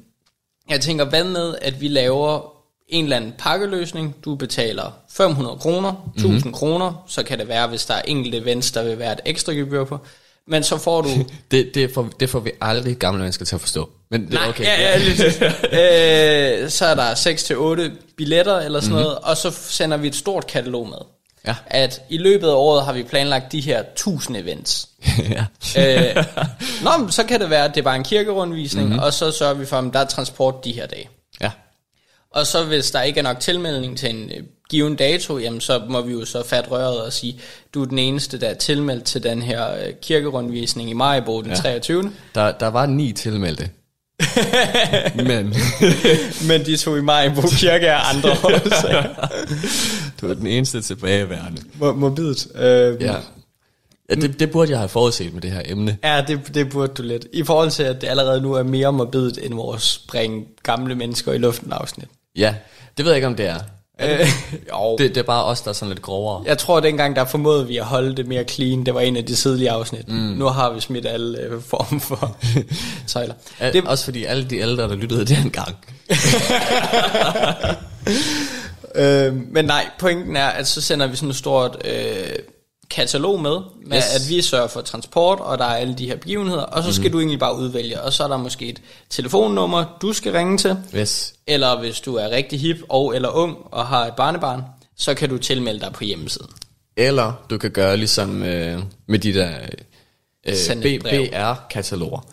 jeg 0.70 0.81
tænker, 0.81 1.05
hvad 1.05 1.25
med, 1.25 1.55
at 1.62 1.81
vi 1.81 1.88
laver 1.88 2.53
en 2.92 3.05
eller 3.05 3.16
anden 3.16 3.33
pakkeløsning. 3.38 4.16
Du 4.25 4.35
betaler 4.35 4.92
500 5.11 5.57
kroner, 5.57 6.12
1000 6.16 6.33
mm-hmm. 6.33 6.53
kroner, 6.53 7.05
så 7.09 7.22
kan 7.22 7.38
det 7.38 7.48
være, 7.48 7.68
hvis 7.68 7.85
der 7.85 7.94
er 7.94 8.03
enkelte 8.05 8.38
events, 8.38 8.72
der 8.72 8.85
vil 8.85 8.98
være 8.98 9.12
et 9.12 9.20
ekstra 9.27 9.53
gebyr 9.53 9.85
på. 9.85 9.98
Men 10.46 10.62
så 10.62 10.79
får 10.79 11.03
du 11.03 11.09
Det, 11.51 11.75
det, 11.75 11.94
får, 11.94 12.09
det 12.20 12.31
får 12.31 12.40
vi 12.40 12.51
aldrig 12.61 12.96
gamle 12.96 13.20
mennesker 13.20 13.44
til 13.44 13.55
at 13.55 13.61
forstå. 13.61 13.90
Men 14.11 14.27
det 14.27 14.35
er 14.35 14.38
Nej, 14.38 14.48
okay. 14.48 14.64
ja, 14.64 14.81
ja, 14.81 14.98
lidt. 14.98 15.20
øh, 16.64 16.70
så 16.70 16.87
er 16.87 16.94
der 16.94 17.14
6-8 17.14 17.90
billetter 18.16 18.59
eller 18.59 18.81
sådan 18.81 18.92
mm-hmm. 18.92 19.05
noget, 19.05 19.18
og 19.18 19.37
så 19.37 19.51
sender 19.51 19.96
vi 19.96 20.07
et 20.07 20.14
stort 20.14 20.46
katalog 20.46 20.88
med. 20.88 20.98
Ja. 21.46 21.55
At 21.66 22.02
i 22.09 22.18
løbet 22.18 22.48
af 22.48 22.55
året 22.55 22.85
har 22.85 22.92
vi 22.92 23.02
planlagt 23.02 23.52
de 23.52 23.61
her 23.61 23.81
1000 23.81 24.37
events. 24.37 24.88
øh, 25.78 26.24
nå, 26.85 26.90
men 26.98 27.12
så 27.12 27.24
kan 27.28 27.40
det 27.40 27.50
være, 27.50 27.64
at 27.64 27.74
det 27.74 27.81
er 27.81 27.85
bare 27.85 27.96
en 27.96 28.05
kirkerundvisning, 28.05 28.88
mm-hmm. 28.88 29.02
og 29.02 29.12
så 29.12 29.31
sørger 29.31 29.55
vi 29.55 29.66
for, 29.66 29.76
at 29.76 29.92
der 29.92 30.00
er 30.00 30.05
transport 30.05 30.64
de 30.64 30.72
her 30.72 30.87
dage. 30.87 31.09
ja. 31.40 31.50
Og 32.35 32.46
så 32.46 32.64
hvis 32.64 32.90
der 32.90 33.02
ikke 33.02 33.18
er 33.18 33.24
nok 33.24 33.40
tilmelding 33.40 33.98
til 33.98 34.11
en 34.11 34.31
øh, 34.31 34.42
given 34.70 34.96
dato, 34.96 35.38
jamen 35.38 35.61
så 35.61 35.83
må 35.88 36.00
vi 36.00 36.12
jo 36.12 36.24
så 36.24 36.46
fat 36.46 36.70
røret 36.70 37.00
og 37.02 37.12
sige, 37.12 37.40
du 37.74 37.83
er 37.83 37.87
den 37.87 37.98
eneste, 37.98 38.40
der 38.40 38.48
er 38.48 38.55
tilmeldt 38.55 39.05
til 39.05 39.22
den 39.22 39.42
her 39.42 39.74
øh, 39.74 39.92
kirkerundvisning 40.02 40.90
i 40.90 40.92
Majbo 40.92 41.40
den 41.40 41.50
ja. 41.50 41.57
23. 41.57 42.12
Der, 42.35 42.52
der 42.52 42.66
var 42.66 42.87
ni 42.87 43.12
tilmeldte. 43.12 43.70
Men 45.28 45.54
Men 46.48 46.66
de 46.66 46.76
tog 46.76 46.98
i 46.98 47.00
Majbo 47.00 47.40
kirke 47.40 47.90
af 47.92 48.14
andre 48.14 48.30
årsager. 48.44 49.28
du 50.20 50.30
er 50.30 50.35
den 50.35 50.46
eneste 50.46 50.80
tilbageværende. 50.82 51.62
Mo- 51.80 51.92
Morbidt. 51.92 52.46
Øh, 52.54 53.02
Ja. 53.02 53.14
ja 54.11 54.14
det, 54.14 54.40
det 54.40 54.50
burde 54.50 54.70
jeg 54.70 54.78
have 54.78 54.88
forudset 54.88 55.32
med 55.35 55.42
det 55.42 55.50
her 55.50 55.62
emne. 55.64 55.96
Ja, 56.04 56.24
det, 56.28 56.40
det 56.54 56.68
burde 56.70 56.92
du 56.94 57.02
lidt. 57.02 57.26
I 57.32 57.42
forhold 57.44 57.70
til, 57.70 57.82
at 57.82 58.00
det 58.00 58.08
allerede 58.08 58.40
nu 58.40 58.52
er 58.52 58.62
mere 58.62 58.92
morbidt 58.92 59.38
end 59.42 59.54
vores 59.54 59.98
bringe 60.08 60.44
gamle 60.62 60.94
mennesker 60.94 61.32
i 61.32 61.38
luften 61.38 61.72
afsnit. 61.72 62.08
Ja, 62.37 62.54
det 62.96 63.04
ved 63.04 63.12
jeg 63.12 63.16
ikke, 63.16 63.26
om 63.26 63.35
det 63.35 63.46
er. 63.46 63.58
Øh, 64.00 64.20
jo. 64.72 64.96
Det, 64.98 65.09
det 65.09 65.16
er 65.16 65.22
bare 65.22 65.44
os, 65.44 65.61
der 65.61 65.68
er 65.68 65.72
sådan 65.72 65.88
lidt 65.88 66.02
grovere. 66.02 66.42
Jeg 66.46 66.59
tror, 66.59 66.76
at 66.76 66.83
dengang 66.83 67.16
der 67.16 67.24
formåede 67.24 67.66
vi 67.66 67.76
at 67.76 67.85
holde 67.85 68.16
det 68.16 68.26
mere 68.26 68.44
clean, 68.44 68.87
det 68.87 68.94
var 68.94 69.00
en 69.00 69.16
af 69.16 69.24
de 69.26 69.35
tidlige 69.35 69.70
afsnit. 69.70 70.09
Mm. 70.09 70.14
Nu 70.14 70.44
har 70.46 70.70
vi 70.72 70.81
smidt 70.81 71.07
alle 71.07 71.38
øh, 71.40 71.62
form 71.62 72.00
for 72.00 72.37
tøjler. 73.07 73.35
Al- 73.61 73.72
Det, 73.72 73.85
Også 73.87 74.05
fordi 74.05 74.24
alle 74.24 74.44
de 74.44 74.57
ældre, 74.59 74.83
der 74.88 74.94
lyttede 74.94 75.24
det 75.24 75.38
engang. 75.44 75.76
øh, 78.94 79.35
men 79.52 79.64
nej, 79.64 79.87
pointen 79.98 80.37
er, 80.37 80.46
at 80.46 80.68
så 80.68 80.81
sender 80.81 81.07
vi 81.07 81.16
sådan 81.16 81.31
et 81.31 81.37
stort 81.37 81.76
øh, 81.85 82.38
katalog 82.92 83.40
med, 83.42 83.57
med 83.87 83.96
Yes. 83.96 84.05
at 84.14 84.28
vi 84.37 84.42
sørger 84.42 84.66
for 84.68 84.81
transport, 84.81 85.40
og 85.40 85.59
der 85.59 85.64
er 85.64 85.76
alle 85.76 85.94
de 85.94 86.07
her 86.07 86.16
begivenheder, 86.16 86.62
og 86.62 86.83
så 86.83 86.92
skal 86.92 87.07
mm. 87.07 87.12
du 87.12 87.18
egentlig 87.18 87.38
bare 87.38 87.57
udvælge, 87.57 88.00
og 88.00 88.12
så 88.12 88.24
er 88.24 88.28
der 88.28 88.37
måske 88.37 88.68
et 88.68 88.83
telefonnummer, 89.11 89.98
du 90.02 90.12
skal 90.12 90.33
ringe 90.33 90.59
til, 90.59 90.76
Yes. 90.96 91.35
eller 91.46 91.78
hvis 91.81 92.00
du 92.00 92.14
er 92.16 92.31
rigtig 92.31 92.61
hip 92.61 92.76
og 92.88 93.14
eller 93.16 93.28
ung 93.28 93.57
og 93.70 93.87
har 93.87 94.07
et 94.07 94.14
barnebarn, 94.16 94.62
så 94.96 95.14
kan 95.14 95.28
du 95.28 95.38
tilmelde 95.38 95.81
dig 95.81 95.92
på 95.92 96.05
hjemmesiden. 96.05 96.50
Eller 96.96 97.33
du 97.50 97.59
kan 97.59 97.70
gøre 97.70 97.96
ligesom 97.96 98.42
øh, 98.42 98.83
med 99.09 99.18
de 99.18 99.35
der 99.35 99.50
øh. 100.46 101.00
BR-kataloger. 101.00 102.26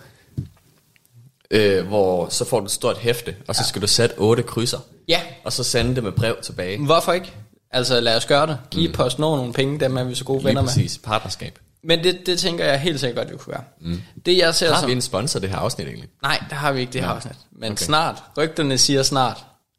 Øh, 1.52 1.88
hvor 1.88 2.28
så 2.30 2.46
får 2.46 2.60
du 2.60 2.66
et 2.66 2.72
stort 2.72 2.98
hæfte, 2.98 3.36
og 3.48 3.56
så 3.56 3.64
skal 3.64 3.82
du 3.82 3.88
sætte 3.88 4.16
otte 4.18 4.44
krydser. 4.44 4.80
Ja, 5.08 5.22
Og 5.44 5.54
så 5.54 5.64
sende 5.64 5.96
det 5.96 6.04
med 6.04 6.12
brev 6.12 6.36
tilbage. 6.42 6.78
hvorfor 6.86 7.14
ikke? 7.14 7.32
Altså 7.72 8.00
lad 8.00 8.16
os 8.18 8.26
gøre 8.26 8.48
det. 8.48 8.58
Giv 8.72 8.88
mm. 8.90 8.94
PostNord 8.96 9.38
nogle 9.38 9.54
penge, 9.54 9.80
dem 9.80 9.98
er 9.98 10.04
vi 10.04 10.16
så 10.16 10.24
gode 10.24 10.40
Lige 10.40 10.48
venner 10.48 10.62
med. 10.62 10.70
præcis. 10.70 10.98
Partnerskab. 11.04 11.60
Men 11.84 12.04
det, 12.04 12.26
det 12.26 12.40
tænker 12.40 12.66
jeg 12.66 12.80
helt 12.80 13.00
sikkert 13.00 13.18
godt, 13.18 13.32
vi 13.32 13.38
kunne 13.38 13.54
gøre. 13.54 13.64
Mm. 13.82 14.02
Det 14.26 14.38
jeg 14.38 14.56
ser 14.56 14.74
Har 14.74 14.80
som... 14.80 14.88
vi 14.88 14.94
en 14.94 15.02
sponsor 15.02 15.40
det 15.40 15.50
her 15.50 15.58
afsnit 15.58 15.88
egentlig? 15.88 16.10
Nej, 16.24 16.44
det 16.50 16.58
har 16.58 16.72
vi 16.72 16.80
ikke 16.80 16.94
det 16.94 17.02
her 17.02 17.10
afsnit. 17.10 17.36
Men 17.52 17.72
Okay. 17.72 17.84
snart. 17.84 18.24
Rygterne 18.38 18.78
siger 18.78 19.04
snart. 19.04 19.38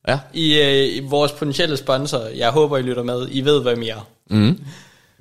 Ja. 0.08 0.18
I, 0.32 0.60
øh, 0.60 0.96
I 0.96 1.00
vores 1.00 1.32
potentielle 1.32 1.76
sponsor, 1.76 2.18
jeg 2.18 2.50
håber 2.50 2.78
I 2.78 2.82
lytter 2.82 3.02
med, 3.02 3.28
I 3.30 3.40
ved 3.40 3.62
hvem 3.62 3.82
I 3.82 3.88
er. 3.88 4.06
Mm. 4.30 4.60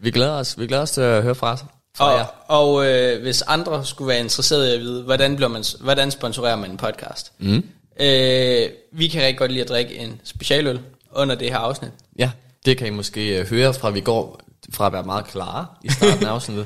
Vi 0.02 0.12
glæder 0.12 0.32
os, 0.32 0.60
vi 0.60 0.68
glæder 0.68 0.84
os 0.84 0.92
til 0.92 1.02
at 1.02 1.24
høre 1.24 1.36
fra, 1.36 1.58
fra 1.98 2.08
jer. 2.10 2.26
Og, 2.48 2.74
og 2.74 2.86
øh, 2.88 3.22
hvis 3.22 3.42
andre 3.42 3.86
skulle 3.86 4.08
være 4.08 4.20
interesserede 4.20 4.72
i 4.72 4.76
at 4.76 4.80
vide, 4.80 5.04
hvordan, 5.04 5.36
bliver 5.36 5.50
man, 5.50 5.64
hvordan 5.80 6.12
sponsorerer 6.12 6.56
man 6.56 6.72
en 6.72 6.78
podcast? 6.78 7.32
Mm. 7.40 7.64
Øh, 8.02 8.70
vi 8.92 9.08
kan 9.08 9.22
rigtig 9.22 9.38
godt 9.38 9.52
lide 9.52 9.64
at 9.64 9.70
drikke 9.70 9.96
en 9.98 10.22
specialøl 10.24 10.80
under 11.12 11.36
det 11.36 11.50
her 11.50 11.58
afsnit. 11.58 11.92
Ja, 12.20 12.32
det 12.66 12.78
kan 12.78 12.88
I 12.88 12.90
måske 12.90 13.40
øh, 13.40 13.50
høre 13.50 13.74
fra, 13.74 13.90
vi 13.90 14.02
går 14.02 14.42
fra 14.74 14.86
at 14.88 14.94
være 14.94 15.04
meget 15.04 15.28
klare 15.28 15.66
i 15.84 15.90
starten 15.90 16.26
af 16.26 16.32
afsnittet, 16.36 16.66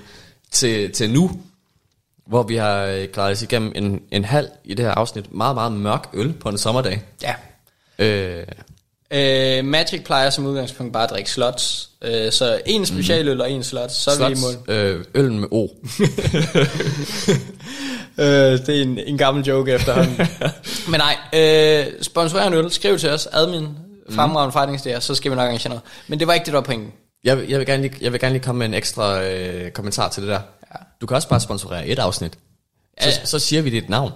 til, 0.51 0.91
til 0.91 1.09
nu, 1.09 1.31
hvor 2.27 2.43
vi 2.43 2.55
har 2.55 2.83
øh, 2.83 3.07
klaret 3.07 3.31
os 3.31 3.41
igennem 3.41 3.71
en, 3.75 4.01
en 4.11 4.25
halv 4.25 4.47
i 4.63 4.73
det 4.73 4.85
her 4.85 4.91
afsnit. 4.91 5.33
Meget, 5.33 5.55
meget 5.55 5.71
mørk 5.71 6.09
øl 6.13 6.33
på 6.33 6.49
en 6.49 6.57
sommerdag. 6.57 7.01
Ja. 7.23 7.35
Øh, 7.99 8.45
Øh, 9.15 9.65
Magic 9.65 10.03
plejer 10.03 10.29
som 10.29 10.45
udgangspunkt 10.45 10.93
bare 10.93 11.03
at 11.03 11.09
drikke 11.09 11.31
slots. 11.31 11.89
Øh, 12.01 12.31
så 12.31 12.61
en 12.65 12.85
specialøl 12.85 13.41
og 13.41 13.51
en 13.51 13.63
slot, 13.63 13.91
så 13.91 14.11
er 14.11 14.29
vi 14.29 14.33
i 14.33 14.41
mål. 14.41 14.51
slots, 14.51 14.69
øh, 14.69 15.03
øllen 15.15 15.39
med 15.39 15.47
O. 15.51 15.67
Øh, 18.17 18.25
det 18.25 18.69
er 18.69 18.81
en, 18.81 18.99
en 18.99 19.17
gammel 19.17 19.45
joke 19.45 19.71
efterhånden. 19.71 20.27
Men 20.91 20.99
nej, 20.99 21.15
øh, 21.33 21.85
sponsorer 22.01 22.47
en 22.47 22.53
øl, 22.53 22.71
skriv 22.71 22.97
til 22.97 23.09
os, 23.09 23.27
admin, 23.31 23.67
fremragende 24.09 24.51
forretningsdager, 24.51 24.99
så 24.99 25.15
skal 25.15 25.31
vi 25.31 25.35
nok 25.35 25.43
arrangere 25.47 25.69
noget. 25.69 25.83
Men 26.07 26.19
det 26.19 26.27
var 26.27 26.33
ikke 26.33 26.45
det, 26.45 26.53
der 26.53 26.59
var 26.59 26.65
pointen. 26.65 26.91
Jeg, 27.23 27.37
vil- 27.37 27.49
jeg, 27.49 27.59
vil 27.59 27.67
gerne 27.67 27.81
lige, 27.81 27.97
jeg 28.01 28.11
vil 28.11 28.19
gerne 28.19 28.33
lige 28.33 28.43
komme 28.43 28.59
med 28.59 28.65
en 28.67 28.73
ekstra 28.73 29.21
øh, 29.23 29.71
kommentar 29.71 30.09
til 30.09 30.23
det 30.23 30.29
der. 30.29 30.39
Ja. 30.73 30.79
Du 31.01 31.05
kan 31.05 31.15
også 31.15 31.27
bare 31.29 31.39
sponsorere 31.39 31.87
et 31.87 31.99
afsnit. 31.99 32.33
Så, 33.01 33.09
Ja, 33.09 33.25
så 33.25 33.39
siger 33.39 33.61
vi 33.61 33.69
dit 33.69 33.89
navn. 33.89 34.11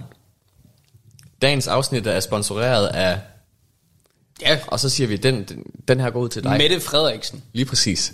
Dagens 1.42 1.66
afsnit 1.68 2.06
er 2.06 2.20
sponsoreret 2.20 2.86
af, 2.86 3.18
Ja, 4.42 4.58
og 4.66 4.80
så 4.80 4.88
siger 4.88 5.08
vi, 5.08 5.16
den, 5.16 5.44
den, 5.44 5.62
den 5.88 6.00
her 6.00 6.10
går 6.10 6.20
ud 6.20 6.28
til 6.28 6.42
dig. 6.44 6.58
Mette 6.58 6.80
Frederiksen 6.80 7.42
Lige 7.52 7.64
præcis. 7.66 8.12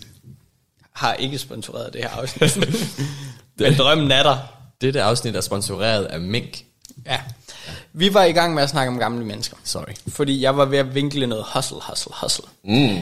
har 0.93 1.15
ikke 1.15 1.39
sponsoreret 1.39 1.93
det 1.93 2.01
her 2.01 2.11
afsnit. 2.11 2.59
Men 3.59 3.75
drømmen 3.79 4.11
er 4.11 4.23
der. 4.23 4.37
Dette 4.81 5.03
afsnit 5.03 5.37
er 5.37 5.41
sponsoreret 5.41 6.05
af 6.05 6.21
Mink. 6.21 6.65
Ja. 7.07 7.21
Vi 7.97 8.15
var 8.15 8.25
i 8.25 8.33
gang 8.33 8.55
med 8.55 8.63
at 8.63 8.71
snakke 8.71 8.93
om 8.93 8.99
gamle 8.99 9.25
mennesker. 9.25 9.57
Sorry. 9.65 9.93
Fordi 10.09 10.43
jeg 10.43 10.57
var 10.57 10.65
ved 10.65 10.79
at 10.79 10.95
vinkle 10.95 11.27
noget 11.27 11.45
hustle, 11.55 11.77
hustle, 11.89 12.13
hustle. 12.23 12.45
Mm. 12.65 12.99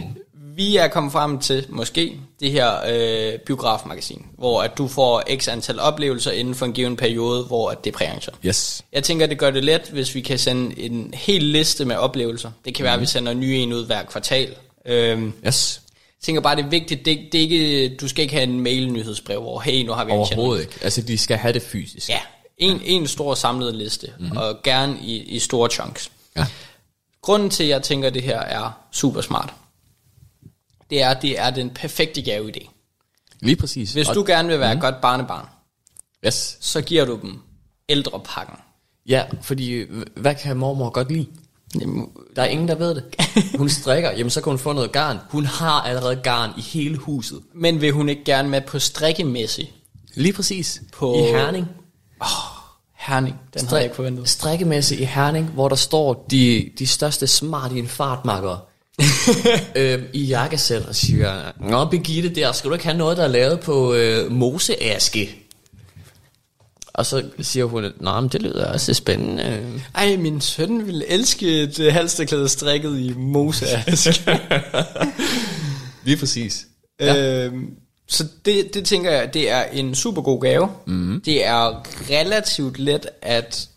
Vi 0.57 0.77
er 0.77 0.89
kommet 0.89 1.13
frem 1.13 1.39
til, 1.39 1.67
måske, 1.69 2.17
det 2.41 2.51
her 2.51 2.71
øh, 2.89 3.39
biografmagasin, 3.39 4.27
hvor 4.39 4.63
at 4.63 4.79
du 4.79 4.89
får 4.89 5.23
x 5.39 5.49
antal 5.49 5.81
oplevelser 5.81 6.31
inden 6.31 6.55
for 6.55 6.67
en 6.67 6.73
given 6.73 6.97
periode, 6.97 7.45
hvor 7.45 7.71
at 7.71 7.85
det 7.85 7.93
er 7.93 7.97
præarrangeret. 7.99 8.37
Yes. 8.47 8.83
Jeg 8.93 9.05
tænker, 9.05 9.27
det 9.27 9.39
gør 9.39 9.51
det 9.51 9.65
let, 9.65 9.83
hvis 9.93 10.15
vi 10.15 10.21
kan 10.21 10.39
sende 10.39 10.81
en 10.81 11.15
hel 11.15 11.43
liste 11.43 11.85
med 11.85 11.97
oplevelser. 11.97 12.51
Det 12.65 12.75
kan 12.75 12.85
være, 12.85 12.95
at 12.95 13.01
vi 13.01 13.07
sender 13.07 13.33
en 13.33 13.41
ny 13.41 13.45
en 13.45 13.73
ud 13.73 13.87
hver 13.87 14.03
kvartal. 14.03 14.55
Øhm, 14.87 15.33
Yes. 15.47 15.81
tænker 16.23 16.43
bare, 16.43 16.57
det 16.57 16.65
er 16.65 16.69
vigtigt. 16.69 17.05
Det, 17.05 17.19
det 17.33 17.39
er 17.39 17.43
ikke, 17.43 17.97
du 17.97 18.09
skal 18.09 18.23
ikke 18.23 18.35
have 18.35 18.45
en 18.45 18.61
mail-nyhedsbrev, 18.61 19.41
hvor 19.41 19.61
hey, 19.61 19.85
nu 19.85 19.93
har 19.93 20.05
vi 20.05 20.11
arrangeret 20.11 20.39
Overhovedet 20.39 20.63
ikke. 20.63 20.75
Altså, 20.83 21.03
de 21.03 21.19
skal 21.19 21.37
have 21.37 21.53
det 21.53 21.63
fysisk. 21.63 22.09
Ja, 22.09 22.19
en, 22.63 22.81
en 22.85 23.07
stor 23.07 23.35
samlet 23.35 23.75
liste, 23.75 24.13
mm-hmm. 24.19 24.37
og 24.37 24.63
gerne 24.63 24.99
i, 25.01 25.17
i 25.23 25.39
store 25.39 25.71
chunks. 25.71 26.11
ja. 26.37 26.47
Grunden 27.23 27.51
til, 27.51 27.63
at 27.65 27.69
jeg 27.71 27.83
tænker, 27.83 28.09
at 28.09 28.15
det 28.15 28.23
her 28.23 28.41
er 28.41 28.71
super 28.93 29.21
smart, 29.21 29.55
det 30.91 31.03
er, 31.03 31.09
at 31.11 31.23
det 31.23 31.39
er 31.39 31.51
den 31.51 31.71
perfekte 31.71 32.21
gaveidé. 32.21 32.69
Lige 33.41 33.57
præcis. 33.57 33.93
Hvis 33.93 34.09
Og- 34.09 34.15
du 34.15 34.25
gerne 34.27 34.49
vil 34.49 34.61
være 34.61 34.73
et 34.75 34.81
godt 34.81 35.01
barnebarn, 35.01 35.47
Yes. 36.27 36.57
så 36.61 36.81
giver 36.81 37.05
du 37.05 37.19
dem 37.23 37.39
ældrepakken. 37.89 38.57
Ja, 39.07 39.25
fordi 39.43 39.85
hvad 40.17 40.35
kan 40.35 40.57
mormor 40.57 40.91
godt 40.91 41.13
lide? 41.13 41.27
Jamen, 41.81 42.09
Der 42.37 42.43
er 42.43 42.47
ingen, 42.47 42.69
der 42.69 42.75
ved 42.75 42.95
det. 42.95 43.05
Hun 43.59 43.69
strikker, 43.69 44.11
jamen 44.13 44.31
så 44.31 44.41
kan 44.41 44.51
hun 44.51 44.59
få 44.59 44.73
noget 44.73 44.93
garn. 44.93 45.19
Hun 45.31 45.47
har 45.47 45.81
allerede 45.81 46.17
garn 46.17 46.51
i 46.59 46.61
hele 46.61 46.97
huset. 46.97 47.41
Men 47.55 47.81
vil 47.81 47.93
hun 47.93 48.09
ikke 48.09 48.25
gerne 48.25 48.49
med 48.49 48.61
på 48.61 48.79
strikkemæssig? 48.79 49.73
Lige 50.15 50.33
præcis. 50.33 50.83
På- 50.93 51.15
I 51.15 51.19
Herning. 51.23 51.67
Herning, 53.07 53.37
den 53.55 53.67
havde 53.67 53.77
jeg 53.77 53.85
ikke 53.85 53.97
forventet. 53.97 54.29
Strikkemesse 54.29 54.97
i 54.97 55.05
Herning, 55.05 55.47
hvor 55.47 55.69
der 55.69 55.77
står 55.77 56.27
de, 56.31 56.71
de 56.79 56.87
største 56.87 57.27
smart 57.27 57.73
i 57.73 57.79
en 57.79 57.89
fartmakker. 57.89 58.67
øhm, 59.77 60.05
I 60.13 60.25
jakkesæt 60.25 60.87
og 60.87 60.95
siger, 60.95 61.53
Nå 61.61 61.85
Birgitte 61.85 62.29
der, 62.29 62.53
skal 62.53 62.71
du 62.71 62.75
ikke 62.75 62.87
have 62.87 62.99
noget, 62.99 63.17
der 63.17 63.25
er 63.25 63.29
lavet 63.29 63.61
på 63.61 63.95
øh, 63.95 64.33
moseaske? 64.33 65.39
Og 66.95 67.07
så 67.07 67.25
siger 67.41 67.65
hun, 67.65 67.93
nej, 68.01 68.21
men 68.21 68.31
det 68.31 68.43
lyder 68.43 68.73
også 68.73 68.95
spændende. 68.95 69.81
Ej, 69.95 70.17
min 70.17 70.41
søn 70.41 70.87
ville 70.87 71.07
elske 71.07 71.63
et 71.63 71.93
halsterklæde 71.93 72.49
strikket 72.49 72.99
i 72.99 73.15
moseask. 73.17 74.23
Lige 76.05 76.17
præcis. 76.17 76.67
Ja. 77.01 77.45
Øhm, 77.47 77.67
så 78.13 78.27
det, 78.45 78.75
det 78.75 78.85
tænker 78.85 79.11
jeg, 79.11 79.35
det 79.35 79.51
er 79.51 79.63
en 79.63 79.95
super 79.95 80.23
god 80.23 80.41
gave. 80.41 80.69
Mm. 80.87 81.21
Det 81.25 81.47
er 81.47 81.83
relativt 82.11 82.79
let 82.79 83.07
at 83.23 83.69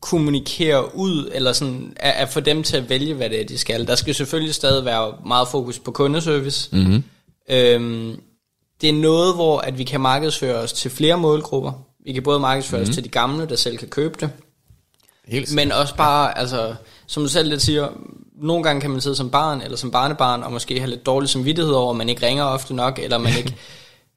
kommunikere 0.00 0.96
ud, 0.96 1.30
eller 1.34 1.52
sådan, 1.52 1.92
at, 1.96 2.12
at 2.12 2.28
få 2.28 2.40
dem 2.40 2.62
til 2.62 2.76
at 2.76 2.88
vælge, 2.88 3.14
hvad 3.14 3.30
det 3.30 3.40
er, 3.40 3.44
de 3.44 3.58
skal. 3.58 3.86
Der 3.86 3.94
skal 3.94 4.14
selvfølgelig 4.14 4.54
stadig 4.54 4.84
være 4.84 5.14
meget 5.26 5.48
fokus 5.48 5.78
på 5.78 5.90
kundeservice. 5.90 6.68
Mm-hmm. 6.72 7.04
Øhm, 7.50 8.20
det 8.80 8.88
er 8.88 8.92
noget, 8.92 9.34
hvor 9.34 9.58
at 9.58 9.78
vi 9.78 9.84
kan 9.84 10.00
markedsføre 10.00 10.54
os 10.54 10.72
til 10.72 10.90
flere 10.90 11.18
målgrupper. 11.18 11.72
Vi 12.04 12.12
kan 12.12 12.22
både 12.22 12.40
markedsføre 12.40 12.78
mm-hmm. 12.78 12.90
os 12.90 12.94
til 12.94 13.04
de 13.04 13.08
gamle, 13.08 13.46
der 13.46 13.56
selv 13.56 13.78
kan 13.78 13.88
købe 13.88 14.14
det, 14.20 14.30
Helt 15.24 15.54
men 15.54 15.72
også 15.72 15.94
bare, 15.94 16.38
altså, 16.38 16.74
som 17.06 17.22
du 17.22 17.28
selv 17.28 17.48
lidt 17.48 17.62
siger, 17.62 17.88
nogle 18.42 18.62
gange 18.62 18.80
kan 18.80 18.90
man 18.90 19.00
sidde 19.00 19.16
som 19.16 19.30
barn 19.30 19.60
eller 19.60 19.76
som 19.76 19.90
barnebarn, 19.90 20.42
og 20.42 20.52
måske 20.52 20.78
have 20.78 20.90
lidt 20.90 21.06
dårlig 21.06 21.28
samvittighed 21.28 21.72
over, 21.72 21.90
at 21.90 21.96
man 21.96 22.08
ikke 22.08 22.26
ringer 22.26 22.44
ofte 22.44 22.74
nok, 22.74 22.98
eller 23.02 23.18
man 23.18 23.32
ikke... 23.38 23.56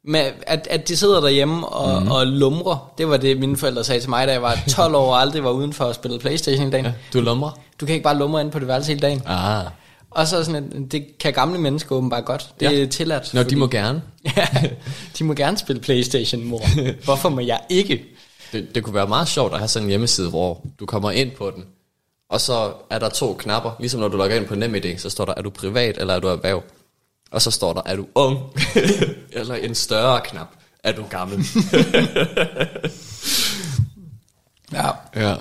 Med, 0.07 0.31
at, 0.47 0.67
at 0.71 0.87
de 0.87 0.97
sidder 0.97 1.21
derhjemme 1.21 1.67
og, 1.67 2.01
mm. 2.03 2.11
og 2.11 2.27
lumrer, 2.27 2.91
det 2.97 3.07
var 3.09 3.17
det, 3.17 3.39
mine 3.39 3.57
forældre 3.57 3.83
sagde 3.83 4.01
til 4.01 4.09
mig, 4.09 4.27
da 4.27 4.31
jeg 4.33 4.41
var 4.41 4.57
12 4.75 4.95
år 4.95 5.13
og 5.13 5.21
aldrig 5.21 5.43
var 5.43 5.49
udenfor 5.51 5.85
og 5.85 5.95
spillede 5.95 6.19
Playstation 6.21 6.67
i 6.67 6.71
dagen. 6.71 6.87
Du 7.13 7.21
lumrer? 7.21 7.59
Du 7.79 7.85
kan 7.85 7.93
ikke 7.95 8.03
bare 8.03 8.17
lumre 8.17 8.41
ind 8.41 8.51
på 8.51 8.59
det 8.59 8.67
værelse 8.67 8.89
hele 8.91 8.99
dagen. 9.01 9.21
Ah. 9.25 9.65
Og 10.11 10.27
så 10.27 10.43
sådan, 10.43 10.55
at 10.85 10.91
det 10.91 11.17
kan 11.19 11.33
gamle 11.33 11.59
mennesker 11.59 11.95
åbenbart 11.95 12.25
godt. 12.25 12.49
Det 12.59 12.71
Ja. 12.71 12.81
er 12.83 12.87
tilladt. 12.87 13.33
Nå, 13.33 13.43
de 13.43 13.55
må 13.55 13.67
gerne. 13.67 14.01
ja, 14.37 14.47
de 15.19 15.23
må 15.23 15.33
gerne 15.33 15.57
spille 15.57 15.81
Playstation, 15.81 16.43
mor. 16.43 16.61
Hvorfor 17.05 17.29
må 17.29 17.39
jeg 17.41 17.59
ikke? 17.69 18.05
Det, 18.51 18.75
det 18.75 18.83
kunne 18.83 18.93
være 18.95 19.07
meget 19.07 19.27
sjovt 19.27 19.53
at 19.53 19.59
have 19.59 19.67
sådan 19.67 19.85
en 19.85 19.89
hjemmeside, 19.89 20.29
hvor 20.29 20.61
du 20.79 20.85
kommer 20.85 21.11
ind 21.11 21.31
på 21.31 21.51
den, 21.55 21.63
Og 22.29 22.41
så 22.41 22.71
er 22.89 22.99
der 22.99 23.09
to 23.09 23.33
knapper, 23.39 23.71
ligesom 23.79 23.99
når 23.99 24.07
du 24.07 24.17
logger 24.17 24.35
ind 24.37 24.45
på 24.45 24.55
NemID, 24.55 24.97
så 24.97 25.09
står 25.09 25.25
der, 25.25 25.33
er 25.37 25.41
du 25.41 25.49
privat 25.49 25.97
eller 25.97 26.13
er 26.13 26.19
du 26.19 26.27
erhverv? 26.27 26.63
Og 27.35 27.41
så 27.41 27.51
står 27.51 27.73
der, 27.73 27.81
er 27.85 27.95
du 27.95 28.07
ung? 28.15 28.39
eller 29.31 29.55
en 29.55 29.75
større 29.75 30.21
knap, 30.25 30.47
er 30.83 30.91
du 30.91 31.03
gammel? 31.09 31.45
Ja. 34.73 34.89
ja. 35.15 35.35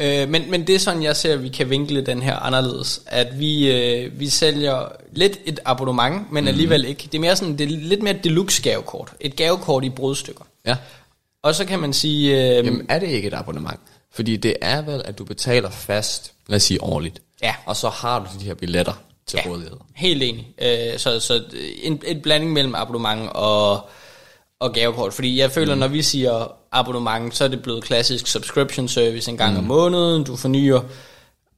Øh, 0.00 0.28
men, 0.28 0.50
men 0.50 0.66
det 0.66 0.74
er 0.74 0.78
sådan, 0.78 1.02
jeg 1.02 1.16
ser, 1.16 1.32
at 1.32 1.42
vi 1.42 1.48
kan 1.48 1.70
vinkle 1.70 2.06
den 2.06 2.22
her 2.22 2.36
anderledes. 2.36 3.02
At 3.06 3.38
vi, 3.38 3.72
øh, 3.72 4.20
vi 4.20 4.28
sælger 4.28 4.88
lidt 5.12 5.38
et 5.44 5.60
abonnement, 5.64 6.32
men 6.32 6.44
mm. 6.44 6.48
alligevel 6.48 6.84
ikke. 6.84 7.02
Det 7.02 7.14
er 7.14 7.20
mere 7.20 7.36
sådan, 7.36 7.58
det 7.58 7.64
er 7.64 7.76
lidt 7.76 8.02
mere 8.02 8.16
et 8.16 8.24
deluxe 8.24 8.62
gavekort. 8.62 9.12
Et 9.20 9.36
gavekort 9.36 9.84
i 9.84 9.90
brudstykker. 9.90 10.44
Ja. 10.66 10.76
Og 11.42 11.54
så 11.54 11.64
kan 11.64 11.78
man 11.78 11.92
sige... 11.92 12.58
Øh, 12.58 12.66
Jamen 12.66 12.86
er 12.88 12.98
det 12.98 13.08
ikke 13.08 13.28
et 13.28 13.34
abonnement? 13.34 13.80
Fordi 14.12 14.36
det 14.36 14.56
er 14.60 14.82
vel, 14.82 15.02
at 15.04 15.18
du 15.18 15.24
betaler 15.24 15.70
fast, 15.70 16.32
lad 16.48 16.56
os 16.56 16.62
sige 16.62 16.82
årligt. 16.82 17.22
Ja. 17.42 17.54
Og 17.66 17.76
så 17.76 17.88
har 17.88 18.18
du 18.18 18.40
de 18.40 18.44
her 18.44 18.54
billetter 18.54 18.92
til 19.28 19.40
Ja, 19.44 19.50
rådighed. 19.50 19.76
helt 19.94 20.22
enig. 20.22 20.48
Øh, 20.62 20.98
så 20.98 21.20
så 21.20 21.42
en, 21.82 22.02
et 22.06 22.22
blanding 22.22 22.52
mellem 22.52 22.74
abonnement 22.74 23.30
og, 23.34 23.88
og 24.60 24.72
gavekort. 24.72 25.12
Fordi 25.14 25.38
jeg 25.40 25.50
føler, 25.50 25.74
mm. 25.74 25.80
når 25.80 25.88
vi 25.88 26.02
siger 26.02 26.52
abonnement, 26.72 27.36
så 27.36 27.44
er 27.44 27.48
det 27.48 27.62
blevet 27.62 27.84
klassisk 27.84 28.26
subscription 28.26 28.88
service 28.88 29.30
en 29.30 29.36
gang 29.36 29.52
mm. 29.52 29.58
om 29.58 29.64
måneden, 29.64 30.24
du 30.24 30.36
fornyer. 30.36 30.80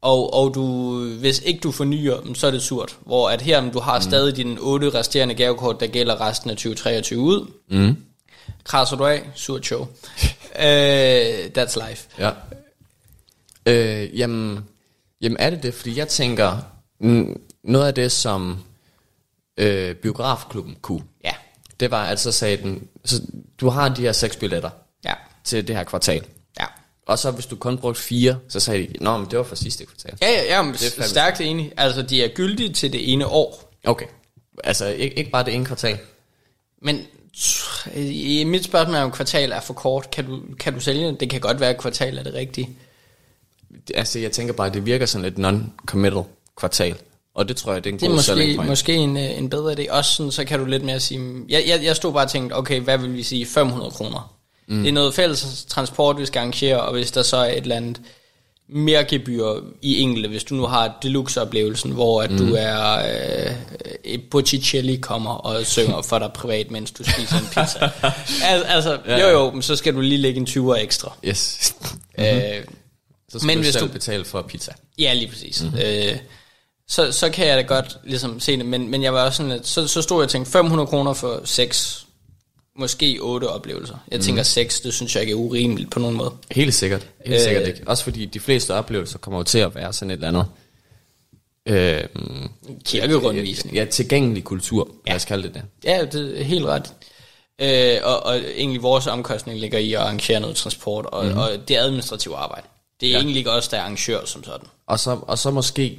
Og, 0.03 0.35
og 0.35 0.55
du, 0.55 0.99
hvis 1.05 1.39
ikke 1.45 1.61
du 1.61 1.71
fornyer, 1.73 2.17
så 2.35 2.47
er 2.47 2.51
det 2.51 2.63
surt. 2.63 2.97
Hvor 3.01 3.31
at 3.31 3.43
her, 3.43 3.71
du 3.71 3.81
har 3.81 3.99
mm. 3.99 4.03
stadig 4.03 4.37
dine 4.37 4.61
otte 4.61 4.91
resterende 4.91 5.35
gavekort, 5.35 5.81
der 5.81 5.87
gælder 5.87 6.21
resten 6.21 6.51
af 6.51 6.57
2023 6.57 7.21
ud. 7.21 7.47
Mm. 7.71 7.97
Krasser 8.65 8.97
du 8.97 9.05
af, 9.07 9.23
surt 9.35 9.67
show. 9.67 9.81
uh, 9.81 9.87
that's 11.59 11.89
life. 11.89 12.09
Ja. 12.19 12.31
Øh, 13.67 14.19
jamen, 14.19 14.65
jamen 15.21 15.37
er 15.41 15.51
det 15.51 15.63
det? 15.63 15.75
Fordi 15.75 15.99
jeg 15.99 16.09
tænker, 16.09 16.57
mm, 17.01 17.41
noget 17.65 17.87
af 17.87 17.95
det, 17.95 18.13
som 18.13 18.59
øh, 19.57 19.95
biografklubben 19.95 20.77
kunne, 20.83 21.03
Ja. 21.25 21.35
det 21.81 21.91
var 21.91 22.05
altså 22.07 22.33
sagde 22.33 22.57
den, 22.57 22.89
så 23.05 23.23
du 23.61 23.69
har 23.69 23.89
de 23.89 24.03
her 24.03 24.13
seks 24.13 24.37
billetter 24.37 24.71
Ja. 25.05 25.15
til 25.45 25.69
det 25.69 25.77
her 25.77 25.85
kvartal. 25.85 26.25
Ja. 26.61 26.65
Og 27.07 27.19
så 27.19 27.31
hvis 27.31 27.47
du 27.47 27.57
kun 27.57 27.79
brugte 27.79 28.01
fire, 28.01 28.39
så 28.49 28.61
sagde 28.61 28.87
de, 28.87 29.05
nå, 29.05 29.17
men 29.19 29.31
det 29.31 29.39
var 29.39 29.45
for 29.45 29.57
sidste 29.57 29.87
kvartal. 29.87 30.19
Ja, 30.23 30.29
ja, 30.31 30.45
ja 30.45 30.63
men 30.63 30.73
Det 30.73 30.99
er 30.99 31.03
stærkt 31.03 31.41
enig. 31.41 31.73
Altså, 31.77 32.03
de 32.03 32.25
er 32.25 32.29
gyldige 32.29 32.73
til 32.73 32.93
det 32.93 33.13
ene 33.13 33.27
år. 33.27 33.73
Okay. 33.85 34.07
Altså 34.65 34.87
ikke, 34.87 35.19
ikke 35.19 35.31
bare 35.31 35.45
det 35.45 35.55
ene 35.55 35.65
kvartal. 35.65 35.99
Men 36.83 37.01
i 37.97 38.45
mit 38.45 38.65
spørgsmål 38.65 38.97
om 38.97 39.11
kvartal 39.13 39.53
er 39.53 39.61
for 39.61 39.75
kort. 39.75 40.11
Kan 40.11 40.27
du, 40.27 40.43
kan 40.59 40.75
du 40.75 40.81
sælge 40.81 41.07
det? 41.07 41.21
Det 41.21 41.31
kan 41.31 41.41
godt 41.41 41.61
være, 41.61 41.71
at 41.71 41.79
kvartal 41.79 42.19
er 42.19 42.23
det 42.23 42.35
rigtige. 42.35 42.69
Altså 43.95 44.19
jeg 44.19 44.33
tænker 44.33 44.53
bare, 44.55 44.67
at 44.67 44.75
det 44.75 44.87
virker 44.87 45.07
sådan 45.07 45.23
lidt 45.33 45.39
non-committal 45.39 46.25
kvartal. 46.57 46.97
Og 47.35 47.49
det 47.49 47.57
tror 47.57 47.73
jeg, 47.73 47.85
det 47.85 47.91
er 47.91 47.95
en 47.95 47.99
Det 48.01 48.05
er 48.07 48.09
god 48.09 48.17
måske, 48.17 48.55
point. 48.57 48.69
måske 48.69 48.95
en, 48.95 49.17
øh, 49.17 49.39
en 49.39 49.51
bedre 49.51 49.73
idé. 49.73 49.93
Også 49.93 50.13
sådan, 50.15 50.33
så 50.33 50.45
kan 50.45 50.59
du 50.59 50.65
lidt 50.65 50.85
mere 50.85 51.01
sige... 51.01 51.21
Jeg, 51.49 51.65
jeg, 51.67 51.85
jeg 51.85 51.97
stod 51.97 52.13
bare 52.13 52.25
og 52.25 52.31
tænkte, 52.31 52.55
okay, 52.55 52.81
hvad 52.81 52.99
vil 52.99 53.15
vi 53.15 53.23
sige? 53.23 53.47
500 53.47 53.91
kroner. 53.91 54.35
Mm. 54.69 54.79
Det 54.83 54.89
er 54.89 54.93
noget 54.93 55.15
fælles 55.15 55.65
transport, 55.69 56.19
vi 56.21 56.27
skal 56.27 56.39
arrangere, 56.39 56.81
og 56.81 56.93
hvis 56.93 57.11
der 57.11 57.23
så 57.23 57.37
er 57.37 57.51
et 57.53 57.57
eller 57.57 57.77
andet 57.77 58.01
mere 58.69 59.05
gebyr 59.05 59.45
i 59.83 60.01
enkelte, 60.01 60.29
hvis 60.29 60.45
du 60.45 60.55
nu 60.55 60.67
har 60.67 60.99
deluxe-oplevelsen, 61.03 61.91
hvor 61.93 62.23
at 62.23 62.31
mm. 62.31 62.37
du 62.39 62.55
er 62.59 63.03
øh, 64.05 64.19
Botticelli 64.31 64.97
kommer 64.97 65.31
og 65.35 65.67
synger 65.67 66.03
for 66.03 66.19
dig 66.19 66.31
privat, 66.35 66.71
mens 66.71 66.91
du 66.91 67.05
spiser 67.05 67.37
en 67.39 67.45
pizza. 67.47 67.91
Al, 68.53 68.63
altså, 68.65 68.99
jo 69.07 69.27
jo, 69.29 69.51
men 69.51 69.63
så 69.63 69.77
skal 69.77 69.95
du 69.95 70.01
lige 70.01 70.19
lægge 70.19 70.41
en 70.41 70.47
20'er 70.47 70.75
ekstra. 70.83 71.17
Yes. 71.25 71.75
Mm-hmm. 71.81 72.25
Øh, 72.39 72.65
Så 73.33 73.39
skal 73.39 73.47
Men 73.47 73.57
du 73.57 73.63
hvis 73.63 73.73
selv 73.73 73.87
du- 73.87 73.93
betale 73.93 74.25
for 74.25 74.43
pizza. 74.43 74.73
Ja, 74.99 75.13
lige 75.15 75.29
præcis. 75.29 75.63
Mm-hmm. 75.63 75.79
Øh, 75.79 76.17
så, 76.91 77.13
så 77.13 77.31
kan 77.31 77.47
jeg 77.47 77.57
da 77.57 77.63
godt 77.63 77.99
ligesom 78.05 78.41
se 78.41 78.57
det, 78.57 78.67
men, 78.67 78.89
men 78.89 79.03
jeg 79.03 79.15
var 79.15 79.25
også 79.27 79.37
sådan 79.37 79.53
lidt, 79.53 79.67
så, 79.67 79.87
så 79.89 80.03
stod 80.03 80.19
jeg 80.19 80.25
og 80.25 80.31
tænkte, 80.31 80.51
500 80.53 80.87
kroner 80.87 81.13
for 81.13 81.41
seks, 81.45 82.07
måske 82.79 83.19
otte 83.21 83.49
oplevelser. 83.49 83.95
Jeg 84.11 84.17
Mhm. 84.17 84.25
tænker 84.25 84.43
seks, 84.43 84.81
det 84.81 84.95
synes 84.95 85.15
jeg 85.15 85.21
ikke 85.23 85.31
er 85.31 85.37
urimeligt 85.37 85.91
på 85.91 85.99
nogen 85.99 86.17
måde. 86.17 86.33
Helt 86.51 86.75
sikkert. 86.75 87.07
Helt 87.27 87.35
Øh. 87.41 87.45
sikkert 87.45 87.69
ikke. 87.69 87.83
Også 87.87 88.05
fordi 88.05 88.25
de 88.25 88.41
fleste 88.41 88.75
oplevelser 88.75 89.19
kommer 89.19 89.39
jo 89.41 89.45
til 89.45 89.59
at 89.59 89.75
være 89.75 89.93
sådan 89.93 90.11
et 90.11 90.15
eller 90.15 90.29
andet... 90.29 90.45
Øh, 91.67 92.05
Kirkerundvisning. 92.85 93.77
ja, 93.77 93.85
tilgængelig 93.85 94.45
kultur, 94.45 94.89
ja. 95.07 95.11
lad 95.11 95.17
os 95.17 95.25
kalde 95.25 95.43
det 95.43 95.55
det. 95.55 95.63
Ja, 95.85 96.05
det 96.05 96.41
er 96.41 96.45
helt 96.45 96.65
ret. 96.65 96.93
Øh, 97.59 97.99
og, 98.03 98.27
og 98.27 98.37
egentlig 98.57 98.83
vores 98.83 99.07
omkostning 99.07 99.61
ligger 99.61 99.79
i 99.79 99.93
at 99.93 100.01
arrangere 100.01 100.41
noget 100.41 100.57
transport, 100.57 101.07
og, 101.07 101.25
mm-hmm. 101.25 101.39
og 101.41 101.51
det 101.69 101.77
er 101.77 101.81
administrativt 101.83 102.35
arbejde. 102.37 102.67
Det 103.01 103.07
er 103.09 103.11
ja. 103.13 103.17
egentlig 103.19 103.37
ikke 103.37 103.51
os, 103.51 103.69
der 103.69 103.77
er 103.77 103.81
arrangør 103.81 104.25
som 104.25 104.45
sådan. 104.45 104.67
Og 104.87 104.99
så, 105.01 105.19
og 105.23 105.39
så 105.39 105.51
måske 105.51 105.99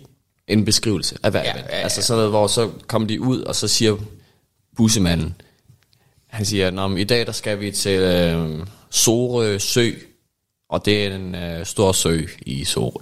en 0.51 0.65
beskrivelse 0.65 1.15
af 1.23 1.31
hver 1.31 1.43
Ja, 1.43 1.51
event. 1.51 1.65
ja, 1.69 1.77
ja. 1.77 1.83
Altså 1.83 2.01
sådan 2.01 2.17
noget, 2.17 2.29
hvor 2.31 2.47
så 2.47 2.69
kommer 2.87 3.07
de 3.07 3.21
ud, 3.21 3.41
og 3.41 3.55
så 3.55 3.67
siger 3.67 3.97
bussemanden, 4.77 5.35
han 6.27 6.45
siger, 6.45 6.71
Nå, 6.71 6.87
men 6.87 6.97
i 6.97 7.03
dag 7.03 7.25
der 7.25 7.31
skal 7.31 7.59
vi 7.59 7.71
til 7.71 7.99
øh, 7.99 8.59
Sorø 8.89 9.57
Sø, 9.57 9.91
og 10.69 10.85
det 10.85 11.05
er 11.07 11.15
en 11.15 11.35
øh, 11.35 11.65
stor 11.65 11.91
sø 11.91 12.21
i 12.45 12.63
Sorø. 12.65 13.01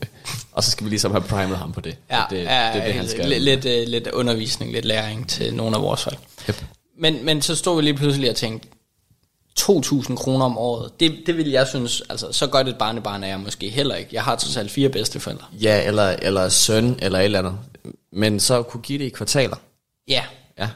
og 0.51 0.63
så 0.63 0.71
skal 0.71 0.85
vi 0.85 0.89
ligesom 0.89 1.11
have 1.11 1.21
primet 1.21 1.57
ham 1.57 1.71
på 1.71 1.81
det. 1.81 1.97
Ja, 2.11 2.21
det, 2.29 2.37
det, 2.37 2.43
ja, 2.43 2.71
det 2.73 2.81
er 2.81 2.85
det, 2.85 2.93
han 2.93 3.07
skal. 3.07 3.29
Lidt, 3.29 3.43
lidt, 3.43 3.65
øh, 3.65 3.87
lidt 3.87 4.07
undervisning, 4.07 4.71
lidt 4.73 4.85
læring 4.85 5.29
til 5.29 5.53
nogle 5.53 5.75
af 5.75 5.81
vores 5.81 6.03
folk. 6.03 6.17
Yep. 6.49 6.63
Men, 6.99 7.25
men 7.25 7.41
så 7.41 7.55
stod 7.55 7.75
vi 7.75 7.81
lige 7.81 7.93
pludselig 7.93 8.29
og 8.29 8.35
tænkte, 8.35 8.67
2.000 9.59 10.15
kroner 10.15 10.45
om 10.45 10.57
året, 10.57 10.99
det, 10.99 11.17
det 11.25 11.37
vil 11.37 11.49
jeg 11.49 11.67
synes, 11.67 12.03
altså 12.09 12.27
så 12.31 12.47
godt 12.47 12.67
et 12.67 12.77
barnebarn 12.77 13.23
er 13.23 13.27
jeg 13.27 13.39
måske 13.39 13.69
heller 13.69 13.95
ikke. 13.95 14.09
Jeg 14.13 14.23
har 14.23 14.35
trods 14.35 14.57
alt 14.57 14.71
fire 14.71 14.89
bedsteforældre. 14.89 15.45
Ja, 15.61 15.83
eller, 15.87 16.03
eller 16.21 16.49
søn, 16.49 16.99
eller 17.01 17.19
et 17.19 17.25
eller 17.25 17.39
andet. 17.39 17.57
Men 18.11 18.39
så 18.39 18.61
kunne 18.63 18.81
give 18.81 18.99
det 18.99 19.05
i 19.05 19.09
kvartaler. 19.09 19.55
Ja, 20.07 20.23
Ja. 20.59 20.67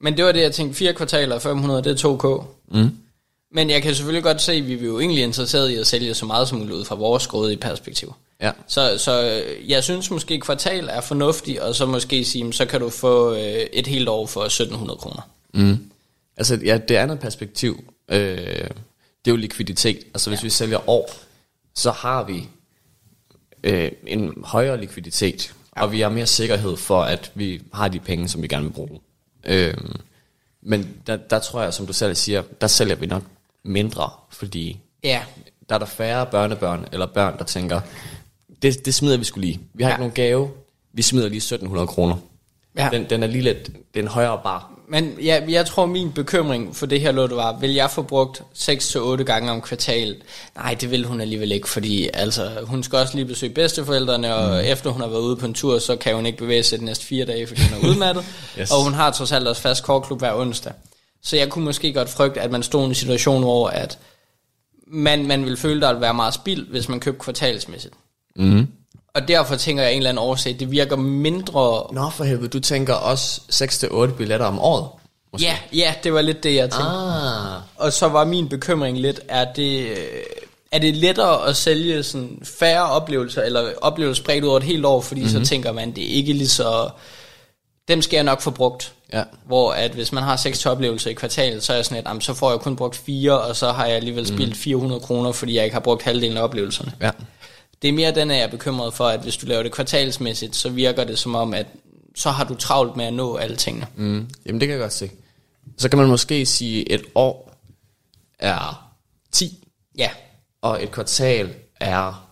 men 0.00 0.16
det 0.16 0.24
var 0.24 0.32
det, 0.32 0.40
jeg 0.40 0.52
tænkte, 0.52 0.76
fire 0.78 0.92
kvartaler, 0.94 1.38
500, 1.38 1.82
det 1.82 2.04
er 2.04 2.08
2K. 2.08 2.44
Mm. 2.78 2.90
Men 3.52 3.70
jeg 3.70 3.82
kan 3.82 3.94
selvfølgelig 3.94 4.22
godt 4.22 4.42
se, 4.42 4.52
at 4.52 4.68
vi 4.68 4.74
er 4.74 4.78
jo 4.82 5.00
egentlig 5.00 5.24
interesseret 5.24 5.70
i 5.70 5.74
at 5.74 5.86
sælge 5.86 6.14
så 6.14 6.26
meget 6.26 6.48
som 6.48 6.58
muligt 6.58 6.76
ud 6.76 6.84
fra 6.84 6.94
vores 6.94 7.26
grådige 7.26 7.56
perspektiv. 7.56 8.14
Ja. 8.42 8.50
Så, 8.68 8.94
så 8.98 9.22
øh, 9.22 9.70
jeg 9.70 9.84
synes 9.84 10.10
måske 10.10 10.40
kvartal 10.40 10.88
er 10.88 11.00
fornuftigt, 11.00 11.58
og 11.60 11.74
så 11.74 11.86
måske 11.86 12.24
sige, 12.24 12.52
så 12.52 12.64
kan 12.66 12.80
du 12.80 12.90
få 12.90 13.34
øh, 13.34 13.66
et 13.72 13.86
helt 13.86 14.08
år 14.08 14.26
for 14.26 14.40
1700 14.44 14.98
kroner. 14.98 15.22
Mm. 15.54 15.90
Altså, 16.36 16.60
ja, 16.64 16.78
det 16.78 16.94
andet 16.94 17.20
perspektiv, 17.20 17.84
øh, 18.08 18.18
det 19.24 19.30
er 19.30 19.30
jo 19.30 19.36
likviditet. 19.36 19.98
Altså, 19.98 20.30
hvis 20.30 20.40
ja. 20.40 20.46
vi 20.46 20.50
sælger 20.50 20.88
år, 20.90 21.10
så 21.74 21.90
har 21.90 22.24
vi 22.24 22.48
øh, 23.64 23.92
en 24.06 24.44
højere 24.44 24.80
likviditet, 24.80 25.54
ja. 25.76 25.82
og 25.82 25.92
vi 25.92 26.00
har 26.00 26.08
mere 26.08 26.26
sikkerhed 26.26 26.76
for, 26.76 27.02
at 27.02 27.32
vi 27.34 27.62
har 27.72 27.88
de 27.88 28.00
penge, 28.00 28.28
som 28.28 28.42
vi 28.42 28.48
gerne 28.48 28.64
vil 28.64 28.72
bruge. 28.72 29.00
Øh, 29.44 29.74
men 30.62 30.96
der, 31.06 31.16
der 31.16 31.38
tror 31.38 31.62
jeg, 31.62 31.74
som 31.74 31.86
du 31.86 31.92
selv 31.92 32.14
siger, 32.14 32.42
der 32.60 32.66
sælger 32.66 32.94
vi 32.94 33.06
nok 33.06 33.22
mindre, 33.62 34.10
fordi 34.30 34.80
Ja, 35.04 35.22
der 35.68 35.74
er 35.74 35.78
der 35.78 35.86
færre 35.86 36.26
børnebørn 36.26 36.86
eller 36.92 37.06
børn, 37.06 37.38
der 37.38 37.44
tænker, 37.44 37.80
det, 38.62 38.86
det 38.86 38.94
smider 38.94 39.16
vi 39.16 39.24
skulle 39.24 39.46
lige. 39.46 39.60
Vi 39.74 39.82
har 39.82 39.90
ja. 39.90 39.94
Ikke 39.94 40.00
nogen 40.00 40.14
gave, 40.14 40.50
vi 40.92 41.02
smider 41.02 41.28
lige 41.28 41.36
1700 41.36 41.86
kroner. 41.86 42.16
Ja. 42.76 42.88
Den, 42.92 43.10
den 43.10 43.22
er 43.22 43.26
lige 43.26 43.42
lidt, 43.42 43.66
det 43.66 44.00
er 44.00 44.02
en 44.02 44.08
højere 44.08 44.40
bar. 44.44 44.73
Men 44.88 45.16
ja, 45.22 45.42
jeg 45.48 45.66
tror, 45.66 45.86
min 45.86 46.12
bekymring 46.12 46.76
for 46.76 46.86
det 46.86 47.00
her 47.00 47.12
låt 47.12 47.36
var, 47.36 47.58
vil 47.58 47.74
jeg 47.74 47.90
få 47.90 48.02
brugt 48.02 48.42
6-8 48.54 49.22
gange 49.22 49.50
om 49.50 49.60
kvartalet? 49.60 50.16
Nej, 50.56 50.74
det 50.80 50.90
vil 50.90 51.04
hun 51.06 51.20
alligevel 51.20 51.52
ikke, 51.52 51.68
fordi 51.68 52.10
altså, 52.14 52.50
hun 52.62 52.82
skal 52.82 52.98
også 52.98 53.16
lige 53.16 53.26
besøge 53.26 53.54
bedsteforældrene, 53.54 54.34
og 54.34 54.62
mm. 54.62 54.70
efter 54.70 54.90
hun 54.90 55.00
har 55.00 55.08
været 55.08 55.20
ude 55.20 55.36
på 55.36 55.46
en 55.46 55.54
tur, 55.54 55.78
så 55.78 55.96
kan 55.96 56.14
hun 56.14 56.26
ikke 56.26 56.38
bevæge 56.38 56.62
sig 56.62 56.78
de 56.78 56.84
næste 56.84 57.06
fire 57.06 57.24
dage, 57.24 57.46
fordi 57.46 57.60
hun 57.62 57.84
er 57.84 57.88
udmattet. 57.88 58.24
Yes. 58.60 58.70
Og 58.70 58.84
hun 58.84 58.94
har 58.94 59.10
trods 59.10 59.32
alt 59.32 59.48
også 59.48 59.62
fast 59.62 59.84
korklub 59.84 60.18
hver 60.18 60.34
onsdag. 60.34 60.72
Så 61.22 61.36
jeg 61.36 61.48
kunne 61.48 61.64
måske 61.64 61.92
godt 61.92 62.08
frygte, 62.08 62.40
at 62.40 62.50
man 62.50 62.62
stod 62.62 62.82
i 62.82 62.84
en 62.84 62.94
situation, 62.94 63.42
hvor 63.42 63.68
at 63.68 63.98
man, 64.86 65.26
man 65.26 65.42
ville 65.42 65.56
føle, 65.56 65.80
der 65.80 65.88
ville 65.88 66.00
være 66.00 66.14
meget 66.14 66.34
spild, 66.34 66.66
hvis 66.70 66.88
man 66.88 67.00
købte 67.00 67.20
kvartalsmæssigt. 67.20 67.94
Mm. 68.36 68.66
Og 69.14 69.28
derfor 69.28 69.56
tænker 69.56 69.82
jeg 69.82 69.92
en 69.92 69.96
eller 69.96 70.10
anden 70.10 70.24
årsag, 70.24 70.56
det 70.60 70.70
virker 70.70 70.96
mindre... 70.96 71.86
Nå 71.92 72.10
for 72.10 72.24
helvede, 72.24 72.48
du 72.48 72.60
tænker 72.60 72.94
også 72.94 73.40
6-8 73.52 74.06
billetter 74.16 74.46
om 74.46 74.58
året? 74.58 74.88
Måske. 75.32 75.46
Ja, 75.46 75.56
ja, 75.72 75.94
det 76.04 76.12
var 76.14 76.20
lidt 76.20 76.42
det, 76.42 76.54
jeg 76.54 76.70
tænkte. 76.70 76.88
Ah. 76.88 77.60
Og 77.76 77.92
så 77.92 78.08
var 78.08 78.24
min 78.24 78.48
bekymring 78.48 79.00
lidt, 79.00 79.20
er 79.28 79.52
det, 79.52 79.92
er 80.72 80.78
det 80.78 80.96
lettere 80.96 81.48
at 81.48 81.56
sælge 81.56 82.02
sådan 82.02 82.38
færre 82.58 82.90
oplevelser, 82.90 83.42
eller 83.42 83.70
oplevelser 83.82 84.22
spredt 84.22 84.44
ud 84.44 84.48
over 84.48 84.56
et 84.58 84.62
helt 84.64 84.84
år, 84.86 85.00
fordi 85.00 85.20
Mhm. 85.20 85.30
mm-hmm. 85.30 85.44
så 85.44 85.50
tænker 85.50 85.72
man, 85.72 85.90
det 85.94 86.04
er 86.04 86.14
ikke 86.14 86.32
lige 86.32 86.48
så... 86.48 86.88
Dem 87.88 88.02
skal 88.02 88.16
jeg 88.16 88.24
nok 88.24 88.40
få 88.40 88.50
brugt. 88.50 88.92
Ja. 89.12 89.22
Hvor 89.46 89.72
at 89.72 89.90
hvis 89.90 90.12
man 90.12 90.22
har 90.22 90.36
seks 90.36 90.66
oplevelser 90.66 91.10
i 91.10 91.12
kvartalet, 91.14 91.62
så 91.62 91.72
er 91.72 91.76
jeg 91.76 91.84
sådan 91.84 91.96
lidt, 91.96 92.06
"Jamen, 92.08 92.20
så 92.20 92.34
får 92.34 92.50
jeg 92.50 92.60
kun 92.60 92.76
brugt 92.76 92.96
fire, 92.96 93.40
og 93.40 93.56
så 93.56 93.72
har 93.72 93.86
jeg 93.86 93.96
alligevel 93.96 94.24
Mhm. 94.24 94.36
spildt 94.36 94.56
400 94.56 95.00
kroner, 95.00 95.32
fordi 95.32 95.56
jeg 95.56 95.64
ikke 95.64 95.74
har 95.74 95.80
brugt 95.80 96.02
halvdelen 96.02 96.36
af 96.36 96.42
oplevelserne. 96.42 96.92
Ja. 97.00 97.10
Det 97.84 97.90
er 97.90 97.92
mere 97.92 98.14
den, 98.14 98.30
at 98.30 98.36
jeg 98.36 98.44
er 98.44 98.50
bekymret 98.50 98.94
for, 98.94 99.04
at 99.04 99.20
hvis 99.20 99.36
du 99.36 99.46
laver 99.46 99.62
det 99.62 99.72
kvartalsmæssigt, 99.72 100.56
så 100.56 100.68
virker 100.68 101.04
det 101.04 101.18
som 101.18 101.34
om, 101.34 101.54
at 101.54 101.66
så 102.14 102.30
har 102.30 102.44
du 102.44 102.54
travlt 102.54 102.96
med 102.96 103.04
at 103.04 103.12
nå 103.12 103.36
alle 103.36 103.56
tingene. 103.56 103.86
Mm. 103.96 104.28
Jamen 104.46 104.60
det 104.60 104.68
kan 104.68 104.74
jeg 104.74 104.80
godt 104.80 104.92
se. 104.92 105.10
Så 105.78 105.88
kan 105.88 105.98
man 105.98 106.08
måske 106.08 106.46
sige, 106.46 106.92
et 106.92 107.02
år 107.14 107.58
er 108.38 108.90
10, 109.32 109.68
Ja, 109.98 110.10
og 110.62 110.82
et 110.82 110.90
kvartal 110.90 111.54
er 111.80 112.28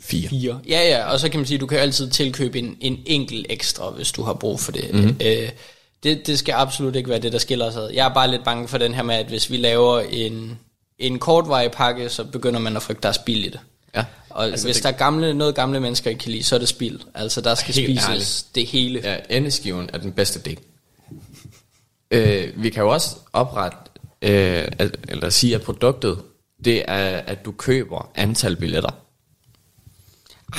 Fire. 0.00 0.28
Fire. 0.28 0.60
Ja, 0.68 0.88
ja, 0.88 1.12
og 1.12 1.20
så 1.20 1.28
kan 1.28 1.40
man 1.40 1.46
sige, 1.46 1.56
at 1.56 1.60
du 1.60 1.66
kan 1.66 1.78
altid 1.78 2.10
tilkøbe 2.10 2.58
en, 2.58 2.76
en 2.80 3.02
enkelt 3.06 3.46
ekstra, 3.50 3.90
hvis 3.90 4.12
du 4.12 4.22
har 4.22 4.34
brug 4.34 4.60
for 4.60 4.72
det. 4.72 4.94
Mm-hmm. 4.94 5.16
Øh, 5.24 5.48
det. 6.02 6.26
Det 6.26 6.38
skal 6.38 6.52
absolut 6.52 6.96
ikke 6.96 7.10
være 7.10 7.18
det, 7.18 7.32
der 7.32 7.38
skiller 7.38 7.66
ad. 7.66 7.90
Jeg 7.94 8.06
er 8.06 8.14
bare 8.14 8.30
lidt 8.30 8.44
bange 8.44 8.68
for 8.68 8.78
den 8.78 8.94
her 8.94 9.02
med, 9.02 9.14
at 9.14 9.26
hvis 9.26 9.50
vi 9.50 9.56
laver 9.56 10.00
en, 10.00 10.58
en 11.02 11.18
kortvarig 11.18 11.70
pakke, 11.70 12.08
så 12.08 12.24
begynder 12.24 12.60
man 12.60 12.76
at 12.76 12.82
frygte, 12.82 12.98
at 12.98 13.02
der 13.02 13.08
er 13.08 13.12
spild 13.12 13.44
i 13.44 13.48
det. 13.48 13.60
Ja. 13.96 14.04
Og 14.30 14.44
altså 14.44 14.66
hvis 14.66 14.76
det- 14.76 14.82
der 14.82 14.88
er 14.88 14.92
gamle, 14.96 15.34
noget 15.34 15.54
gamle 15.54 15.80
mennesker 15.80 16.10
ikke 16.10 16.20
kan 16.22 16.32
lide, 16.32 16.42
så 16.42 16.54
er 16.54 16.58
det 16.58 16.68
spild. 16.68 17.00
Altså 17.14 17.40
der 17.40 17.54
skal 17.54 17.74
Helt 17.74 17.86
spises 18.00 18.08
ærligt. 18.08 18.46
det 18.54 18.66
hele. 18.66 19.00
Ja, 19.04 19.36
endeskiven 19.36 19.90
er 19.92 19.98
den 19.98 20.12
bedste 20.12 20.38
del. 20.40 20.58
Øh, 22.10 22.62
vi 22.62 22.70
kan 22.70 22.82
jo 22.82 22.88
også 22.88 23.16
oprette, 23.32 23.76
øh, 24.22 24.64
at, 24.78 24.96
eller 25.08 25.30
sige, 25.30 25.54
at 25.54 25.62
produktet, 25.62 26.18
det 26.64 26.82
er, 26.88 27.04
at 27.26 27.44
du 27.44 27.52
køber 27.52 28.10
antal 28.14 28.56
billetter. 28.56 28.90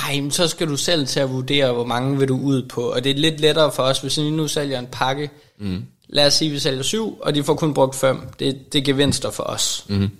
Ej, 0.06 0.20
men 0.20 0.30
så 0.30 0.48
skal 0.48 0.68
du 0.68 0.76
selv 0.76 1.06
til 1.06 1.20
at 1.20 1.30
vurdere, 1.30 1.72
hvor 1.72 1.84
mange 1.84 2.18
vil 2.18 2.28
du 2.28 2.38
ud 2.40 2.68
på. 2.68 2.92
Og 2.92 3.04
det 3.04 3.10
er 3.10 3.14
lidt 3.14 3.40
lettere 3.40 3.72
for 3.72 3.82
os, 3.82 3.98
hvis 4.00 4.16
vi 4.18 4.30
nu 4.30 4.48
sælger 4.48 4.78
en 4.78 4.86
pakke. 4.92 5.30
Mm. 5.58 5.84
Lad 6.08 6.26
os 6.26 6.34
sige, 6.34 6.48
at 6.48 6.54
vi 6.54 6.58
sælger 6.58 6.82
syv, 6.82 7.18
og 7.20 7.34
de 7.34 7.44
får 7.44 7.54
kun 7.54 7.74
brugt 7.74 7.94
fem. 7.96 8.20
Det, 8.38 8.72
det 8.72 8.78
er 8.78 8.82
gevinster 8.84 9.30
for 9.30 9.42
os. 9.42 9.84
Mm. 9.88 10.10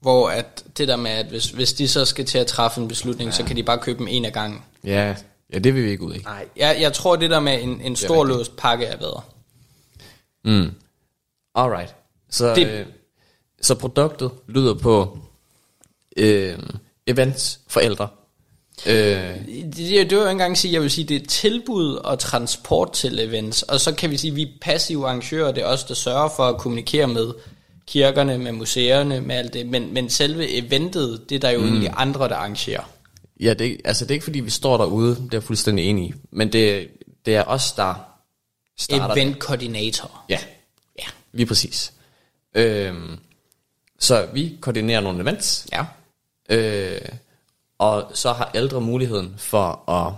Hvor 0.00 0.28
at 0.30 0.64
det 0.78 0.88
der 0.88 0.96
med, 0.96 1.10
at 1.10 1.26
hvis, 1.26 1.44
hvis 1.50 1.72
de 1.72 1.88
så 1.88 2.04
skal 2.04 2.24
til 2.26 2.38
at 2.38 2.46
træffe 2.46 2.80
en 2.80 2.88
beslutning, 2.88 3.30
ja. 3.30 3.36
så 3.36 3.44
kan 3.44 3.56
de 3.56 3.62
bare 3.62 3.78
købe 3.78 3.98
dem 3.98 4.08
en 4.10 4.24
af 4.24 4.32
gangen. 4.32 4.62
Ja, 4.84 5.14
ja 5.52 5.58
det 5.58 5.74
vil 5.74 5.84
vi 5.84 5.90
ikke 5.90 6.02
ud 6.04 6.14
i. 6.14 6.18
Nej, 6.18 6.44
jeg, 6.56 6.76
jeg 6.80 6.92
tror, 6.92 7.16
det 7.16 7.30
der 7.30 7.40
med 7.40 7.62
en, 7.62 7.80
en 7.80 7.96
stor 7.96 8.24
låst 8.24 8.56
pakke 8.56 8.84
er 8.86 8.96
bedre. 8.96 9.20
Mm. 10.44 10.70
Alright. 11.54 11.94
Så, 12.30 12.54
Det- 12.54 12.66
øh, 12.66 12.86
så 13.62 13.74
produktet 13.74 14.30
lyder 14.48 14.74
på 14.74 15.18
øh, 16.16 16.58
events 17.06 17.60
for 17.68 17.80
ældre. 17.80 18.08
Øh, 18.86 18.94
Det, 18.94 19.46
det, 19.46 19.76
det 19.76 19.90
jeg 19.92 20.00
ikke 20.02 20.30
engang 20.30 20.58
sige, 20.58 20.72
jeg 20.74 20.82
vil 20.82 20.90
sige, 20.90 21.04
det 21.04 21.22
er 21.22 21.26
tilbud 21.26 21.94
og 21.94 22.18
transport 22.18 22.92
til 22.92 23.18
events, 23.20 23.62
og 23.62 23.80
så 23.80 23.94
kan 23.94 24.10
vi 24.10 24.16
sige, 24.16 24.30
at 24.30 24.36
vi 24.36 24.42
er 24.42 24.48
passive 24.60 25.04
arrangører, 25.06 25.52
det 25.52 25.62
er 25.62 25.66
os, 25.66 25.84
der 25.84 25.94
sørger 25.94 26.28
for 26.36 26.42
at 26.42 26.58
kommunikere 26.58 27.06
med 27.06 27.32
kirkerne, 27.90 28.38
med 28.38 28.52
museerne, 28.52 29.20
med 29.20 29.36
alt 29.36 29.54
det, 29.54 29.66
men, 29.66 29.94
men 29.94 30.10
selve 30.10 30.48
eventet, 30.50 31.24
det 31.28 31.34
er 31.34 31.40
der 31.40 31.50
jo 31.50 31.60
mm. 31.60 31.66
egentlig 31.66 31.90
andre, 31.96 32.28
der 32.28 32.36
arrangerer. 32.36 32.90
ja, 33.40 33.54
det, 33.54 33.80
altså 33.84 34.04
det 34.04 34.10
er 34.10 34.14
ikke 34.14 34.24
fordi, 34.24 34.40
vi 34.40 34.50
står 34.50 34.76
derude, 34.76 35.10
det 35.10 35.22
er 35.22 35.28
jeg 35.32 35.42
fuldstændig 35.42 35.84
enig 35.84 36.08
i. 36.08 36.14
Men 36.30 36.52
det, 36.52 36.88
det 37.26 37.36
er 37.36 37.44
os, 37.44 37.72
der 37.72 37.94
starter 38.78 39.14
det. 39.14 39.22
Event 39.22 39.36
coordinator. 39.38 40.24
Ja, 40.28 40.38
Ja. 40.98 41.04
lige 41.32 41.46
præcis. 41.46 41.92
Øhm, 42.54 43.18
så 43.98 44.28
vi 44.32 44.58
koordinerer 44.60 45.00
nogle 45.00 45.22
events, 45.22 45.66
Ja. 45.72 45.84
øh, 46.48 47.00
og 47.78 48.10
så 48.14 48.32
har 48.32 48.50
ældre 48.54 48.80
muligheden 48.80 49.34
for 49.38 49.90
at 49.90 50.12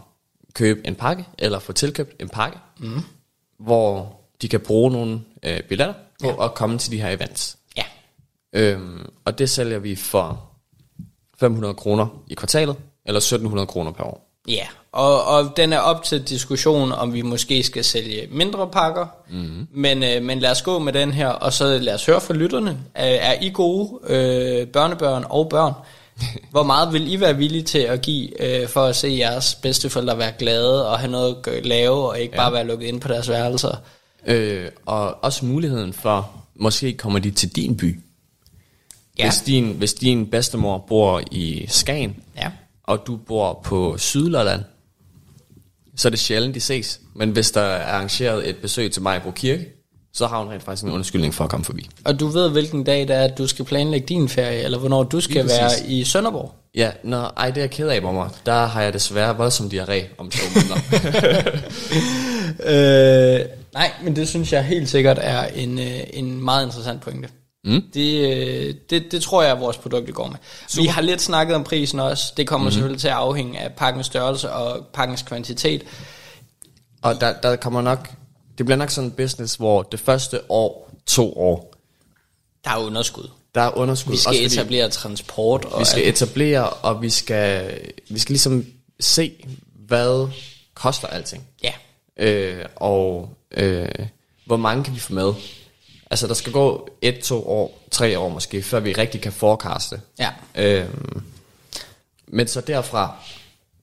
købe 0.54 0.86
en 0.86 0.94
pakke, 0.94 1.24
eller 1.38 1.58
få 1.58 1.72
tilkøbt 1.72 2.22
en 2.22 2.28
pakke, 2.28 2.58
mm. 2.78 3.00
hvor 3.58 4.20
de 4.42 4.48
kan 4.48 4.60
bruge 4.60 4.90
nogle 4.90 5.20
øh, 5.42 5.62
billetter 5.62 5.94
på 6.22 6.26
ja. 6.28 6.44
at 6.44 6.54
komme 6.54 6.78
til 6.78 6.92
de 6.92 7.00
her 7.00 7.08
events. 7.10 7.58
Øhm, 8.52 9.06
og 9.24 9.38
det 9.38 9.50
sælger 9.50 9.78
vi 9.78 9.96
for 9.96 10.44
500 11.40 11.74
kroner 11.74 12.06
i 12.28 12.34
kvartalet, 12.34 12.76
eller 13.06 13.18
1700 13.18 13.66
kroner 13.66 13.92
per 13.92 14.04
år. 14.04 14.28
Ja, 14.48 14.66
og, 14.92 15.24
og 15.24 15.52
den 15.56 15.72
er 15.72 15.78
op 15.78 16.02
til 16.02 16.22
diskussion, 16.22 16.92
om 16.92 17.12
vi 17.12 17.22
måske 17.22 17.62
skal 17.62 17.84
sælge 17.84 18.28
mindre 18.30 18.68
pakker, 18.68 19.06
mm. 19.30 19.66
men, 19.74 20.02
øh, 20.02 20.22
men 20.22 20.38
lad 20.38 20.50
os 20.50 20.62
gå 20.62 20.78
med 20.78 20.92
den 20.92 21.12
her, 21.12 21.28
og 21.28 21.52
så 21.52 21.78
lad 21.78 21.94
os 21.94 22.06
høre 22.06 22.20
fra 22.20 22.34
lytterne. 22.34 22.78
Er, 22.94 23.06
er 23.06 23.40
I 23.40 23.50
gode 23.54 23.98
øh, 24.06 24.66
børnebørn 24.66 25.24
og 25.30 25.48
børn? 25.48 25.72
Hvor 26.50 26.62
meget 26.62 26.92
vil 26.92 27.12
I 27.12 27.20
være 27.20 27.36
villige 27.36 27.62
til 27.62 27.78
at 27.78 28.02
give 28.02 28.42
øh, 28.42 28.68
for 28.68 28.84
at 28.84 28.96
se 28.96 29.16
jeres 29.18 29.54
bedsteforældre 29.54 30.18
være 30.18 30.32
glade 30.38 30.88
og 30.88 30.98
have 30.98 31.10
noget 31.10 31.36
at 31.46 31.66
lave, 31.66 32.08
og 32.08 32.20
ikke 32.20 32.34
ja. 32.34 32.40
bare 32.42 32.52
være 32.52 32.66
lukket 32.66 32.86
ind 32.86 33.00
på 33.00 33.08
deres 33.08 33.28
værelser? 33.28 33.76
Øh, 34.26 34.68
og 34.86 35.24
også 35.24 35.44
muligheden 35.44 35.92
for, 35.92 36.30
måske 36.54 36.92
kommer 36.92 37.18
de 37.18 37.30
til 37.30 37.56
din 37.56 37.76
by. 37.76 38.00
Ja. 39.18 39.24
Hvis, 39.30 39.40
din, 39.40 39.72
hvis 39.72 39.94
din 39.94 40.26
bedstemor 40.26 40.78
bor 40.88 41.22
i 41.30 41.64
Skagen, 41.68 42.16
Ja. 42.36 42.50
og 42.84 43.06
du 43.06 43.16
bor 43.16 43.60
på 43.64 43.98
Sydlolland, 43.98 44.62
så 45.96 46.08
er 46.08 46.10
det 46.10 46.18
sjældent, 46.20 46.54
de 46.54 46.60
ses. 46.60 47.00
Men 47.14 47.30
hvis 47.30 47.50
der 47.50 47.60
er 47.60 47.92
arrangeret 47.92 48.48
et 48.48 48.56
besøg 48.56 48.92
til 48.92 49.02
Majbro 49.02 49.30
Kirke, 49.30 49.66
så 50.14 50.26
har 50.26 50.38
hun 50.42 50.52
rent 50.52 50.62
faktisk 50.62 50.84
en 50.84 50.90
undskyldning 50.90 51.34
for 51.34 51.44
at 51.44 51.50
komme 51.50 51.64
forbi. 51.64 51.90
Og 52.04 52.20
du 52.20 52.26
ved, 52.26 52.50
hvilken 52.50 52.84
dag 52.84 53.00
det 53.08 53.16
er, 53.16 53.22
at 53.24 53.38
du 53.38 53.46
skal 53.46 53.64
planlægge 53.64 54.06
din 54.06 54.28
ferie, 54.28 54.62
eller 54.62 54.78
hvornår 54.78 55.02
du 55.02 55.20
skal 55.20 55.46
være 55.46 55.70
i 55.88 56.04
Sønderborg. 56.04 56.54
Ja, 56.74 56.90
nå, 57.04 57.16
ej, 57.16 57.46
det 57.48 57.56
er 57.56 57.60
jeg 57.62 57.70
ked 57.70 57.88
af, 57.88 58.02
mamma. 58.02 58.24
Der 58.46 58.66
har 58.66 58.82
jeg 58.82 58.92
desværre 58.92 59.36
voldsom 59.36 59.66
diarré 59.74 60.04
om 60.18 60.30
to 60.30 60.38
måneder. 60.54 60.80
Øh, 62.66 63.40
nej, 63.74 63.90
men 64.04 64.16
det 64.16 64.28
synes 64.28 64.52
jeg 64.52 64.64
helt 64.64 64.88
sikkert 64.88 65.18
er 65.20 65.42
en, 65.46 65.78
øh, 65.78 66.00
en 66.12 66.44
meget 66.44 66.66
interessant 66.66 67.00
pointe. 67.00 67.28
Mm. 67.64 67.82
Det, 67.94 68.30
øh, 68.36 68.74
det, 68.90 69.12
det 69.12 69.22
tror 69.22 69.42
jeg, 69.42 69.52
at 69.52 69.60
vores 69.60 69.76
produkter 69.76 70.12
går 70.12 70.26
med. 70.26 70.36
Super. 70.68 70.82
Vi 70.82 70.88
har 70.88 71.02
lidt 71.02 71.22
snakket 71.22 71.56
om 71.56 71.64
prisen 71.64 72.00
også. 72.00 72.32
Det 72.36 72.46
kommer 72.48 72.64
mm. 72.68 72.72
selvfølgelig 72.72 73.00
til 73.00 73.08
at 73.08 73.14
afhænge 73.14 73.58
af 73.58 73.72
pakkens 73.72 74.06
størrelse 74.06 74.50
og 74.52 74.86
pakkens 74.92 75.22
kvantitet. 75.22 75.82
og 77.02 77.20
der, 77.20 77.40
der 77.40 77.56
kommer 77.56 77.82
nok, 77.82 78.10
det 78.58 78.66
bliver 78.66 78.76
nok 78.78 78.90
sådan 78.90 79.10
en 79.10 79.16
business, 79.16 79.54
hvor 79.56 79.82
det 79.82 80.00
første 80.00 80.40
år, 80.50 80.90
to 81.06 81.38
år, 81.38 81.74
Der 82.64 82.70
er 82.70 82.76
underskud. 82.78 83.28
der 83.54 83.60
er 83.60 83.76
underskud. 83.78 84.12
Vi 84.12 84.18
skal 84.18 84.28
Også 84.30 84.42
etablere 84.42 84.88
transport. 84.90 85.64
Og 85.64 85.80
Vi 85.80 85.84
skal 85.84 86.02
alt. 86.02 86.22
etablere, 86.22 86.70
og 86.70 87.02
vi 87.02 87.10
skal, 87.10 87.78
vi 88.10 88.18
skal 88.18 88.32
ligesom 88.32 88.66
se, 89.00 89.32
hvad 89.86 90.28
koster 90.74 91.08
alting. 91.08 91.46
Ja, 91.64 91.72
Øh, 92.16 92.64
og 92.76 93.28
øh, 93.50 93.88
hvor 94.46 94.56
mange 94.56 94.84
kan 94.84 94.94
vi 94.94 95.00
få 95.00 95.12
med? 95.12 95.32
Altså, 96.12 96.26
der 96.26 96.34
skal 96.34 96.52
gå 96.52 96.88
et, 97.02 97.18
to 97.18 97.48
år, 97.48 97.78
tre 97.90 98.18
år 98.18 98.28
måske, 98.28 98.62
før 98.62 98.80
vi 98.80 98.92
rigtig 98.92 99.20
kan 99.20 99.32
forecaste. 99.32 100.00
ja. 100.18 100.30
Øh, 100.54 100.84
men 102.26 102.48
så 102.48 102.60
derfra, 102.60 103.16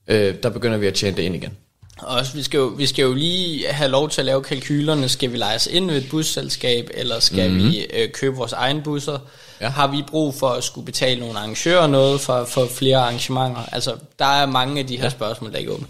øh, 0.06 0.34
der 0.42 0.50
begynder 0.50 0.78
vi 0.78 0.86
at 0.86 0.94
tjene 0.94 1.16
det 1.16 1.22
ind 1.22 1.34
igen. 1.34 1.56
Og 1.98 2.16
også, 2.16 2.32
vi 2.32 2.42
skal, 2.42 2.58
jo, 2.58 2.64
vi 2.64 2.86
skal 2.86 3.02
jo 3.02 3.14
lige 3.14 3.66
have 3.68 3.90
lov 3.90 4.08
til 4.10 4.20
at 4.20 4.24
lave 4.24 4.42
kalkylerne. 4.42 5.08
Skal 5.08 5.32
vi 5.32 5.36
lege 5.36 5.56
os 5.56 5.66
ind 5.66 5.90
ved 5.90 6.02
et 6.02 6.10
busselskab, 6.10 6.90
eller 6.94 7.20
skal 7.20 7.50
mm-hmm. 7.50 7.70
vi 7.70 7.86
øh, 7.94 8.10
købe 8.10 8.36
vores 8.36 8.52
egen 8.52 8.82
busser? 8.82 9.18
Ja. 9.60 9.68
Har 9.68 9.86
vi 9.86 10.02
brug 10.08 10.34
for 10.34 10.48
at 10.48 10.64
skulle 10.64 10.84
betale 10.84 11.20
nogle 11.20 11.38
arrangører 11.38 11.86
noget 11.86 12.20
for, 12.20 12.44
for 12.44 12.66
flere 12.66 12.96
arrangementer? 12.96 13.62
Altså, 13.72 13.96
der 14.18 14.24
er 14.42 14.46
mange 14.46 14.80
af 14.80 14.86
de 14.86 14.96
her 14.96 15.04
ja. 15.04 15.10
spørgsmål, 15.10 15.52
der 15.52 15.58
ikke 15.58 15.72
åbne. 15.72 15.86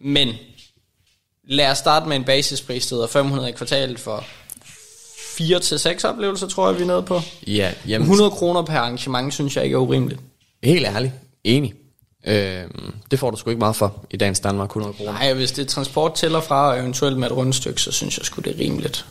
Men 0.00 0.34
lad 1.44 1.70
os 1.70 1.78
starte 1.78 2.08
med 2.08 2.16
en 2.16 2.24
basispris, 2.24 2.86
der 2.86 2.96
hedder 2.96 3.08
500 3.08 3.48
i 3.48 3.52
kvartalet 3.52 4.00
for 4.00 4.24
4 5.40 5.60
til 5.60 5.78
6 5.78 6.04
oplevelser, 6.04 6.48
tror 6.48 6.68
jeg, 6.68 6.78
vi 6.78 6.82
er 6.82 6.86
nede 6.86 7.02
på. 7.02 7.20
Ja, 7.46 7.72
jamen, 7.88 8.02
100 8.02 8.30
kroner 8.30 8.62
per 8.62 8.78
arrangement, 8.78 9.34
synes 9.34 9.56
jeg 9.56 9.64
ikke 9.64 9.74
er 9.74 9.78
urimeligt. 9.78 10.20
helt 10.62 10.86
ærligt, 10.86 11.12
enig. 11.44 11.74
Øh, 12.26 12.62
det 13.10 13.18
får 13.18 13.30
du 13.30 13.36
sgu 13.36 13.50
ikke 13.50 13.58
meget 13.58 13.76
for 13.76 14.04
i 14.10 14.16
dagens 14.16 14.40
Danmark, 14.40 14.68
100 14.68 14.92
kroner. 14.92 15.12
Nej, 15.12 15.32
hvis 15.32 15.52
det 15.52 15.62
er 15.62 15.66
transport 15.66 16.14
til 16.14 16.34
og 16.34 16.44
fra, 16.44 16.68
og 16.68 16.78
eventuelt 16.78 17.18
med 17.18 17.26
et 17.26 17.36
rundstykke, 17.36 17.82
så 17.82 17.92
synes 17.92 18.18
jeg 18.18 18.26
sgu, 18.26 18.40
det 18.40 18.54
er 18.54 18.58
rimeligt. 18.58 19.06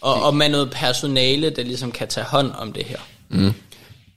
Og, 0.00 0.22
og 0.22 0.36
med 0.36 0.48
noget 0.48 0.70
personale, 0.70 1.50
der 1.50 1.62
ligesom 1.62 1.92
kan 1.92 2.08
tage 2.08 2.26
hånd 2.26 2.52
om 2.58 2.72
det 2.72 2.84
her. 2.84 2.98
Mm. 3.28 3.52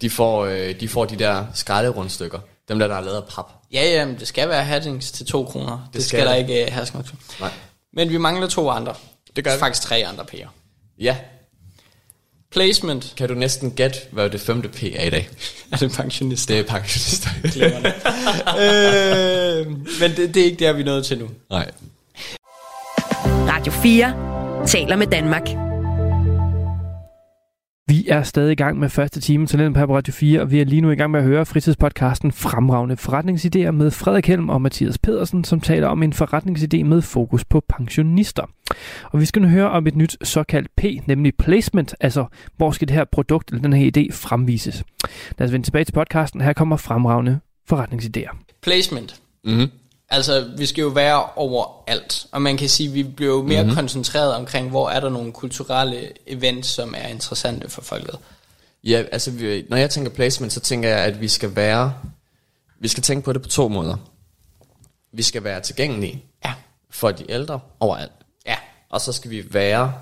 De, 0.01 0.09
får, 0.09 0.45
øh, 0.45 0.80
de 0.80 0.88
får 0.88 1.05
de 1.05 1.15
der 1.15 1.45
skralderundstykker, 1.53 2.39
dem 2.69 2.80
der, 2.80 2.88
der 2.88 2.95
er 2.95 3.01
lavet 3.01 3.17
af 3.17 3.23
pap. 3.23 3.45
Ja, 3.73 3.86
ja, 3.86 4.05
men 4.05 4.19
det 4.19 4.27
skal 4.27 4.49
være 4.49 4.63
hattings 4.63 5.11
til 5.11 5.25
to 5.25 5.43
kroner. 5.43 5.71
Det, 5.71 5.93
det 5.93 6.03
skal, 6.03 6.19
skal 6.19 6.27
der 6.27 6.36
ikke 6.36 6.65
uh, 6.67 6.73
herske. 6.73 6.97
Nej. 7.39 7.51
Men 7.93 8.09
vi 8.09 8.17
mangler 8.17 8.47
to 8.47 8.69
andre. 8.69 8.93
Det 9.36 9.43
gør 9.43 9.53
vi. 9.53 9.59
Faktisk 9.59 9.82
tre 9.82 10.05
andre 10.07 10.25
P'er. 10.34 10.47
Ja, 10.99 11.15
Placement. 12.51 13.13
kan 13.17 13.29
du 13.29 13.33
næsten 13.33 13.71
gætte, 13.71 13.99
hvad 14.11 14.29
det 14.29 14.41
femte 14.41 14.67
P 14.69 14.83
er 14.83 15.03
i 15.03 15.09
dag? 15.09 15.29
Er 15.71 15.77
det 15.77 15.91
pensionist? 15.91 16.49
Det 16.49 16.59
er 16.59 16.63
pensionister. 16.63 17.29
øh, 18.63 19.67
men 20.01 20.17
det, 20.17 20.35
det 20.35 20.41
er 20.41 20.45
ikke 20.45 20.65
der, 20.65 20.73
vi 20.73 20.81
er 20.81 20.85
nået 20.85 21.05
til 21.05 21.19
nu. 21.19 21.29
Nej. 21.49 21.71
Radio 23.25 23.71
4 23.71 24.67
taler 24.67 24.95
med 24.95 25.07
Danmark. 25.07 25.68
Vi 27.89 28.07
er 28.07 28.23
stadig 28.23 28.51
i 28.51 28.55
gang 28.55 28.79
med 28.79 28.89
første 28.89 29.21
time 29.21 29.47
til 29.47 29.59
den 29.59 29.73
på 29.73 29.79
Radio 29.79 30.13
4, 30.13 30.41
og 30.41 30.51
vi 30.51 30.61
er 30.61 30.65
lige 30.65 30.81
nu 30.81 30.91
i 30.91 30.95
gang 30.95 31.11
med 31.11 31.19
at 31.19 31.25
høre 31.25 31.45
fritidspodcasten 31.45 32.31
Fremragende 32.31 32.97
Forretningsidéer 32.99 33.71
med 33.71 33.91
Frederik 33.91 34.27
Helm 34.27 34.49
og 34.49 34.61
Mathias 34.61 34.97
Pedersen, 34.97 35.43
som 35.43 35.61
taler 35.61 35.87
om 35.87 36.03
en 36.03 36.13
forretningsidé 36.13 36.83
med 36.83 37.01
fokus 37.01 37.45
på 37.45 37.63
pensionister. 37.69 38.43
Og 39.03 39.19
vi 39.19 39.25
skal 39.25 39.41
nu 39.41 39.47
høre 39.47 39.69
om 39.69 39.87
et 39.87 39.95
nyt 39.95 40.17
såkaldt 40.27 40.75
P, 40.77 40.83
nemlig 41.07 41.33
placement, 41.35 41.95
altså 41.99 42.25
hvor 42.57 42.71
skal 42.71 42.87
det 42.87 42.95
her 42.95 43.05
produkt 43.11 43.49
eller 43.49 43.61
den 43.61 43.73
her 43.73 43.91
idé 43.97 44.13
fremvises. 44.13 44.83
Lad 45.37 45.47
os 45.47 45.53
vende 45.53 45.65
tilbage 45.65 45.85
til 45.85 45.93
podcasten. 45.93 46.41
Her 46.41 46.53
kommer 46.53 46.77
Fremragende 46.77 47.39
Forretningsidéer. 47.73 48.37
Placement. 48.61 49.21
Mm-hmm. 49.45 49.67
Altså, 50.12 50.51
vi 50.57 50.66
skal 50.66 50.82
jo 50.82 50.88
være 50.88 51.26
overalt, 51.36 52.26
og 52.32 52.41
man 52.41 52.57
kan 52.57 52.70
sige, 52.70 52.89
at 52.89 52.93
vi 52.95 53.03
bliver 53.03 53.36
jo 53.36 53.41
mere 53.43 53.62
mm-hmm. 53.64 53.76
koncentreret 53.76 54.34
omkring, 54.36 54.70
hvor 54.70 54.89
er 54.89 54.99
der 54.99 55.10
nogle 55.10 55.32
kulturelle 55.34 56.12
events, 56.28 56.70
som 56.70 56.93
er 56.97 57.07
interessante 57.07 57.70
for 57.70 57.82
folket. 57.82 58.16
Ja, 58.84 59.03
altså 59.12 59.32
vi, 59.32 59.66
når 59.70 59.78
jeg 59.78 59.89
tænker 59.89 60.12
placement, 60.12 60.53
så 60.53 60.60
tænker 60.60 60.89
jeg, 60.89 60.99
at 60.99 61.22
vi 61.22 61.28
skal 61.28 61.55
være 61.55 61.93
Vi 62.82 62.88
skal 62.88 63.03
tænke 63.03 63.26
på 63.26 63.34
det 63.34 63.41
på 63.41 63.47
to 63.49 63.68
måder. 63.68 63.95
Vi 65.12 65.24
skal 65.24 65.43
være 65.43 65.62
tilgængelige 65.62 66.24
Ja. 66.45 66.53
for 66.89 67.12
de 67.12 67.32
ældre 67.32 67.60
overalt. 67.80 68.12
Ja. 68.45 68.55
Og 68.89 69.01
så 69.01 69.12
skal 69.12 69.32
vi 69.32 69.53
være 69.53 69.93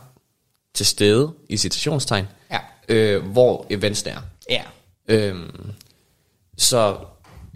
til 0.74 0.86
stede 0.86 1.32
i 1.50 1.58
citationstegn, 1.58 2.28
Ja. 2.52 2.60
øh, 2.90 3.26
hvor 3.26 3.66
events 3.70 4.04
er. 4.04 4.18
Ja. 4.50 4.64
Øhm, 5.08 5.72
så 6.58 6.98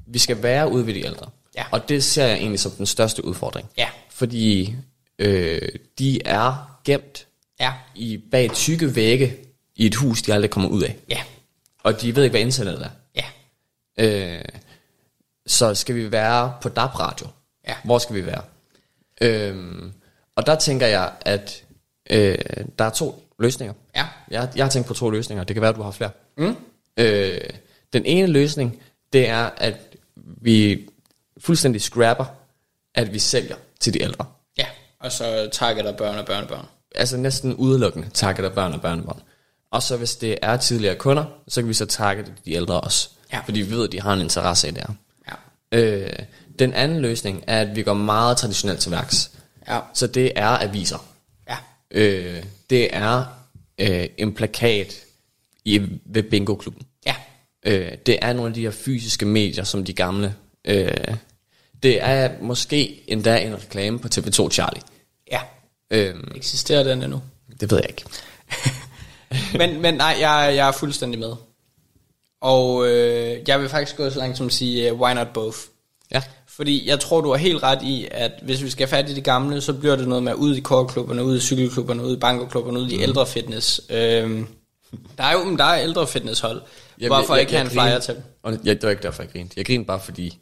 vi 0.08 0.20
skal 0.20 0.44
være 0.44 0.72
ude 0.72 0.88
ved 0.88 0.94
de 0.94 1.06
ældre. 1.06 1.30
Ja. 1.56 1.66
Og 1.72 1.90
det 1.90 2.04
ser 2.04 2.26
jeg 2.26 2.38
egentlig 2.38 2.60
som 2.60 2.72
den 2.72 2.86
største 2.86 3.26
udfordring. 3.26 3.70
Ja. 3.78 3.90
Fordi 4.10 4.76
øh, 5.20 5.70
de 6.00 6.22
er 6.28 6.80
gemt 6.86 7.28
Ja. 7.60 7.74
i 7.96 8.18
bag 8.32 8.52
tykke 8.52 8.96
vægge 8.96 9.38
i 9.76 9.86
et 9.86 9.96
hus, 9.96 10.22
de 10.22 10.34
aldrig 10.34 10.52
kommer 10.52 10.70
ud 10.70 10.84
af. 10.84 10.98
Ja. 11.10 11.22
Og 11.84 12.02
de 12.02 12.16
ved 12.16 12.24
ikke, 12.24 12.32
hvad 12.34 12.42
internettet 12.42 12.86
er. 12.86 12.90
Ja. 13.16 13.26
Øh, 14.38 14.46
så 15.48 15.76
skal 15.76 15.96
vi 15.96 16.12
være 16.12 16.54
på 16.62 16.70
DAB 16.70 17.00
Radio. 17.00 17.28
Ja. 17.68 17.74
Hvor 17.84 17.98
skal 18.00 18.16
vi 18.16 18.26
være? 18.26 18.42
Øhm, 19.22 19.92
og 20.36 20.46
der 20.46 20.56
tænker 20.56 20.88
jeg, 20.88 21.12
at 21.22 21.64
øh, 22.10 22.38
der 22.80 22.86
er 22.86 22.90
to 22.90 23.24
løsninger. 23.40 23.74
Ja. 23.96 24.08
Jeg, 24.32 24.50
jeg 24.56 24.66
har 24.66 24.70
tænkt 24.70 24.88
på 24.88 24.94
to 24.94 25.10
løsninger. 25.10 25.44
Det 25.44 25.54
kan 25.56 25.62
være, 25.62 25.70
at 25.70 25.76
du 25.76 25.82
har 25.82 25.92
flere. 25.92 26.12
Mm. 26.38 26.56
Øh, 26.98 27.40
den 27.94 28.06
ene 28.06 28.28
løsning, 28.28 28.82
det 29.14 29.30
er, 29.30 29.50
at 29.58 29.76
vi 30.42 30.90
fuldstændig 31.44 31.82
scrapper, 31.82 32.26
at 32.96 33.14
vi 33.14 33.20
sælger 33.20 33.56
til 33.80 33.94
de 33.94 34.02
ældre. 34.02 34.26
Ja. 34.58 34.66
Og 35.00 35.12
så 35.12 35.50
targeter 35.52 35.92
børn 35.92 36.18
og 36.18 36.26
børnebørn. 36.26 36.66
Altså 36.96 37.18
næsten 37.18 37.56
udelukkende 37.56 38.10
targeter 38.14 38.50
børn 38.50 38.74
og 38.74 38.82
børnebørn. 38.82 39.22
Og 39.72 39.84
så 39.84 39.98
hvis 39.98 40.16
det 40.16 40.38
er 40.42 40.58
tidligere 40.58 40.96
kunder, 40.96 41.26
så 41.48 41.62
kan 41.62 41.68
vi 41.68 41.74
så 41.74 41.86
targete 41.86 42.34
de 42.46 42.54
ældre 42.54 42.82
også. 42.82 43.10
Ja. 43.34 43.40
Fordi 43.40 43.62
vi 43.62 43.72
ved, 43.72 43.84
at 43.84 43.92
de 43.92 44.02
har 44.02 44.14
en 44.14 44.22
interesse 44.22 44.68
i 44.68 44.72
det 44.72 44.84
her. 44.88 44.94
Ja. 45.72 45.80
Øh, 45.80 46.14
den 46.60 46.74
anden 46.74 47.02
løsning 47.02 47.44
er, 47.48 47.62
at 47.62 47.76
vi 47.76 47.84
går 47.84 47.94
meget 47.94 48.38
traditionelt 48.38 48.80
til 48.80 48.92
værks. 48.92 49.32
Ja. 49.68 49.80
Så 49.94 50.08
det 50.08 50.32
er 50.36 50.48
aviser. 50.48 51.06
Ja. 51.50 51.58
Øh, 51.92 52.44
det 52.70 52.96
er 52.96 53.26
øh, 53.78 54.08
en 54.18 54.34
plakat 54.34 54.96
i, 55.66 55.82
ved 56.06 56.24
bingo-klubben. 56.24 56.86
Ja. 57.06 57.16
Øh, 57.66 57.92
det 58.06 58.20
er 58.22 58.34
nogle 58.34 58.48
af 58.48 58.54
de 58.54 58.62
her 58.62 58.72
fysiske 58.72 59.26
medier, 59.26 59.64
som 59.64 59.86
de 59.86 59.94
gamle... 59.94 60.36
Øh, 60.66 60.94
det 61.84 62.04
er 62.04 62.32
måske 62.42 63.04
endda 63.08 63.38
en 63.38 63.56
reklame 63.56 64.00
på 64.00 64.08
TV2 64.16 64.50
Charlie. 64.50 64.82
Ja. 65.32 65.40
Øh, 65.92 66.16
Eksisterer 66.36 66.84
den 66.84 67.04
endnu? 67.04 67.22
det 67.62 67.72
ved 67.72 67.78
jeg 67.78 67.90
ikke. 67.90 68.04
men, 69.60 69.82
men 69.82 69.94
nej, 69.94 70.18
jeg, 70.20 70.54
jeg 70.56 70.68
er 70.68 70.72
fuldstændig 70.72 71.20
med. 71.20 71.34
Og 72.42 72.88
øh, 72.88 73.38
jeg 73.48 73.62
vil 73.62 73.70
faktisk 73.70 73.98
gå 73.98 74.10
så 74.10 74.20
langt 74.20 74.38
som 74.38 74.46
at 74.46 74.54
sige, 74.54 74.94
uh, 74.94 75.00
why 75.00 75.14
not 75.14 75.28
both? 75.34 75.58
Ja. 76.12 76.22
Fordi 76.48 76.90
jeg 76.90 77.00
tror, 77.00 77.22
du 77.22 77.30
har 77.30 77.38
helt 77.38 77.64
ret 77.64 77.84
i, 77.84 78.08
at 78.12 78.32
hvis 78.42 78.64
vi 78.64 78.70
skal 78.70 78.88
fat 78.88 79.10
i 79.10 79.16
det 79.16 79.24
gamle, 79.24 79.62
så 79.62 79.74
bliver 79.74 79.96
det 79.96 80.08
noget 80.08 80.24
med 80.24 80.34
ud 80.34 80.56
i 80.56 80.60
kortklubberne, 80.60 81.24
ud 81.24 81.38
i 81.38 81.40
cykelklubberne, 81.40 82.04
ud 82.04 82.18
i 82.18 82.20
bankoklubberne, 82.20 82.80
ud 82.80 82.90
i 82.90 82.96
mm. 82.98 83.04
ældre 83.04 83.28
fitness. 83.28 83.82
Øhm, 83.90 84.48
der 85.18 85.24
er 85.24 85.34
jo 85.34 85.58
der 85.58 85.64
er 85.64 85.84
ældre 85.84 86.08
fitnesshold. 86.08 86.62
Hvorfor 87.08 87.36
ikke 87.36 87.52
have 87.52 87.64
en 87.66 87.70
flyer 87.70 88.00
til 88.00 88.14
dem? 88.16 88.24
Og 88.44 88.52
jeg, 88.64 88.76
det 88.76 88.84
var 88.84 88.90
ikke 88.90 89.04
derfor, 89.04 89.24
jeg 89.24 89.32
grinede. 89.32 89.54
Jeg 89.58 89.66
grinede 89.66 89.88
bare 89.88 90.00
fordi, 90.00 90.38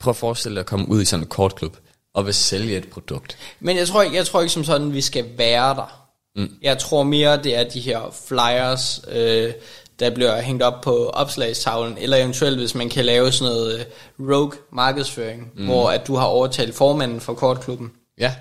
prøv 0.00 0.10
at 0.10 0.16
forestille 0.16 0.54
dig 0.54 0.60
at 0.60 0.66
komme 0.66 0.88
ud 0.88 1.02
i 1.02 1.04
sådan 1.04 1.22
en 1.24 1.28
kortklub, 1.28 1.76
og 2.14 2.26
vil 2.26 2.34
sælge 2.34 2.76
et 2.76 2.88
produkt. 2.88 3.36
Men 3.60 3.76
jeg 3.76 3.88
tror, 3.88 4.02
ikke, 4.02 4.16
jeg 4.16 4.26
tror 4.26 4.40
ikke 4.40 4.52
som 4.52 4.64
sådan, 4.64 4.92
vi 4.94 5.00
skal 5.00 5.24
være 5.38 5.74
der. 5.74 6.06
Mm. 6.36 6.50
Jeg 6.62 6.78
tror 6.78 7.02
mere, 7.02 7.36
det 7.42 7.56
er 7.56 7.64
de 7.64 7.80
her 7.80 8.14
flyers, 8.28 9.00
øh, 9.12 9.52
der 10.00 10.10
bliver 10.10 10.40
hængt 10.40 10.62
op 10.62 10.80
på 10.80 11.06
opslagstavlen, 11.08 11.98
eller 11.98 12.16
eventuelt, 12.16 12.58
hvis 12.58 12.74
man 12.74 12.88
kan 12.88 13.04
lave 13.04 13.32
sådan 13.32 13.52
noget 13.54 13.78
øh, 13.78 13.84
rogue 14.34 14.52
markedsføring, 14.72 15.50
mm. 15.56 15.64
hvor 15.64 15.90
at 15.90 16.06
du 16.06 16.16
har 16.16 16.26
overtalt 16.26 16.74
formanden 16.74 17.20
for 17.20 17.34
kortklubben, 17.34 17.92
Ja. 18.18 18.34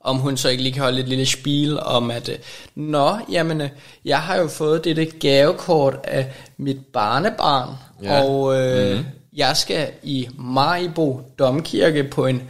om 0.00 0.16
hun 0.16 0.36
så 0.36 0.48
ikke 0.48 0.62
lige 0.62 0.72
kan 0.72 0.82
holde 0.82 1.00
et 1.00 1.08
lille 1.08 1.26
spil 1.26 1.80
om, 1.80 2.10
at 2.10 2.28
øh, 2.28 2.38
Nå, 2.74 3.16
jamen, 3.30 3.60
øh, 3.60 3.68
jeg 4.04 4.20
har 4.20 4.36
jo 4.36 4.48
fået 4.48 4.84
dette 4.84 5.04
gavekort 5.04 5.94
af 6.04 6.32
mit 6.56 6.78
barnebarn, 6.92 7.74
Ja. 8.02 8.22
og 8.22 8.60
øh, 8.60 8.98
mm. 8.98 9.04
Jeg 9.36 9.56
skal 9.56 9.88
i 10.02 10.28
Maribo 10.38 11.20
Domkirke 11.38 12.04
på 12.04 12.26
en 12.26 12.42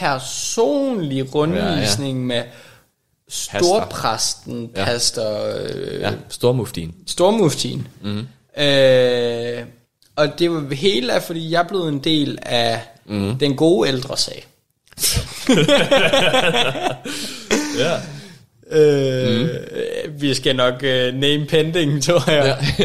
personlig 0.00 1.34
rundvisning 1.34 2.28
ja, 2.30 2.34
ja. 2.36 2.42
med 2.42 2.50
storpræsten, 3.28 4.70
Ja. 4.76 4.84
pastor, 4.84 5.56
øh, 5.64 6.00
Ja, 6.00 6.12
stormuftien. 6.28 6.94
stormuftien. 7.06 7.88
Mm. 8.02 8.26
Øh, 8.62 9.62
og 10.16 10.38
det 10.38 10.50
var 10.50 10.74
hele 10.74 11.12
er, 11.12 11.20
fordi 11.20 11.50
jeg 11.50 11.66
blevet 11.68 11.88
en 11.88 11.98
del 11.98 12.38
af 12.42 12.80
mm. 13.06 13.38
den 13.38 13.56
gode 13.56 13.88
ældre 13.88 14.16
sag. 14.16 14.46
Ja. 17.78 17.96
Øh, 18.70 19.40
mm. 19.40 19.48
Vi 20.20 20.34
skal 20.34 20.56
nok 20.56 20.74
uh, 20.74 21.14
name 21.14 21.46
pending, 21.46 22.02
tror 22.02 22.30
jeg. 22.30 22.58
Ja. 22.78 22.84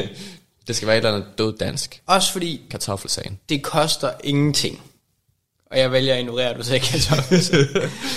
Det 0.67 0.75
skal 0.75 0.87
være 0.87 0.97
et 0.97 1.05
eller 1.05 1.13
andet 1.17 1.37
død 1.37 1.57
dansk. 1.57 2.01
Også 2.05 2.31
fordi 2.31 2.61
Kartoffelsagen. 2.71 3.39
det 3.49 3.63
koster 3.63 4.11
ingenting. 4.23 4.81
Og 5.71 5.79
jeg 5.79 5.91
vælger 5.91 6.13
at 6.13 6.19
ignorere, 6.19 6.49
at 6.49 6.57
du 6.57 6.63
sagde 6.63 6.79
kartoffelsagen. 6.85 7.67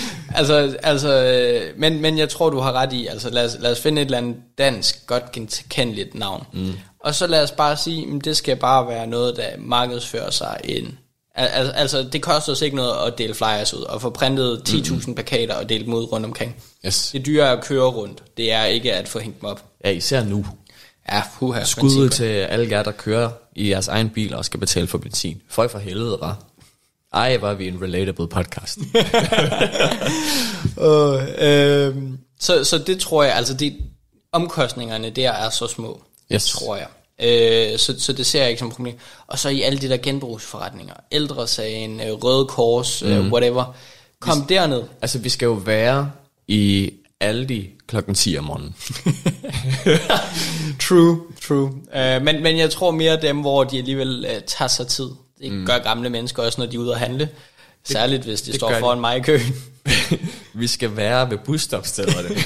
altså, 0.35 0.77
altså, 0.83 1.23
øh, 1.23 1.79
men, 1.79 2.01
men 2.01 2.17
jeg 2.17 2.29
tror, 2.29 2.49
du 2.49 2.59
har 2.59 2.71
ret 2.73 2.93
i. 2.93 3.07
Altså, 3.07 3.29
lad 3.29 3.45
os, 3.45 3.57
lad 3.59 3.71
os 3.71 3.79
finde 3.79 4.01
et 4.01 4.05
eller 4.05 4.17
andet 4.17 4.35
dansk, 4.57 5.07
godt 5.07 5.31
genkendeligt 5.31 6.15
navn. 6.15 6.43
Mm. 6.53 6.73
Og 6.99 7.15
så 7.15 7.27
lad 7.27 7.43
os 7.43 7.51
bare 7.51 7.77
sige, 7.77 8.07
at 8.15 8.25
det 8.25 8.37
skal 8.37 8.55
bare 8.55 8.87
være 8.87 9.07
noget, 9.07 9.35
der 9.35 9.49
markedsfører 9.59 10.29
sig 10.31 10.59
ind. 10.63 10.87
Al- 11.35 11.47
al- 11.47 11.71
Altså, 11.75 12.03
det 12.13 12.21
koster 12.21 12.51
os 12.51 12.61
ikke 12.61 12.75
noget 12.75 13.07
at 13.07 13.17
dele 13.17 13.33
flyers 13.33 13.73
ud, 13.73 13.81
og 13.81 14.01
få 14.01 14.09
printet 14.09 14.61
10.000 14.69 15.13
plakater 15.13 15.55
og 15.55 15.69
dele 15.69 15.85
dem 15.85 15.93
ud 15.93 16.11
rundt 16.11 16.25
omkring. 16.25 16.55
Yes. 16.85 17.09
Det 17.13 17.25
dyre 17.25 17.47
er 17.47 17.51
at 17.57 17.63
køre 17.63 17.85
rundt. 17.87 18.23
Det 18.37 18.51
er 18.51 18.63
ikke 18.65 18.93
at 18.93 19.07
få 19.07 19.19
hængt 19.19 19.41
dem 19.41 19.49
op. 19.49 19.63
Ja, 19.85 19.89
især 19.89 20.23
nu. 20.23 20.45
Ja, 21.11 21.21
puha. 21.39 21.63
Skud 21.63 22.09
til 22.09 22.23
alle 22.23 22.67
jer, 22.69 22.83
der 22.83 22.91
kører 22.91 23.29
i 23.55 23.69
jeres 23.69 23.87
egen 23.87 24.09
bil 24.09 24.35
og 24.35 24.45
skal 24.45 24.59
betale 24.59 24.87
for 24.87 24.97
benzin. 24.97 25.41
Føj 25.49 25.67
for 25.67 25.79
helvede, 25.79 26.17
var. 26.21 26.37
Ej, 27.13 27.37
var 27.37 27.53
vi 27.53 27.67
en 27.67 27.81
relatable 27.81 28.27
podcast. 28.27 28.79
Uh, 30.77 31.21
øh, 31.37 31.95
så, 32.39 32.63
så 32.63 32.77
det 32.87 32.99
tror 32.99 33.23
jeg, 33.23 33.35
altså 33.35 33.53
det, 33.53 33.77
omkostningerne 34.31 35.09
der 35.09 35.31
er 35.31 35.49
så 35.49 35.67
små, 35.67 36.01
Yes. 36.33 36.49
tror 36.49 36.75
jeg. 36.75 36.87
Øh, 37.23 37.79
så, 37.79 37.95
så 37.99 38.13
det 38.13 38.25
ser 38.25 38.41
jeg 38.41 38.49
ikke 38.49 38.59
som 38.59 38.67
et 38.67 38.73
problem. 38.73 38.95
Og 39.27 39.39
så 39.39 39.49
i 39.49 39.61
alle 39.61 39.79
de 39.79 39.89
der 39.89 39.97
genbrugsforretninger, 39.97 40.93
ældresagen, 41.11 42.01
øh, 42.01 42.11
Røde 42.11 42.45
Kors, 42.45 43.03
mm. 43.03 43.09
øh, 43.09 43.31
whatever, 43.31 43.75
kom 44.19 44.45
derned. 44.45 44.83
altså, 45.01 45.19
vi 45.19 45.29
skal 45.29 45.45
jo 45.45 45.53
være 45.53 46.11
i 46.47 46.91
Aldi 47.19 47.69
klokken 47.87 48.15
10 48.15 48.37
om 48.37 48.43
morgenen. 48.43 48.75
True, 50.79 51.19
true. 51.41 51.65
Uh, 51.65 52.23
men, 52.23 52.43
men 52.43 52.57
jeg 52.57 52.69
tror 52.69 52.91
mere 52.91 53.21
dem, 53.21 53.41
hvor 53.41 53.63
de 53.63 53.77
alligevel 53.77 54.25
uh, 54.25 54.43
tager 54.47 54.69
sig 54.69 54.87
tid. 54.87 55.09
Det 55.41 55.51
mm. 55.51 55.65
gør 55.65 55.77
gamle 55.77 56.09
mennesker 56.09 56.43
også, 56.43 56.61
når 56.61 56.65
de 56.65 56.75
er 56.75 56.79
ude 56.79 56.93
at 56.93 56.99
handle. 56.99 57.29
Særligt 57.83 58.23
hvis 58.23 58.41
de 58.41 58.51
det 58.51 58.59
står 58.59 58.67
gør 58.67 58.75
de. 58.75 58.79
foran 58.79 58.99
mig 58.99 59.17
i 59.17 59.21
køen. 59.21 59.55
vi 60.53 60.67
skal 60.67 60.95
være 60.95 61.29
ved 61.29 61.37
busstopstederne. 61.37 62.29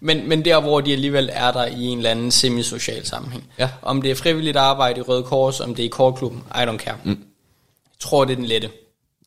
Men, 0.00 0.28
men 0.28 0.44
der, 0.44 0.60
hvor 0.60 0.80
de 0.80 0.92
alligevel 0.92 1.30
er 1.32 1.52
der 1.52 1.66
i 1.66 1.84
en 1.84 1.98
eller 1.98 2.10
anden 2.10 2.30
semisocial 2.30 3.06
sammenhæng. 3.06 3.44
Ja. 3.58 3.70
Om 3.82 4.02
det 4.02 4.10
er 4.10 4.14
frivilligt 4.14 4.56
arbejde 4.56 4.98
i 4.98 5.02
Røde 5.02 5.22
Kors, 5.22 5.60
om 5.60 5.74
det 5.74 5.82
er 5.82 5.86
i 5.86 5.90
kortklubben, 5.90 6.42
I 6.54 6.58
don't 6.58 6.76
care. 6.76 6.96
Mm. 7.04 7.10
Jeg 7.10 7.98
tror, 8.00 8.24
det 8.24 8.32
er 8.32 8.36
den 8.36 8.44
lette. 8.44 8.70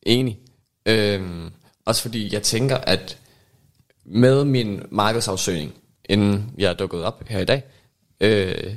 Enig. 0.02 0.38
Øhm, 0.86 1.50
også 1.84 2.02
fordi 2.02 2.34
jeg 2.34 2.42
tænker, 2.42 2.76
at 2.76 3.18
med 4.04 4.44
min 4.44 4.82
markedsafsøgning, 4.90 5.74
inden 6.04 6.54
jeg 6.58 6.70
er 6.70 6.74
dukket 6.74 7.04
op 7.04 7.24
her 7.28 7.40
i 7.40 7.44
dag, 7.44 7.62
øh, 8.20 8.74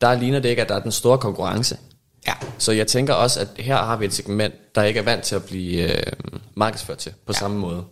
der 0.00 0.14
ligner 0.14 0.40
det 0.40 0.48
ikke, 0.48 0.62
at 0.62 0.68
der 0.68 0.74
er 0.74 0.82
den 0.82 0.92
store 0.92 1.18
konkurrence. 1.18 1.78
Ja. 2.26 2.32
Så 2.58 2.72
jeg 2.72 2.86
tænker 2.86 3.14
også, 3.14 3.40
at 3.40 3.48
her 3.58 3.76
har 3.76 3.96
vi 3.96 4.04
et 4.04 4.14
segment, 4.14 4.54
der 4.74 4.82
ikke 4.82 5.00
er 5.00 5.04
vant 5.04 5.22
til 5.24 5.34
at 5.34 5.44
blive 5.44 5.96
øh, 5.96 6.12
markedsført 6.54 6.98
til 6.98 7.12
på 7.26 7.32
ja. 7.32 7.38
samme 7.38 7.58
måde. 7.58 7.84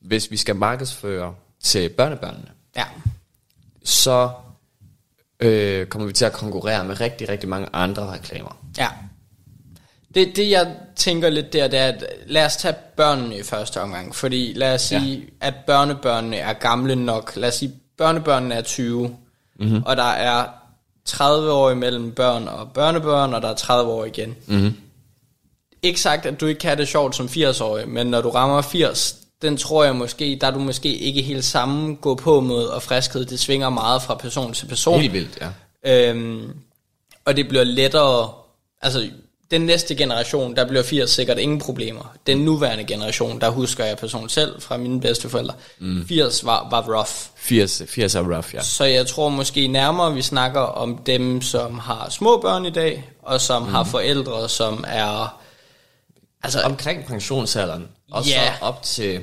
Hvis 0.00 0.30
vi 0.30 0.36
skal 0.36 0.56
markedsføre 0.56 1.34
til 1.62 1.88
børnebørnene, 1.88 2.48
Ja. 2.76 2.84
så 3.84 4.30
øh, 5.40 5.86
kommer 5.86 6.06
vi 6.06 6.12
til 6.12 6.24
at 6.24 6.32
konkurrere 6.32 6.84
med 6.84 7.00
rigtig, 7.00 7.28
rigtig 7.28 7.48
mange 7.48 7.68
andre 7.72 8.12
reklamer. 8.12 8.56
Ja. 8.78 8.88
Det, 10.14 10.36
det 10.36 10.50
jeg 10.50 10.76
tænker 10.96 11.30
lidt 11.30 11.52
der, 11.52 11.68
det 11.68 11.78
er, 11.78 11.86
at 11.86 12.04
lad 12.26 12.46
os 12.46 12.56
tage 12.56 12.74
børnene 12.96 13.38
i 13.38 13.42
første 13.42 13.80
omgang. 13.80 14.14
Fordi 14.14 14.52
lad 14.56 14.74
os 14.74 14.82
sige, 14.82 15.16
ja. 15.16 15.46
at 15.46 15.54
børnebørnene 15.66 16.36
er 16.36 16.52
gamle 16.52 16.96
nok. 16.96 17.32
Lad 17.36 17.48
os 17.48 17.54
sige, 17.54 17.74
børnebørnene 17.98 18.54
er 18.54 18.62
20. 18.62 19.16
Mm-hmm. 19.58 19.82
Og 19.86 19.96
der 19.96 20.02
er 20.02 20.46
30 21.04 21.52
år 21.52 21.70
imellem 21.70 22.12
børn 22.12 22.48
og 22.48 22.72
børnebørn, 22.72 23.34
og 23.34 23.42
der 23.42 23.48
er 23.48 23.54
30 23.54 23.92
år 23.92 24.04
igen. 24.04 24.36
Mm-hmm. 24.46 24.76
Ikke 25.82 26.00
sagt, 26.00 26.26
at 26.26 26.40
du 26.40 26.46
ikke 26.46 26.58
kan 26.58 26.68
have 26.68 26.78
det 26.80 26.88
sjovt 26.88 27.16
som 27.16 27.26
80-årig, 27.26 27.88
men 27.88 28.06
når 28.06 28.20
du 28.20 28.30
rammer 28.30 28.62
80, 28.62 29.16
den 29.42 29.56
tror 29.56 29.84
jeg 29.84 29.96
måske, 29.96 30.38
der 30.40 30.46
er 30.46 30.50
du 30.50 30.58
måske 30.58 30.96
ikke 30.96 31.22
helt 31.22 31.44
samme 31.44 31.94
gå 31.94 32.14
på 32.14 32.40
mod 32.40 32.64
og 32.64 32.82
friskhed. 32.82 33.24
Det 33.24 33.40
svinger 33.40 33.70
meget 33.70 34.02
fra 34.02 34.14
person 34.14 34.52
til 34.52 34.66
person. 34.66 35.00
Helt 35.00 35.12
vildt, 35.12 35.38
ja. 35.84 36.10
Øhm, 36.10 36.52
og 37.24 37.36
det 37.36 37.48
bliver 37.48 37.64
lettere, 37.64 38.30
altså 38.82 39.10
den 39.58 39.66
næste 39.66 39.94
generation, 39.94 40.56
der 40.56 40.68
bliver 40.68 40.82
80 40.82 41.10
sikkert 41.10 41.38
ingen 41.38 41.58
problemer. 41.58 42.14
Den 42.26 42.38
nuværende 42.38 42.84
generation, 42.84 43.40
der 43.40 43.48
husker 43.50 43.84
jeg 43.84 43.96
personligt 43.98 44.32
selv 44.32 44.60
fra 44.60 44.76
mine 44.76 45.00
bedsteforældre, 45.00 45.54
mm. 45.78 46.06
80 46.08 46.44
var, 46.44 46.68
var 46.70 46.82
rough. 46.96 47.10
80, 47.36 47.82
80 47.88 48.14
er 48.14 48.20
rough, 48.34 48.54
ja. 48.54 48.62
Så 48.62 48.84
jeg 48.84 49.06
tror 49.06 49.28
måske 49.28 49.68
nærmere, 49.68 50.14
vi 50.14 50.22
snakker 50.22 50.60
om 50.60 50.98
dem, 50.98 51.42
som 51.42 51.78
har 51.78 52.10
små 52.10 52.40
børn 52.40 52.66
i 52.66 52.70
dag, 52.70 53.10
og 53.22 53.40
som 53.40 53.62
mm. 53.62 53.68
har 53.68 53.84
forældre, 53.84 54.48
som 54.48 54.84
er... 54.88 55.40
Altså, 56.42 56.60
Omkring 56.60 57.06
pensionsalderen, 57.06 57.88
og 58.12 58.26
Ja. 58.26 58.30
så 58.30 58.64
op 58.64 58.82
til, 58.82 59.20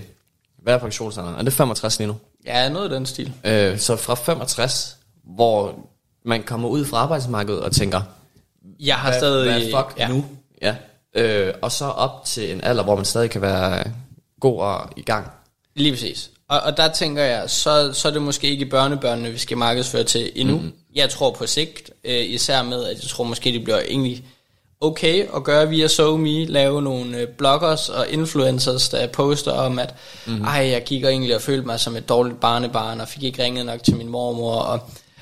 hvad 0.64 0.74
er 0.74 0.78
pensionsalderen? 0.78 1.36
Er 1.40 1.44
det 1.44 1.54
65 1.54 1.98
lige 2.00 2.08
nu? 2.08 2.16
ja, 2.46 2.70
noget 2.70 2.84
af 2.84 2.90
den 2.90 3.06
stil. 3.06 3.34
Øh, 3.44 3.80
så 3.80 3.96
fra 3.96 4.16
65, 4.16 4.98
hvor 5.36 5.76
man 6.26 6.44
kommer 6.44 6.70
ud 6.70 6.86
fra 6.86 6.98
arbejdsmarkedet 6.98 7.62
og 7.62 7.72
tænker, 7.72 8.02
Jeg 8.80 8.96
har 8.96 9.10
hvad, 9.10 9.20
stadig... 9.20 9.52
hvad 9.52 9.62
fuck 9.62 10.00
ja. 10.00 10.08
nu? 10.08 10.26
Ja. 10.62 10.76
Øh, 11.16 11.54
og 11.62 11.72
så 11.72 11.86
op 11.86 12.26
til 12.26 12.52
en 12.52 12.64
alder, 12.64 12.84
hvor 12.84 12.96
man 12.96 13.06
stadig 13.06 13.30
kan 13.30 13.42
være 13.42 13.84
god 14.40 14.60
og 14.60 14.90
i 14.98 15.02
gang. 15.02 15.32
Lige 15.76 15.92
præcis. 15.92 16.30
Og, 16.50 16.60
og 16.60 16.78
der 16.78 16.92
tænker 16.92 17.24
jeg, 17.24 17.50
så, 17.50 17.94
så 17.94 18.08
er 18.08 18.12
det 18.12 18.22
måske 18.22 18.48
ikke 18.48 18.66
børnebørnene, 18.66 19.32
vi 19.32 19.38
skal 19.38 19.58
markedsføre 19.58 20.04
til 20.04 20.32
endnu. 20.36 20.58
Mm. 20.58 20.74
Jeg 20.96 21.10
tror 21.10 21.32
på 21.32 21.48
sigt, 21.48 21.92
øh, 22.04 22.26
især 22.30 22.64
med, 22.64 22.86
at 22.86 23.02
jeg 23.02 23.10
tror 23.10 23.24
måske, 23.24 23.52
det 23.52 23.64
bliver 23.64 23.80
egentlig 23.80 24.26
okay 24.82 25.28
at 25.36 25.44
gøre 25.44 25.70
via 25.70 25.88
SoMe, 25.88 26.46
lave 26.46 26.82
nogle 26.82 27.18
øh, 27.18 27.28
bloggers 27.28 27.90
og 27.90 28.10
influencers, 28.10 28.90
der 28.90 29.08
poster 29.08 29.52
om, 29.52 29.80
at 29.80 29.96
mm. 30.26 30.44
ej, 30.44 30.70
jeg 30.72 30.84
gik 30.84 31.04
og 31.04 31.12
egentlig 31.12 31.36
og 31.36 31.42
følte 31.42 31.66
mig 31.68 31.80
som 31.80 31.96
et 31.96 32.10
dårligt 32.10 32.40
barnebarn, 32.40 33.02
og 33.02 33.08
fik 33.08 33.24
ikke 33.24 33.44
ringet 33.44 33.66
nok 33.66 33.84
til 33.84 33.96
min 33.96 34.10
mormor, 34.10 34.56
og, 34.56 34.80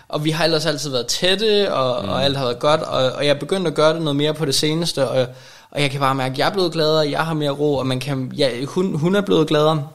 og 0.10 0.26
vi 0.26 0.30
har 0.30 0.45
ellers 0.45 0.66
altid 0.66 0.89
været 0.89 1.07
tætte, 1.07 1.74
og, 1.74 2.03
mm. 2.03 2.10
og 2.10 2.24
alt 2.24 2.38
har 2.38 2.45
været 2.45 2.60
godt, 2.60 2.82
og, 2.82 3.12
og 3.12 3.26
jeg 3.26 3.39
begyndte 3.39 3.68
at 3.68 3.76
gøre 3.76 3.93
det 3.93 4.01
noget 4.01 4.16
mere 4.16 4.34
på 4.34 4.45
det 4.45 4.55
seneste, 4.55 5.10
og, 5.10 5.28
og 5.72 5.82
jeg 5.82 5.91
kan 5.91 5.99
bare 5.99 6.16
mærke, 6.16 6.32
at 6.32 6.39
jeg 6.39 6.47
er 6.47 6.53
blevet 6.53 6.72
gladere, 6.72 7.10
jeg 7.10 7.26
har 7.26 7.34
mere 7.34 7.49
ro, 7.49 7.76
og 7.76 7.88
man 7.88 7.99
kan, 7.99 8.32
ja, 8.38 8.66
hun, 8.66 8.95
hun 8.95 9.16
er 9.16 9.22
blevet 9.22 9.47
gladere, 9.47 9.88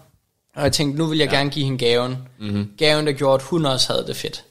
og 0.56 0.62
jeg 0.62 0.72
tænkte, 0.72 0.98
nu 0.98 1.06
vil 1.06 1.18
jeg 1.18 1.30
ja. 1.30 1.36
gerne 1.36 1.50
give 1.50 1.64
hende 1.64 1.78
gaven. 1.78 2.18
Mm-hmm. 2.40 2.70
Gaven, 2.78 3.06
der 3.06 3.12
gjorde, 3.12 3.34
at 3.34 3.42
hun 3.42 3.66
også 3.66 3.92
havde 3.92 4.06
det 4.06 4.16
fedt. 4.16 4.44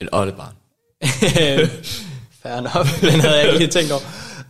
Et 0.00 0.08
oldebarn. 0.12 0.54
Fair 2.42 2.60
nok, 2.60 2.86
den 3.12 3.20
havde 3.20 3.36
jeg 3.36 3.46
ikke 3.46 3.58
lige 3.58 3.70
tænkt 3.70 3.92
over. 3.92 4.02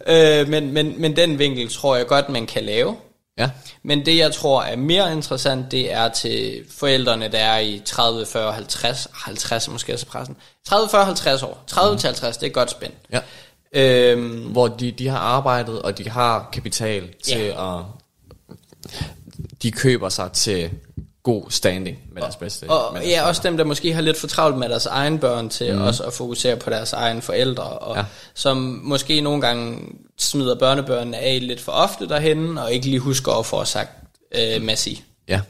Øh, 0.07 0.49
men, 0.49 0.73
men, 0.73 0.95
men 1.01 1.17
den 1.17 1.39
vinkel 1.39 1.69
tror 1.69 1.97
jeg 1.97 2.07
godt, 2.07 2.29
man 2.29 2.47
kan 2.47 2.65
lave. 2.65 2.97
Ja. 3.39 3.51
Men 3.83 4.07
det, 4.07 4.17
jeg 4.17 4.33
tror 4.35 4.63
er 4.63 4.77
mere 4.77 5.13
interessant, 5.13 5.71
det 5.71 5.93
er 5.93 6.09
til 6.09 6.65
forældrene, 6.79 7.29
der 7.29 7.39
er 7.39 7.59
i 7.59 7.83
30, 7.85 8.27
40, 8.27 8.53
50, 8.53 9.09
50 9.13 9.67
er 9.69 9.73
måske 9.73 9.93
også 9.93 10.07
pressen. 10.07 10.37
30, 10.67 10.89
40, 10.89 11.05
50 11.05 11.43
år. 11.43 11.65
30 11.67 11.93
mm. 11.93 11.99
til 11.99 12.07
50, 12.07 12.37
det 12.37 12.47
er 12.47 12.51
godt 12.51 12.71
spændt. 12.71 12.95
ja. 13.13 13.21
Øhm, 13.73 14.41
Hvor 14.41 14.69
de, 14.69 14.91
de 14.93 15.09
har 15.09 15.19
arbejdet, 15.19 15.83
og 15.83 15.99
de 15.99 16.09
har 16.11 16.49
kapital 16.53 17.09
til 17.25 17.39
Ja. 17.41 17.79
at... 17.79 17.85
De 19.63 19.71
køber 19.73 20.09
sig 20.09 20.33
til 20.33 20.71
god 21.23 21.51
standing 21.51 21.99
med 22.13 22.23
deres 22.23 22.37
bedste. 22.37 22.71
Og 22.71 22.93
med 22.95 23.03
ja, 23.03 23.09
deres 23.09 23.29
også 23.29 23.43
dem, 23.43 23.57
der 23.57 23.65
måske 23.65 23.93
har 23.93 24.01
lidt 24.01 24.17
for 24.19 24.27
travlt 24.27 24.59
med 24.59 24.69
deres 24.69 24.87
egen 24.87 25.19
børn 25.19 25.49
til 25.49 25.75
mm. 25.75 25.81
også 25.83 26.03
at 26.05 26.13
fokusere 26.13 26.57
på 26.57 26.71
deres 26.71 26.93
egne 26.93 27.23
forældre, 27.23 27.63
og 27.65 27.97
ja. 27.97 28.05
Som 28.35 28.57
måske 28.85 29.21
nogle 29.21 29.41
gange 29.41 29.79
smider 30.19 30.55
børnebørnene 30.59 31.19
af 31.19 31.47
lidt 31.47 31.61
for 31.61 31.73
ofte 31.73 32.09
derhen, 32.09 32.59
og 32.59 32.73
ikke 32.73 32.87
lige 32.87 32.99
husker 33.01 33.33
at 33.33 33.47
få 33.47 33.65
sagt 33.65 33.91
øh, 34.35 34.63
Messi, 34.63 35.03
Ja. 35.29 35.41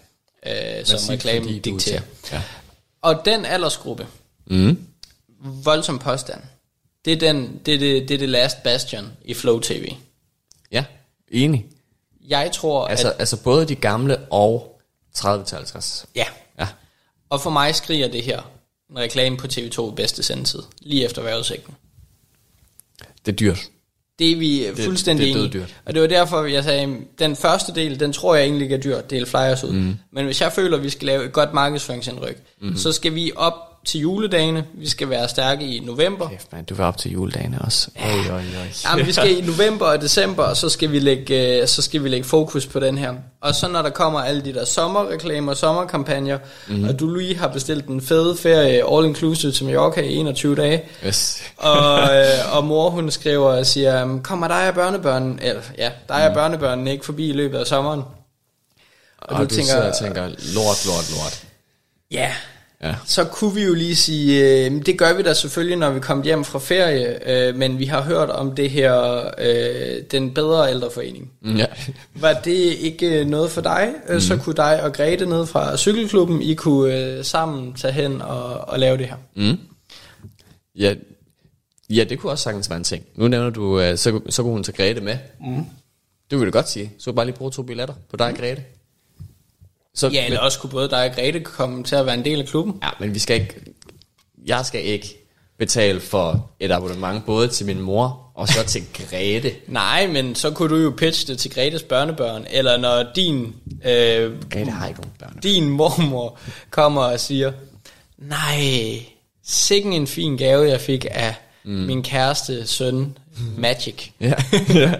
øh, 0.47 0.85
som 0.85 0.99
reklamen 1.15 1.49
du 1.49 1.57
er 1.57 1.61
dikterer. 1.61 2.01
Ja. 2.33 2.43
Og 3.03 3.23
den 3.25 3.45
aldersgruppe, 3.45 4.07
Mm. 4.47 4.79
voldsom 5.45 5.99
påstand, 5.99 6.41
det 7.05 7.13
er, 7.13 7.17
den, 7.17 7.61
det, 7.67 7.75
er 7.75 7.79
det, 7.79 8.09
det 8.09 8.15
er 8.15 8.19
det 8.19 8.29
last 8.29 8.63
bastion 8.63 9.13
i 9.25 9.35
Flow 9.35 9.61
TV. 9.61 9.89
ja, 10.73 10.85
enig. 11.31 11.67
Jeg 12.29 12.51
tror, 12.55 12.87
Altså, 12.87 13.09
at... 13.09 13.17
altså 13.19 13.43
både 13.43 13.65
de 13.65 13.75
gamle 13.75 14.19
og 14.31 14.80
30-50. 15.19 16.05
Ja, 16.17 16.25
Ja. 16.59 16.69
og 17.31 17.41
for 17.41 17.51
mig 17.51 17.75
skriger 17.75 18.09
det 18.09 18.23
her 18.23 18.43
en 18.91 18.99
reklame 18.99 19.37
på 19.37 19.47
TV2 19.47 19.93
i 19.93 19.95
bedste 19.97 20.23
sendetid, 20.23 20.63
lige 20.81 21.05
efter 21.05 21.23
vejrudsigten. 21.23 21.75
Det 23.27 23.33
er 23.33 23.37
dyrt. 23.37 23.59
Det 24.19 24.33
er 24.33 24.37
vi 24.37 24.67
det, 24.67 24.79
fuldstændig 24.85 25.27
det 25.27 25.33
er 25.33 25.37
enige 25.37 25.49
i. 25.49 25.53
døddyrt. 25.53 25.75
Og 25.87 25.95
det 25.95 26.03
var 26.03 26.09
derfor, 26.09 26.45
jeg 26.45 26.65
sagde, 26.65 26.97
den 27.19 27.37
første 27.37 27.75
del, 27.75 28.01
den 28.01 28.13
tror 28.13 28.35
jeg 28.35 28.45
egentlig 28.45 28.63
ikke 28.65 28.75
er 28.75 28.81
dyr, 28.81 29.01
dele 29.01 29.27
flyers 29.27 29.65
ud. 29.65 29.73
Mm. 29.73 29.97
Men 30.13 30.25
hvis 30.25 30.41
jeg 30.41 30.53
føler, 30.53 30.77
at 30.77 30.83
vi 30.83 30.91
skal 30.91 31.07
lave 31.07 31.25
et 31.25 31.33
godt 31.33 31.53
markedsføringsindryk, 31.55 32.43
mm. 32.61 32.77
så 32.77 32.93
skal 32.93 33.15
vi 33.15 33.33
op 33.37 33.55
til 33.85 34.01
juledagene, 34.01 34.65
vi 34.75 34.89
skal 34.89 35.11
være 35.11 35.29
stærke 35.29 35.65
i 35.77 35.81
november. 35.81 36.29
Kæft, 36.29 36.53
man, 36.53 36.65
du 36.65 36.75
var 36.75 36.87
op 36.89 36.97
til 36.97 37.11
juledagene 37.11 37.59
også. 37.61 37.89
Oj, 38.05 38.11
oj, 38.31 38.37
oj. 38.37 38.43
Jamen, 38.85 39.07
vi 39.07 39.13
skal 39.13 39.39
i 39.39 39.41
november 39.41 39.87
og 39.87 40.01
december, 40.01 40.43
og 40.43 40.57
så 40.57 40.69
skal 40.69 40.93
vi 40.93 40.99
lægge, 40.99 41.61
øh, 41.61 41.69
så 41.69 41.83
skal 41.83 42.05
vi 42.05 42.09
lægge 42.09 42.25
fokus 42.29 42.67
på 42.67 42.81
den 42.81 42.99
her. 42.99 43.15
Og 43.41 43.55
så 43.55 43.69
når 43.69 43.83
der 43.83 43.91
kommer 43.91 44.21
alle 44.21 44.45
de 44.45 44.55
der 44.55 44.65
sommerreklamer, 44.65 45.55
sommerkampagner, 45.55 46.39
mm-hmm. 46.69 46.89
og 46.89 47.01
du 47.01 47.15
lige 47.15 47.37
har 47.37 47.49
bestilt 47.49 47.87
en 47.87 48.01
fed 48.01 48.37
ferie 48.37 48.97
all 48.97 49.07
inclusive 49.07 49.53
til 49.53 49.65
Mallorca 49.67 50.01
i 50.01 50.15
21 50.15 50.57
dage, 50.57 50.83
Yes. 51.07 51.43
og, 51.57 52.01
øh, 52.17 52.57
og 52.57 52.65
mor 52.65 52.91
hun 52.91 53.11
skriver 53.11 53.53
og 53.53 53.67
siger, 53.67 54.19
kommer 54.23 54.49
dig 54.49 54.69
og 54.69 54.75
børnebørnen, 54.75 55.39
eller 55.43 55.63
ja, 55.79 55.91
dig 56.09 56.29
og 56.29 56.35
børnebørnen 56.35 56.87
ikke 56.87 57.05
forbi 57.05 57.29
i 57.29 57.33
løbet 57.33 57.59
af 57.59 57.67
sommeren? 57.67 58.01
Og, 58.01 59.29
og 59.29 59.37
du, 59.37 59.39
du 59.39 59.45
og 59.45 59.51
tænker, 59.99 60.27
lort, 60.29 60.87
lort, 60.87 61.11
lort. 61.17 61.45
ja, 62.11 62.33
Ja. 62.83 62.95
så 63.05 63.25
kunne 63.25 63.55
vi 63.55 63.63
jo 63.63 63.75
lige 63.75 63.97
sige, 63.97 64.65
øh, 64.67 64.87
det 64.87 64.99
gør 64.99 65.13
vi 65.15 65.23
da 65.23 65.35
selvfølgelig, 65.35 65.77
når 65.77 65.91
vi 65.91 66.01
kommer 66.01 66.25
hjem 66.25 66.45
fra 66.45 66.59
ferie, 66.59 67.31
øh, 67.49 67.57
men 67.57 67.79
vi 67.79 67.85
har 67.85 68.03
hørt 68.03 68.31
om 68.31 68.55
det 68.55 68.71
her, 68.71 69.23
øh, 69.39 70.03
den 70.11 70.35
bedre 70.35 70.71
ældreforening. 70.71 71.31
Mm, 71.43 71.57
Ja. 71.57 71.67
Var 72.15 72.33
det 72.33 72.51
ikke 72.81 73.21
øh, 73.21 73.27
noget 73.27 73.51
for 73.51 73.61
dig? 73.61 73.93
Mm. 74.09 74.21
Så 74.21 74.37
kunne 74.37 74.55
dig 74.57 74.83
og 74.83 74.93
Grete 74.93 75.27
ned 75.27 75.47
fra 75.47 75.77
cykelklubben, 75.77 76.43
I 76.43 76.55
kunne 76.55 76.95
øh, 77.19 77.25
sammen 77.25 77.75
tage 77.75 77.93
hen 77.93 78.23
og, 78.23 78.55
og 78.69 78.79
lave 78.79 78.99
det 78.99 79.07
her. 79.07 79.17
Mm. 79.37 79.59
Ja, 80.77 80.95
ja, 81.91 82.05
det 82.05 82.19
kunne 82.19 82.33
også 82.33 82.43
sagtens 82.45 82.71
være 82.71 82.77
en 82.77 82.85
ting. 82.85 83.05
Nu 83.15 83.29
nævner 83.29 83.51
du, 83.51 83.81
øh, 83.81 83.99
så, 83.99 84.21
så 84.29 84.43
kunne 84.43 84.53
hun 84.53 84.63
tage 84.65 84.77
Grete 84.77 85.01
med. 85.01 85.17
Mm. 85.41 85.65
Det 86.31 86.39
vil 86.39 86.47
du 86.47 86.53
godt 86.53 86.69
sige. 86.69 86.93
Så 86.99 87.13
bare 87.13 87.27
lige 87.27 87.37
bruge 87.37 87.51
to 87.51 87.63
billetter 87.63 87.95
på 88.11 88.17
dig 88.17 88.35
Grete. 88.39 88.63
Så, 90.01 90.09
Ja, 90.09 90.27
eller 90.27 90.41
også 90.41 90.59
kunne 90.59 90.71
både 90.71 90.91
dig 90.91 91.11
og 91.11 91.15
Grete 91.15 91.41
komme 91.41 91.85
til 91.85 91.97
at 91.97 92.07
være 92.07 92.15
en 92.15 92.25
del 92.25 92.41
af 92.41 92.47
klubben. 92.47 92.75
Ja, 92.83 92.89
men 93.01 93.15
vi 93.15 93.19
skal 93.19 93.41
ikke... 93.41 93.55
Jeg 94.47 94.67
skal 94.67 94.85
ikke 94.85 95.27
betale 95.59 96.01
for 96.01 96.51
et 96.61 96.73
abonnement 96.73 97.27
både 97.27 97.49
til 97.49 97.67
min 97.67 97.81
mor 97.81 98.33
og 98.35 98.49
så 98.49 98.65
til 98.67 98.83
Grete. 98.95 99.53
Nej, 99.67 100.07
men 100.07 100.35
så 100.35 100.51
kunne 100.51 100.77
du 100.77 100.83
jo 100.83 100.95
pitche 100.97 101.33
det 101.33 101.39
til 101.39 101.51
Gretes 101.55 101.83
børnebørn, 101.83 102.47
eller 102.51 102.77
når 102.77 103.07
din, 103.15 103.55
øh, 103.85 104.33
Grete 104.51 104.71
har 104.71 104.89
ikke 104.89 105.01
nogen 105.01 105.41
din 105.43 105.69
mormor 105.69 106.39
kommer 106.71 107.03
og 107.03 107.21
siger, 107.21 107.53
nej, 108.19 108.59
sikken 109.45 109.93
en 109.93 110.07
fin 110.07 110.37
gave, 110.37 110.69
jeg 110.69 110.81
fik 110.81 111.07
af 111.11 111.35
mm. 111.65 111.71
min 111.71 112.03
kæreste 112.03 112.67
søn, 112.67 113.19
Magic. 113.57 114.09
Ja. 114.21 114.35
ja. 114.75 114.93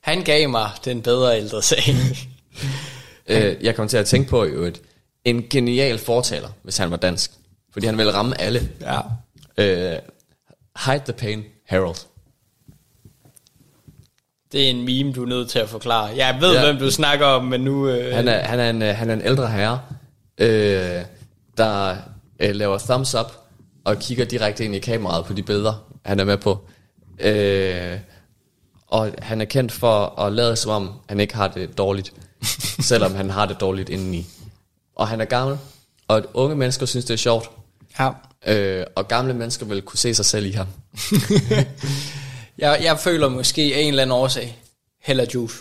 Han 0.00 0.22
gav 0.22 0.48
mig 0.48 0.70
den 0.84 1.02
bedre 1.02 1.38
ældre 1.38 1.62
sag. 1.62 1.82
øh, 3.28 3.56
jeg 3.64 3.74
kom 3.76 3.88
til 3.88 3.96
at 3.96 4.06
tænke 4.06 4.28
på 4.30 4.44
jo 4.44 4.62
et, 4.62 4.80
en 5.24 5.44
genial 5.50 5.98
fortaler, 5.98 6.48
hvis 6.62 6.76
han 6.76 6.90
var 6.90 6.96
dansk. 6.96 7.30
Fordi 7.72 7.86
han 7.86 7.98
ville 7.98 8.14
ramme 8.14 8.40
alle. 8.40 8.68
ja. 8.80 9.00
Øh, 9.58 9.98
hide 10.86 11.02
the 11.04 11.12
pain, 11.12 11.44
Harold. 11.68 11.96
Det 14.52 14.66
er 14.66 14.70
en 14.70 14.84
meme, 14.84 15.12
du 15.12 15.22
er 15.22 15.26
nødt 15.28 15.48
til 15.50 15.58
at 15.58 15.68
forklare. 15.68 16.04
Jeg 16.16 16.36
ved, 16.40 16.54
Ja. 16.54 16.64
hvem 16.64 16.76
du 16.78 16.90
snakker 16.90 17.26
om, 17.26 17.44
men 17.44 17.60
nu... 17.60 17.88
Øh, 17.88 18.14
Han 18.14 18.28
er, 18.28 18.38
han 18.38 18.60
er, 18.60 18.70
en, 18.70 18.82
øh, 18.82 18.94
han 18.96 19.10
er 19.10 19.14
en 19.14 19.22
ældre 19.24 19.48
herre, 19.48 19.80
øh, 20.38 21.04
der 21.56 21.96
øh, 22.40 22.54
laver 22.54 22.78
thumbs 22.78 23.14
up 23.14 23.32
og 23.84 23.98
kigger 23.98 24.24
direkte 24.24 24.64
ind 24.64 24.74
i 24.74 24.78
kameraet 24.78 25.24
på 25.26 25.32
de 25.32 25.42
billeder, 25.42 25.86
han 26.04 26.20
er 26.20 26.24
med 26.24 26.36
på. 26.36 26.64
Øh, 27.20 27.98
og 28.86 29.14
han 29.18 29.40
er 29.40 29.44
kendt 29.44 29.72
for 29.72 30.20
at 30.20 30.32
lade 30.32 30.56
som 30.56 30.70
om, 30.70 30.92
han 31.08 31.20
ikke 31.20 31.34
har 31.34 31.48
det 31.48 31.78
dårligt, 31.78 32.12
selvom 32.90 33.14
han 33.14 33.30
har 33.30 33.46
det 33.46 33.60
dårligt 33.60 33.88
indeni. 33.88 34.26
Og 34.96 35.08
han 35.08 35.20
er 35.20 35.24
gammel, 35.24 35.58
og 36.08 36.22
unge 36.34 36.56
mennesker 36.56 36.86
synes, 36.86 37.04
det 37.04 37.14
er 37.14 37.18
sjovt. 37.18 37.50
ja. 37.98 38.10
Øh, 38.46 38.86
og 38.96 39.08
gamle 39.08 39.34
mennesker 39.34 39.66
vil 39.66 39.82
kunne 39.82 39.98
se 39.98 40.14
sig 40.14 40.24
selv 40.24 40.46
i 40.46 40.50
ham. 40.50 40.66
jeg, 42.58 42.80
jeg 42.82 42.98
føler 42.98 43.28
måske 43.28 43.62
af 43.62 43.80
en 43.80 43.88
eller 43.88 44.02
anden 44.02 44.16
årsag, 44.16 44.58
Hella 45.02 45.26
Juice. 45.34 45.56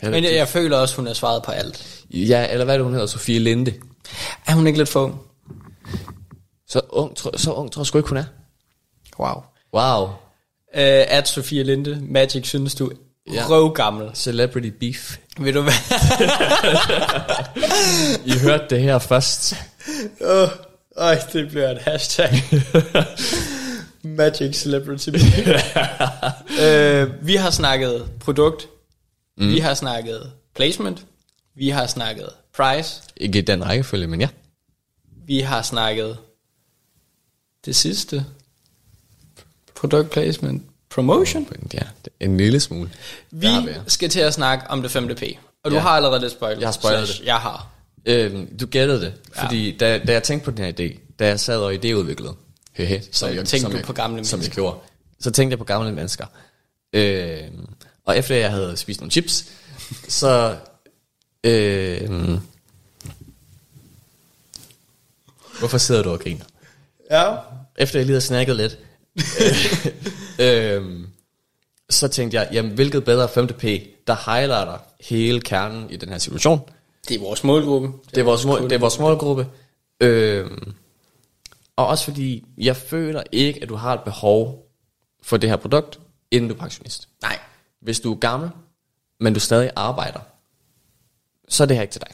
Hella 0.00 0.16
Men 0.16 0.24
jeg, 0.24 0.34
jeg 0.34 0.48
føler 0.48 0.76
også, 0.76 0.96
hun 0.96 1.06
har 1.06 1.14
svaret 1.14 1.42
på 1.42 1.50
alt. 1.50 2.04
Ja, 2.10 2.46
eller 2.50 2.64
hvad 2.64 2.74
er 2.74 2.78
det, 2.78 2.84
hun 2.84 2.92
hedder? 2.92 3.06
Sofie 3.06 3.38
Linde. 3.38 3.74
Er 4.46 4.52
hun 4.52 4.66
ikke 4.66 4.78
lidt 4.78 4.88
for 4.88 5.04
ung? 5.04 5.20
Så 6.68 6.80
ung, 6.88 7.16
tro, 7.16 7.30
så 7.36 7.52
ung 7.52 7.72
tror 7.72 7.82
jeg 7.82 7.86
sgu 7.86 7.98
ikke, 7.98 8.08
hun 8.08 8.18
er. 8.18 8.24
Wow. 9.18 9.42
Wow. 9.74 10.04
Uh, 10.74 11.16
at 11.16 11.28
Sofia 11.28 11.62
Linde, 11.62 11.98
Magic, 12.00 12.48
synes 12.48 12.74
du 12.74 12.92
Ja. 13.30 13.46
røvgammel. 13.48 14.10
Celebrity 14.14 14.68
beef. 14.68 15.18
Vil 15.38 15.54
du 15.54 15.60
være... 15.60 15.74
I 18.34 18.38
hørte 18.38 18.64
det 18.70 18.82
her 18.82 18.98
først. 18.98 19.54
Åh, 20.20 20.48
øj, 20.96 21.18
det 21.32 21.48
bliver 21.48 21.70
et 21.70 21.78
hashtag. 21.78 22.30
Magic 24.02 24.56
Celebrity. 24.56 25.08
øh, 26.62 27.26
vi 27.26 27.34
har 27.34 27.50
snakket 27.50 28.10
produkt. 28.20 28.68
Mm. 29.36 29.48
Vi 29.48 29.58
har 29.58 29.74
snakket 29.74 30.32
placement. 30.54 31.06
Vi 31.54 31.68
har 31.68 31.86
snakket 31.86 32.28
price. 32.56 33.02
Ikke 33.16 33.38
i 33.38 33.42
den 33.42 33.64
rækkefølge, 33.64 34.06
men 34.06 34.20
ja. 34.20 34.28
Vi 35.26 35.40
har 35.40 35.62
snakket 35.62 36.18
det 37.64 37.76
sidste. 37.76 38.24
Product 39.74 40.10
placement. 40.10 40.62
Promotion. 40.94 41.48
Ja, 41.74 41.80
en 42.20 42.36
lille 42.36 42.60
smule. 42.60 42.90
Vi 43.30 43.46
ja. 43.46 43.62
skal 43.86 44.08
til 44.08 44.20
at 44.20 44.34
snakke 44.34 44.70
om 44.70 44.82
det 44.82 44.90
5. 44.90 45.08
P. 45.08 45.22
Og 45.64 45.70
du 45.70 45.76
Ja. 45.76 45.82
har 45.82 45.88
allerede 45.90 46.20
lidt 46.20 46.32
spoilet. 46.32 46.60
Jeg 46.60 46.66
har 46.68 46.72
spoilet 46.72 47.08
det. 47.08 47.20
Jeg 47.24 47.36
har. 47.36 47.68
Øhm, 48.06 48.56
du 48.58 48.66
gættede 48.66 49.00
det, 49.00 49.12
fordi 49.34 49.76
da, 49.76 49.98
da 49.98 50.12
jeg 50.12 50.22
tænkte 50.22 50.44
på 50.44 50.50
den 50.50 50.64
her 50.64 50.72
idé, 50.72 50.98
da 51.18 51.26
jeg 51.26 51.40
sad 51.40 51.58
og 51.58 51.72
idéudviklede, 51.74 52.34
hehe, 52.72 53.02
som 53.02 53.12
Så 53.12 53.26
jeg, 53.26 53.36
tænkte 53.36 53.60
som 53.60 53.70
du 53.70 53.76
jeg, 53.76 53.86
på 53.86 53.92
gamle 53.92 54.24
som 54.24 54.36
jeg 54.36 54.42
mennesker. 54.42 54.54
gjorde, 54.54 54.78
så 55.20 55.30
tænkte 55.30 55.52
jeg 55.52 55.58
på 55.58 55.64
gamle 55.64 55.92
mennesker. 55.92 56.26
Øhm, 56.92 57.66
og 58.04 58.18
efter 58.18 58.34
jeg 58.36 58.50
havde 58.50 58.76
spist 58.76 59.00
nogle 59.00 59.10
chips, 59.10 59.44
så... 60.08 60.56
Øhm, 61.44 62.38
hvorfor 65.58 65.78
sidder 65.78 66.02
du 66.02 66.10
og 66.10 66.20
griner? 66.20 66.44
Ja. 67.10 67.36
Efter 67.78 67.98
jeg 67.98 68.06
lige 68.06 68.12
havde 68.14 68.20
snakket 68.20 68.56
lidt, 68.56 68.78
øh, 69.16 69.86
øhm, 70.38 71.06
så 71.90 72.08
tænkte 72.08 72.36
jeg, 72.36 72.48
jamen 72.52 72.72
hvilket 72.72 73.04
bedre 73.04 73.24
5P, 73.24 73.66
der 74.06 74.32
highlighter 74.32 74.78
hele 75.00 75.40
kernen 75.40 75.90
i 75.90 75.96
den 75.96 76.08
her 76.08 76.18
situation. 76.18 76.60
Det 77.08 77.16
er 77.16 77.20
vores 77.20 77.44
målgruppe. 77.44 77.92
Det 78.10 78.18
er 78.18 78.24
vores, 78.24 78.44
mål, 78.44 78.62
det 78.62 78.72
er 78.72 78.78
vores 78.78 78.98
målgruppe. 78.98 79.46
Øhm, 80.00 80.74
og 81.76 81.86
også 81.86 82.04
fordi, 82.04 82.44
jeg 82.58 82.76
føler 82.76 83.22
ikke, 83.32 83.62
at 83.62 83.68
du 83.68 83.74
har 83.74 83.94
et 83.94 84.00
behov 84.00 84.68
for 85.22 85.36
det 85.36 85.50
her 85.50 85.56
produkt, 85.56 85.98
inden 86.30 86.48
du 86.48 86.54
er 86.54 86.58
pensionist. 86.58 87.08
Nej. 87.22 87.38
Hvis 87.80 88.00
du 88.00 88.12
er 88.12 88.18
gammel, 88.18 88.50
men 89.20 89.34
du 89.34 89.40
stadig 89.40 89.70
arbejder, 89.76 90.20
så 91.48 91.62
er 91.62 91.66
det 91.66 91.76
her 91.76 91.82
ikke 91.82 91.92
til 91.92 92.00
dig. 92.00 92.10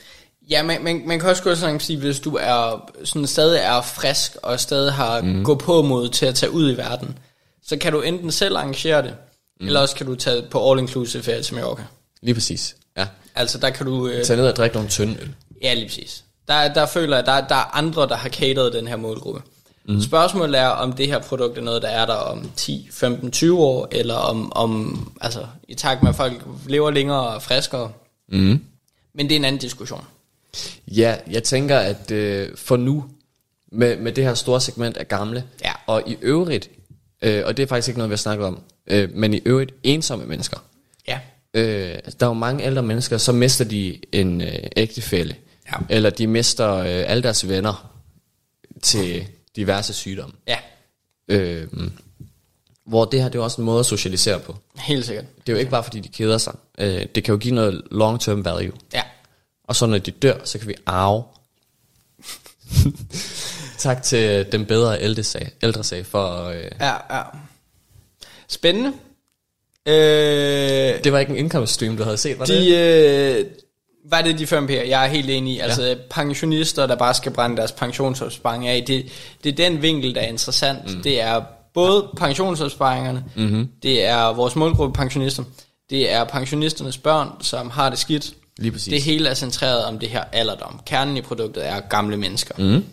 Ja, 0.51 0.63
man, 0.63 0.85
man, 0.85 1.03
man 1.07 1.21
kan 1.21 1.29
også 1.29 1.43
godt 1.43 1.59
sådan 1.59 1.81
sige, 1.81 1.99
hvis 1.99 2.21
du 2.21 2.37
er 2.41 2.91
sådan 3.05 3.27
stadig 3.27 3.61
er 3.61 3.83
frisk 3.83 4.37
og 4.43 4.61
stadig 4.61 4.93
har 4.93 5.21
mm. 5.21 5.45
gå 5.45 5.55
på 5.55 5.83
mod 5.83 6.09
til 6.09 6.27
at 6.27 6.35
tage 6.35 6.53
ud 6.53 6.73
i 6.73 6.77
verden, 6.77 7.19
så 7.69 7.77
kan 7.77 7.93
du 7.93 8.01
enten 8.01 8.31
selv 8.33 8.57
arrangere 8.57 9.03
det, 9.03 9.15
mm. 9.61 9.67
eller 9.67 9.81
også 9.81 9.95
kan 9.97 10.07
du 10.07 10.15
tage 10.15 10.43
på 10.51 10.71
all 10.71 10.81
inclusive 10.81 11.23
ferie 11.23 11.43
til 11.43 11.55
Mallorca. 11.55 11.83
Lige 12.23 12.35
præcis. 12.35 12.77
Ja. 12.97 13.07
Altså 13.35 13.59
der 13.59 13.71
kan 13.71 13.87
du... 13.87 14.09
Øh, 14.09 14.25
Tag 14.25 14.37
ned 14.37 14.47
og 14.49 14.57
drikke 14.57 14.77
nogle 14.77 14.91
tynde 14.91 15.17
øl. 15.21 15.35
Ja, 15.63 15.75
lige 15.75 15.87
præcis. 15.87 16.25
Der, 16.49 16.75
der 16.75 16.87
føler 16.87 17.17
jeg, 17.17 17.27
der, 17.27 17.41
der 17.49 17.55
er 17.55 17.77
andre, 17.77 18.09
der 18.09 18.17
har 18.17 18.29
cateret 18.29 18.73
den 18.73 18.89
her 18.89 18.97
målgruppe. 18.97 19.43
Mm. 19.89 20.01
Spørgsmålet 20.01 20.61
er, 20.61 20.67
om 20.67 20.93
det 20.93 21.07
her 21.07 21.19
produkt 21.19 21.59
er 21.59 21.63
noget, 21.63 21.83
der 21.83 21.89
er 21.89 22.07
der 22.07 22.15
om 22.15 22.51
10, 22.57 22.89
15, 22.93 23.31
20 23.31 23.59
år, 23.59 23.89
eller 23.91 24.15
om, 24.15 24.53
om 24.53 25.13
altså, 25.21 25.47
i 25.69 25.75
takt 25.75 26.03
med, 26.03 26.11
at 26.11 26.17
folk 26.17 26.43
lever 26.67 26.91
længere 26.91 27.29
og 27.29 27.43
friskere. 27.43 27.93
Mm. 28.29 28.65
Men 29.15 29.29
det 29.29 29.33
er 29.33 29.37
en 29.37 29.45
anden 29.45 29.61
diskussion. 29.61 30.05
Ja, 30.89 31.17
jeg 31.31 31.43
tænker, 31.43 31.79
at 31.79 32.11
øh, 32.11 32.49
for 32.57 32.77
nu, 32.77 33.05
med, 33.73 33.97
med 33.97 34.13
det 34.13 34.25
her 34.25 34.35
store 34.35 34.61
segment 34.61 34.97
af 34.97 35.09
gamle, 35.09 35.45
Ja. 35.65 35.73
og 35.87 36.03
i 36.07 36.17
øvrigt, 36.23 36.71
øh, 37.23 37.43
og 37.47 37.57
det 37.57 37.63
er 37.63 37.67
faktisk 37.67 37.89
ikke 37.89 37.99
noget, 37.99 38.11
vi 38.11 38.13
har 38.13 38.17
snakket 38.17 38.47
om, 38.47 38.61
øh, 38.87 39.11
men 39.15 39.35
i 39.35 39.41
øvrigt 39.45 39.73
ensomme 39.83 40.27
mennesker. 40.27 40.57
Ja. 41.09 41.21
Øh, 41.55 41.93
altså, 41.93 42.17
der 42.21 42.27
er 42.27 42.31
jo 42.31 42.35
mange 42.35 42.65
ældre 42.65 42.83
mennesker, 42.83 43.19
så 43.19 43.33
mister 43.33 43.65
de 43.65 43.99
en 44.13 44.41
øh, 44.41 44.59
ægtefælle, 44.77 45.37
Ja. 45.73 45.77
eller 45.89 46.11
de 46.11 46.27
mister 46.27 46.75
øh, 46.75 46.87
alle 46.87 47.23
deres 47.23 47.49
venner 47.49 47.95
til 48.83 49.27
diverse 49.57 49.95
sygdomme. 49.95 50.35
Ja, 50.49 50.57
Øh, 51.31 51.69
hvor 52.87 53.05
det 53.05 53.21
her, 53.23 53.29
det 53.29 53.35
er 53.35 53.39
jo 53.39 53.45
også 53.45 53.61
en 53.61 53.65
måde 53.65 53.81
at 53.81 53.87
socialisere 53.87 54.41
på. 54.41 54.57
helt 54.79 55.07
sikkert. 55.07 55.25
Det 55.39 55.49
er 55.49 55.53
jo 55.53 55.59
ikke 55.59 55.71
bare, 55.71 55.85
fordi 55.85 56.01
de 56.01 56.09
keder 56.09 56.39
sig. 56.39 56.55
Øh, 56.79 57.07
det 57.15 57.25
kan 57.25 57.33
jo 57.33 57.39
give 57.39 57.55
noget 57.55 57.83
long-term 57.91 58.43
value. 58.45 58.73
Ja. 58.95 59.03
Og 59.65 59.77
så 59.77 59.87
når 59.87 59.99
de 59.99 60.11
dør, 60.11 60.39
så 60.45 60.59
kan 60.59 60.69
vi 60.69 60.75
arve. 60.87 61.23
tak 63.79 64.03
til 64.03 64.47
den 64.53 64.67
bedre 64.67 65.03
ældre 65.03 65.23
sag, 65.23 65.51
ældre 65.63 65.85
sag 65.85 66.07
for... 66.07 66.45
Øh, 66.45 66.65
Ja, 66.81 66.93
ja. 67.17 67.23
Spændende. 68.49 68.93
Øh, 69.87 71.05
det 71.05 71.13
var 71.13 71.19
ikke 71.19 71.31
en 71.31 71.39
income 71.39 71.67
stream, 71.67 71.97
du 71.97 72.03
havde 72.03 72.17
set, 72.17 72.39
var 72.39 72.45
det? 72.45 72.63
de, 72.63 72.77
øh, 72.77 73.45
var 74.11 74.23
det 74.23 74.39
de 74.39 74.47
5 74.47 74.67
P'er? 74.67 74.89
Jeg 74.89 75.05
er 75.05 75.09
helt 75.09 75.31
enig 75.31 75.55
i. 75.55 75.59
Altså 75.59 75.83
ja. 75.83 75.95
pensionister, 76.11 76.87
der 76.87 76.97
bare 76.97 77.15
skal 77.15 77.33
brænde 77.33 77.57
deres 77.57 77.73
pensionsopsparing 77.73 78.67
af, 78.67 78.85
det, 78.87 79.07
det 79.45 79.53
er 79.53 79.69
den 79.69 79.83
vinkel, 79.83 80.15
der 80.15 80.21
er 80.21 80.27
interessant. 80.27 80.97
Mm. 80.97 81.03
Det 81.03 81.21
er 81.21 81.43
både 81.75 82.09
pensionsopsparingerne, 82.17 83.25
mm-hmm. 83.37 83.69
det 83.83 84.05
er 84.05 84.33
vores 84.33 84.57
målgruppe 84.57 84.99
pensionister, 84.99 85.45
det 85.91 86.13
er 86.13 86.25
pensionisternes 86.25 86.99
børn, 86.99 87.29
som 87.41 87.71
har 87.71 87.91
det 87.91 87.99
skidt. 87.99 88.33
Lige 88.59 88.73
præcis. 88.73 88.93
Det 88.93 89.03
hele 89.03 89.29
er 89.29 89.35
centreret 89.35 89.85
om 89.85 89.99
det 89.99 90.09
her 90.09 90.25
alderdom. 90.33 90.81
Kernen 90.87 91.17
i 91.17 91.21
produktet 91.21 91.67
er 91.69 91.81
gamle 91.81 92.17
mennesker. 92.17 92.55
Mm. 92.59 92.85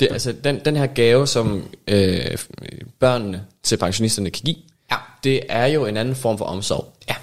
Det 0.00 0.08
altså, 0.10 0.32
den, 0.32 0.60
den 0.64 0.76
her 0.76 0.86
gave, 0.86 1.26
som 1.26 1.68
øh, 1.88 2.38
børnene 2.98 3.44
til 3.62 3.76
pensionisterne 3.76 4.30
kan 4.30 4.42
give, 4.44 4.56
Ja. 4.90 4.96
det 5.24 5.40
er 5.48 5.66
jo 5.66 5.86
en 5.86 5.96
anden 5.96 6.14
form 6.14 6.38
for 6.38 6.44
omsorg. 6.44 6.92
Ja. 7.08 7.14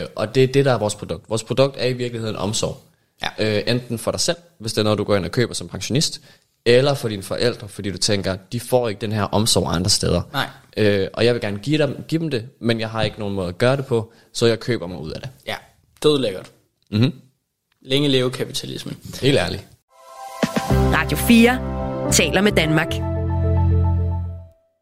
Øh, 0.00 0.06
og 0.16 0.34
det 0.34 0.42
er 0.44 0.46
det, 0.48 0.64
der 0.64 0.72
er 0.72 0.78
vores 0.78 0.94
produkt. 0.94 1.30
Vores 1.30 1.42
produkt 1.44 1.76
er 1.78 1.86
i 1.86 1.92
virkeligheden 1.92 2.36
omsorg. 2.36 2.80
Ja. 3.38 3.56
Øh, 3.58 3.62
enten 3.66 3.98
for 3.98 4.10
dig 4.10 4.20
selv, 4.20 4.36
hvis 4.58 4.72
det 4.72 4.78
er 4.78 4.84
noget, 4.84 4.98
du 4.98 5.04
går 5.04 5.16
ind 5.16 5.24
og 5.24 5.30
køber 5.30 5.54
som 5.54 5.68
pensionist, 5.68 6.20
eller 6.66 6.94
for 6.94 7.08
dine 7.08 7.22
forældre, 7.22 7.68
fordi 7.68 7.90
du 7.90 7.98
tænker, 7.98 8.36
de 8.52 8.60
får 8.60 8.88
ikke 8.88 9.00
den 9.00 9.12
her 9.12 9.22
omsorg 9.22 9.74
andre 9.74 9.90
steder. 9.90 10.22
Nej. 10.32 10.46
Øh, 10.76 11.08
og 11.12 11.24
jeg 11.24 11.34
vil 11.34 11.40
gerne 11.40 11.58
give 11.58 11.78
dem, 11.78 12.04
give 12.08 12.20
dem 12.20 12.30
det, 12.30 12.48
men 12.60 12.80
jeg 12.80 12.90
har 12.90 13.02
ikke 13.02 13.18
nogen 13.18 13.34
måde 13.34 13.48
at 13.48 13.58
gøre 13.58 13.76
det 13.76 13.86
på, 13.86 14.12
så 14.32 14.46
jeg 14.46 14.60
køber 14.60 14.86
mig 14.86 14.98
ud 14.98 15.10
af 15.10 15.20
det. 15.20 15.30
Ja. 15.46 15.56
Død 16.02 16.18
lækkert. 16.18 16.50
Mhm. 16.90 17.12
Længe 17.82 18.08
leve 18.08 18.30
kapitalismen. 18.30 18.96
Helt 19.22 19.38
ærligt. 19.38 19.66
Radio 20.92 21.18
4 21.18 22.12
taler 22.12 22.40
med 22.40 22.52
Danmark. 22.52 22.92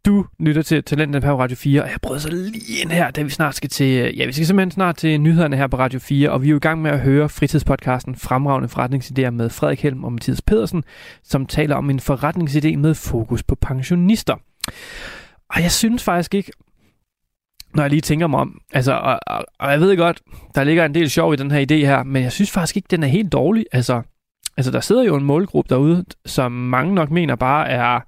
Du 0.06 0.26
lytter 0.40 0.62
til 0.62 0.84
Talentet 0.84 1.22
på 1.22 1.38
Radio 1.38 1.56
4, 1.56 1.82
og 1.82 1.90
jeg 1.90 1.98
prøver 2.02 2.18
så 2.18 2.30
lige 2.30 2.82
ind 2.82 2.90
her, 2.90 3.10
da 3.10 3.22
vi 3.22 3.30
snart 3.30 3.54
skal 3.54 3.70
til, 3.70 3.98
øh, 3.98 4.18
ja, 4.18 4.26
vi 4.26 4.32
skal 4.32 4.46
simpelthen 4.46 4.70
snart 4.70 4.96
til 4.96 5.20
nyhederne 5.20 5.56
her 5.56 5.66
på 5.66 5.78
Radio 5.78 6.00
4, 6.00 6.30
og 6.30 6.42
vi 6.42 6.46
er 6.46 6.50
jo 6.50 6.56
i 6.56 6.60
gang 6.60 6.82
med 6.82 6.90
at 6.90 7.00
høre 7.00 7.28
fritidspodcasten 7.28 8.16
Fremragende 8.16 8.68
Forretningsidéer 8.68 9.30
med 9.30 9.50
Frederik 9.50 9.82
Helm 9.82 10.04
og 10.04 10.12
Mathias 10.12 10.42
Pedersen, 10.42 10.84
som 11.22 11.46
taler 11.46 11.76
om 11.76 11.90
en 11.90 12.00
forretningsidé 12.00 12.76
med 12.76 12.94
fokus 12.94 13.42
på 13.42 13.54
pensionister. 13.54 14.34
Og 15.50 15.62
jeg 15.62 15.72
synes 15.72 16.04
faktisk 16.04 16.34
ikke, 16.34 16.52
når 17.74 17.82
jeg 17.82 17.90
lige 17.90 18.00
tænker 18.00 18.26
mig 18.26 18.40
om, 18.40 18.60
altså, 18.72 18.92
og, 18.92 19.18
og, 19.26 19.44
og 19.58 19.70
jeg 19.70 19.80
ved 19.80 19.96
godt, 19.96 20.20
der 20.54 20.64
ligger 20.64 20.84
en 20.84 20.94
del 20.94 21.10
sjov 21.10 21.32
i 21.32 21.36
den 21.36 21.50
her 21.50 21.60
idé 21.60 21.74
her, 21.74 22.02
men 22.02 22.22
jeg 22.22 22.32
synes 22.32 22.50
faktisk 22.50 22.76
ikke, 22.76 22.88
den 22.90 23.02
er 23.02 23.06
helt 23.06 23.32
dårlig. 23.32 23.66
Altså, 23.72 24.02
altså 24.56 24.72
der 24.72 24.80
sidder 24.80 25.02
jo 25.04 25.16
en 25.16 25.24
målgruppe 25.24 25.74
derude, 25.74 26.04
som 26.26 26.52
mange 26.52 26.94
nok 26.94 27.10
mener 27.10 27.36
bare 27.36 27.68
er 27.68 28.00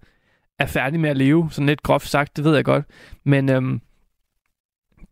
er 0.59 0.67
færdig 0.67 1.01
med 1.01 1.11
at 1.11 1.17
leve, 1.17 1.49
sådan 1.51 1.67
lidt 1.67 1.83
groft 1.83 2.09
sagt, 2.09 2.37
det 2.37 2.45
ved 2.45 2.55
jeg 2.55 2.65
godt. 2.65 2.85
Men 3.25 3.49
øhm, 3.49 3.81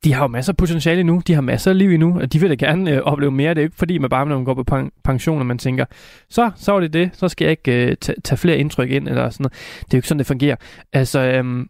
de 0.04 0.12
har 0.12 0.24
jo 0.24 0.28
masser 0.28 0.52
af 0.52 0.56
potentiale 0.56 1.00
endnu, 1.00 1.22
de 1.26 1.34
har 1.34 1.40
masser 1.40 1.70
af 1.70 1.78
liv 1.78 1.90
endnu, 1.90 2.20
og 2.20 2.32
de 2.32 2.40
vil 2.40 2.50
da 2.50 2.54
gerne 2.54 2.90
øh, 2.90 3.02
opleve 3.02 3.30
mere. 3.30 3.50
Det 3.50 3.58
er 3.58 3.62
jo 3.62 3.66
ikke 3.66 3.76
fordi, 3.76 3.98
man 3.98 4.10
bare 4.10 4.26
når 4.26 4.36
man 4.36 4.44
går 4.44 4.54
på 4.54 4.64
pen- 4.64 4.90
pension, 5.04 5.40
og 5.40 5.46
man 5.46 5.58
tænker, 5.58 5.84
så, 6.30 6.50
så 6.56 6.72
var 6.72 6.80
det 6.80 6.92
det, 6.92 7.10
så 7.12 7.28
skal 7.28 7.44
jeg 7.44 7.50
ikke 7.50 7.86
øh, 7.86 7.96
t- 8.04 8.20
tage 8.24 8.36
flere 8.36 8.58
indtryk 8.58 8.90
ind, 8.90 9.08
eller 9.08 9.30
sådan 9.30 9.44
noget. 9.44 9.52
Det 9.78 9.94
er 9.94 9.98
jo 9.98 9.98
ikke 9.98 10.08
sådan, 10.08 10.18
det 10.18 10.26
fungerer. 10.26 10.56
Altså, 10.92 11.20
øhm, 11.20 11.68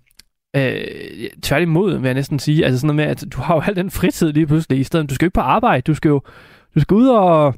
øh, 0.56 0.84
tværtimod 1.42 1.96
vil 1.96 2.04
jeg 2.04 2.14
næsten 2.14 2.38
sige, 2.38 2.64
altså 2.64 2.80
sådan 2.80 2.96
noget 2.96 3.08
med, 3.08 3.16
at 3.16 3.24
du 3.32 3.40
har 3.40 3.54
jo 3.54 3.62
al 3.66 3.76
den 3.76 3.90
fritid 3.90 4.32
lige 4.32 4.46
pludselig, 4.46 4.78
i 4.80 4.84
stedet, 4.84 5.10
du 5.10 5.14
skal 5.14 5.26
jo 5.26 5.28
ikke 5.28 5.34
på 5.34 5.40
arbejde, 5.40 5.82
du 5.82 5.94
skal 5.94 6.08
jo 6.08 6.20
du 6.74 6.80
skal 6.80 6.94
ud 6.94 7.08
og 7.08 7.54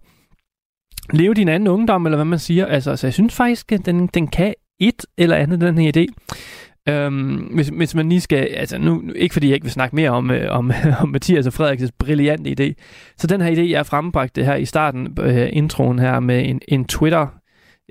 leve 1.12 1.34
din 1.34 1.48
anden 1.48 1.68
ungdom, 1.68 2.06
eller 2.06 2.16
hvad 2.16 2.24
man 2.24 2.38
siger. 2.38 2.66
Altså, 2.66 2.96
så 2.96 3.06
jeg 3.06 3.14
synes 3.14 3.34
faktisk, 3.34 3.72
at 3.72 3.86
den, 3.86 4.06
den 4.06 4.26
kan 4.26 4.54
et 4.80 5.06
eller 5.18 5.36
andet, 5.36 5.60
den 5.60 5.78
her 5.78 5.92
idé. 5.96 6.06
Øhm, 6.88 7.34
hvis, 7.34 7.68
hvis 7.68 7.94
man 7.94 8.08
lige 8.08 8.20
skal, 8.20 8.38
altså 8.38 8.78
nu, 8.78 9.02
ikke 9.16 9.32
fordi 9.32 9.46
jeg 9.46 9.54
ikke 9.54 9.64
vil 9.64 9.72
snakke 9.72 9.96
mere 9.96 10.10
om, 10.10 10.30
øh, 10.30 10.50
om, 10.50 10.72
om 11.02 11.08
Mathias 11.08 11.46
og 11.46 11.52
Frederiks 11.52 11.92
brillante 11.98 12.54
idé, 12.60 12.72
så 13.16 13.26
den 13.26 13.40
her 13.40 13.50
idé, 13.50 13.70
jeg 13.70 13.86
frembragte 13.86 14.44
her 14.44 14.54
i 14.54 14.64
starten, 14.64 15.16
øh, 15.20 15.48
introen 15.52 15.98
her 15.98 16.20
med 16.20 16.48
en, 16.48 16.60
en 16.68 16.84
Twitter 16.84 17.26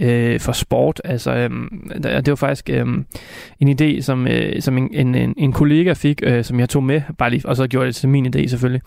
øh, 0.01 0.39
for 0.39 0.51
sport, 0.51 1.01
altså 1.03 1.31
øh, 1.31 1.49
det 2.03 2.27
var 2.27 2.35
faktisk 2.35 2.69
øh, 2.69 2.87
en 3.59 3.81
idé, 3.81 4.01
som, 4.01 4.27
øh, 4.27 4.61
som 4.61 4.77
en, 4.77 4.89
en, 4.93 5.15
en, 5.15 5.33
en 5.37 5.53
kollega 5.53 5.93
fik, 5.93 6.19
øh, 6.23 6.43
som 6.43 6.59
jeg 6.59 6.69
tog 6.69 6.83
med, 6.83 7.01
bare 7.17 7.29
lige, 7.29 7.45
og 7.45 7.55
så 7.55 7.67
gjorde 7.67 7.87
det 7.87 7.95
til 7.95 8.09
min 8.09 8.35
idé 8.35 8.47
selvfølgelig. 8.47 8.81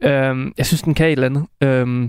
Øh, 0.00 0.52
jeg 0.58 0.66
synes, 0.66 0.82
den 0.82 0.94
kan 0.94 1.06
et 1.06 1.12
eller 1.12 1.26
andet. 1.26 1.46
Øh, 1.62 2.08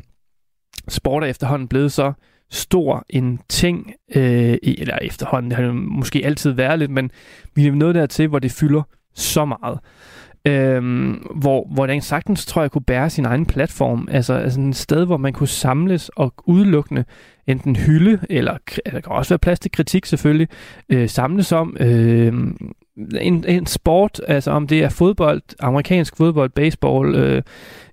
sport 0.88 1.24
er 1.24 1.28
efterhånden 1.28 1.68
blevet 1.68 1.92
så 1.92 2.14
stor 2.52 3.06
en 3.10 3.40
ting, 3.50 3.94
øh, 4.16 4.58
eller 4.64 4.98
efterhånden 5.02 5.52
det 5.52 5.58
har 5.58 5.66
jo 5.66 5.74
måske 5.74 6.26
altid 6.26 6.52
været 6.52 6.80
lidt, 6.80 6.92
men 6.92 7.12
vi 7.56 7.68
er 7.68 7.72
nået 7.72 7.96
dertil, 7.96 8.28
hvor 8.28 8.40
det 8.40 8.52
fylder 8.52 8.82
så 9.16 9.46
meget. 9.46 9.80
Øhm, 10.48 11.12
hvor, 11.36 11.68
hvor 11.74 11.88
den 11.88 12.02
sagtens, 12.02 12.46
tror 12.46 12.62
jeg, 12.62 12.72
kunne 12.72 12.82
bære 12.82 13.10
sin 13.10 13.26
egen 13.26 13.46
platform. 13.46 14.08
Altså, 14.12 14.34
altså 14.34 14.62
et 14.62 14.76
sted, 14.76 15.06
hvor 15.06 15.18
man 15.18 15.34
kunne 15.34 15.48
samles 15.48 16.10
og 16.10 16.34
udelukkende 16.46 17.06
enten 17.48 17.76
hylde, 17.76 18.20
eller 18.30 18.58
der 18.86 19.00
kan 19.00 19.12
også 19.12 19.30
være 19.30 19.40
plads 19.40 19.60
til 19.60 19.72
kritik 19.72 20.06
selvfølgelig, 20.06 20.48
øh, 20.90 21.10
samles 21.10 21.52
om, 21.52 21.78
øh, 21.80 22.34
en, 23.22 23.46
en 23.48 23.66
sport, 23.66 24.22
altså 24.28 24.52
om 24.52 24.68
det 24.68 24.84
er 24.84 24.90
fodbold, 24.90 25.42
amerikansk 25.60 26.18
fodbold, 26.18 26.50
baseball, 26.50 27.16
øh, 27.16 27.42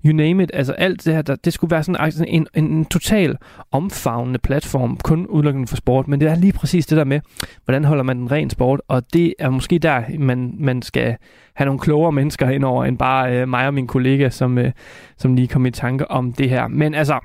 you 0.06 0.12
name 0.12 0.42
it, 0.42 0.50
altså 0.54 0.72
alt 0.72 1.04
det 1.04 1.14
her, 1.14 1.22
der, 1.22 1.34
det 1.34 1.52
skulle 1.52 1.70
være 1.70 1.84
sådan 1.84 2.24
en, 2.28 2.46
en, 2.54 2.64
en 2.64 2.84
total 2.84 3.36
omfavnende 3.72 4.38
platform, 4.38 4.96
kun 4.96 5.26
udelukkende 5.26 5.66
for 5.66 5.76
sport, 5.76 6.08
men 6.08 6.20
det 6.20 6.28
er 6.28 6.34
lige 6.34 6.52
præcis 6.52 6.86
det 6.86 6.98
der 6.98 7.04
med, 7.04 7.20
hvordan 7.64 7.84
holder 7.84 8.02
man 8.02 8.18
den 8.18 8.32
ren 8.32 8.50
sport, 8.50 8.80
og 8.88 9.12
det 9.12 9.34
er 9.38 9.50
måske 9.50 9.78
der, 9.78 10.02
man, 10.18 10.54
man 10.58 10.82
skal 10.82 11.16
have 11.54 11.66
nogle 11.66 11.80
klogere 11.80 12.12
mennesker 12.12 12.48
indover, 12.48 12.84
end 12.84 12.98
bare 12.98 13.40
øh, 13.40 13.48
mig 13.48 13.66
og 13.66 13.74
min 13.74 13.86
kollega, 13.86 14.28
som, 14.30 14.58
øh, 14.58 14.72
som 15.18 15.34
lige 15.34 15.48
kom 15.48 15.66
i 15.66 15.70
tanke 15.70 16.10
om 16.10 16.32
det 16.32 16.50
her. 16.50 16.68
Men 16.68 16.94
altså, 16.94 17.20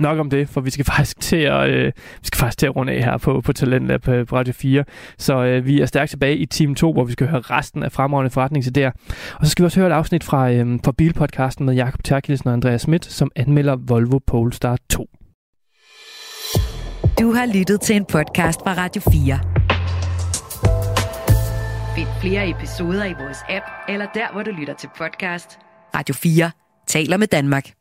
nok 0.00 0.18
om 0.18 0.30
det, 0.30 0.48
for 0.48 0.60
vi 0.60 0.70
skal 0.70 0.84
faktisk 0.94 1.20
til 1.20 1.36
at, 1.36 1.70
øh, 1.70 1.86
vi 2.20 2.26
skal 2.26 2.38
faktisk 2.38 2.58
til 2.58 2.66
at 2.66 2.76
runde 2.76 2.92
af 2.92 3.04
her 3.04 3.16
på, 3.16 3.40
på 3.40 3.52
Talentlab 3.52 4.02
på, 4.02 4.24
på 4.24 4.36
Radio 4.36 4.52
4. 4.52 4.84
Så 5.18 5.44
øh, 5.44 5.66
vi 5.66 5.80
er 5.80 5.86
stærkt 5.86 6.10
tilbage 6.10 6.36
i 6.36 6.46
Team 6.46 6.74
2, 6.74 6.92
hvor 6.92 7.04
vi 7.04 7.12
skal 7.12 7.28
høre 7.28 7.40
resten 7.40 7.82
af 7.82 7.92
fremragende 7.92 8.30
forretningsidéer. 8.30 9.14
Og 9.38 9.46
så 9.46 9.50
skal 9.50 9.62
vi 9.62 9.66
også 9.66 9.80
høre 9.80 9.90
et 9.90 9.94
afsnit 9.94 10.24
fra, 10.24 10.52
øh, 10.52 10.78
fra 10.84 10.92
Bilpodcasten 10.92 11.66
med 11.66 11.74
Jakob 11.74 12.04
Terkelsen 12.04 12.48
og 12.48 12.52
Andreas 12.52 12.80
Schmidt, 12.80 13.04
som 13.04 13.30
anmelder 13.36 13.76
Volvo 13.76 14.18
Polestar 14.26 14.76
2. 14.90 15.08
Du 17.20 17.32
har 17.32 17.46
lyttet 17.54 17.80
til 17.80 17.96
en 17.96 18.04
podcast 18.04 18.60
fra 18.60 18.74
Radio 18.74 19.02
4. 19.12 19.40
Find 21.94 22.08
flere 22.20 22.50
episoder 22.50 23.04
i 23.04 23.12
vores 23.12 23.38
app, 23.48 23.64
eller 23.88 24.06
der, 24.14 24.32
hvor 24.32 24.42
du 24.42 24.50
lytter 24.50 24.74
til 24.74 24.88
podcast. 24.98 25.58
Radio 25.94 26.14
4 26.14 26.50
taler 26.86 27.16
med 27.16 27.26
Danmark. 27.26 27.79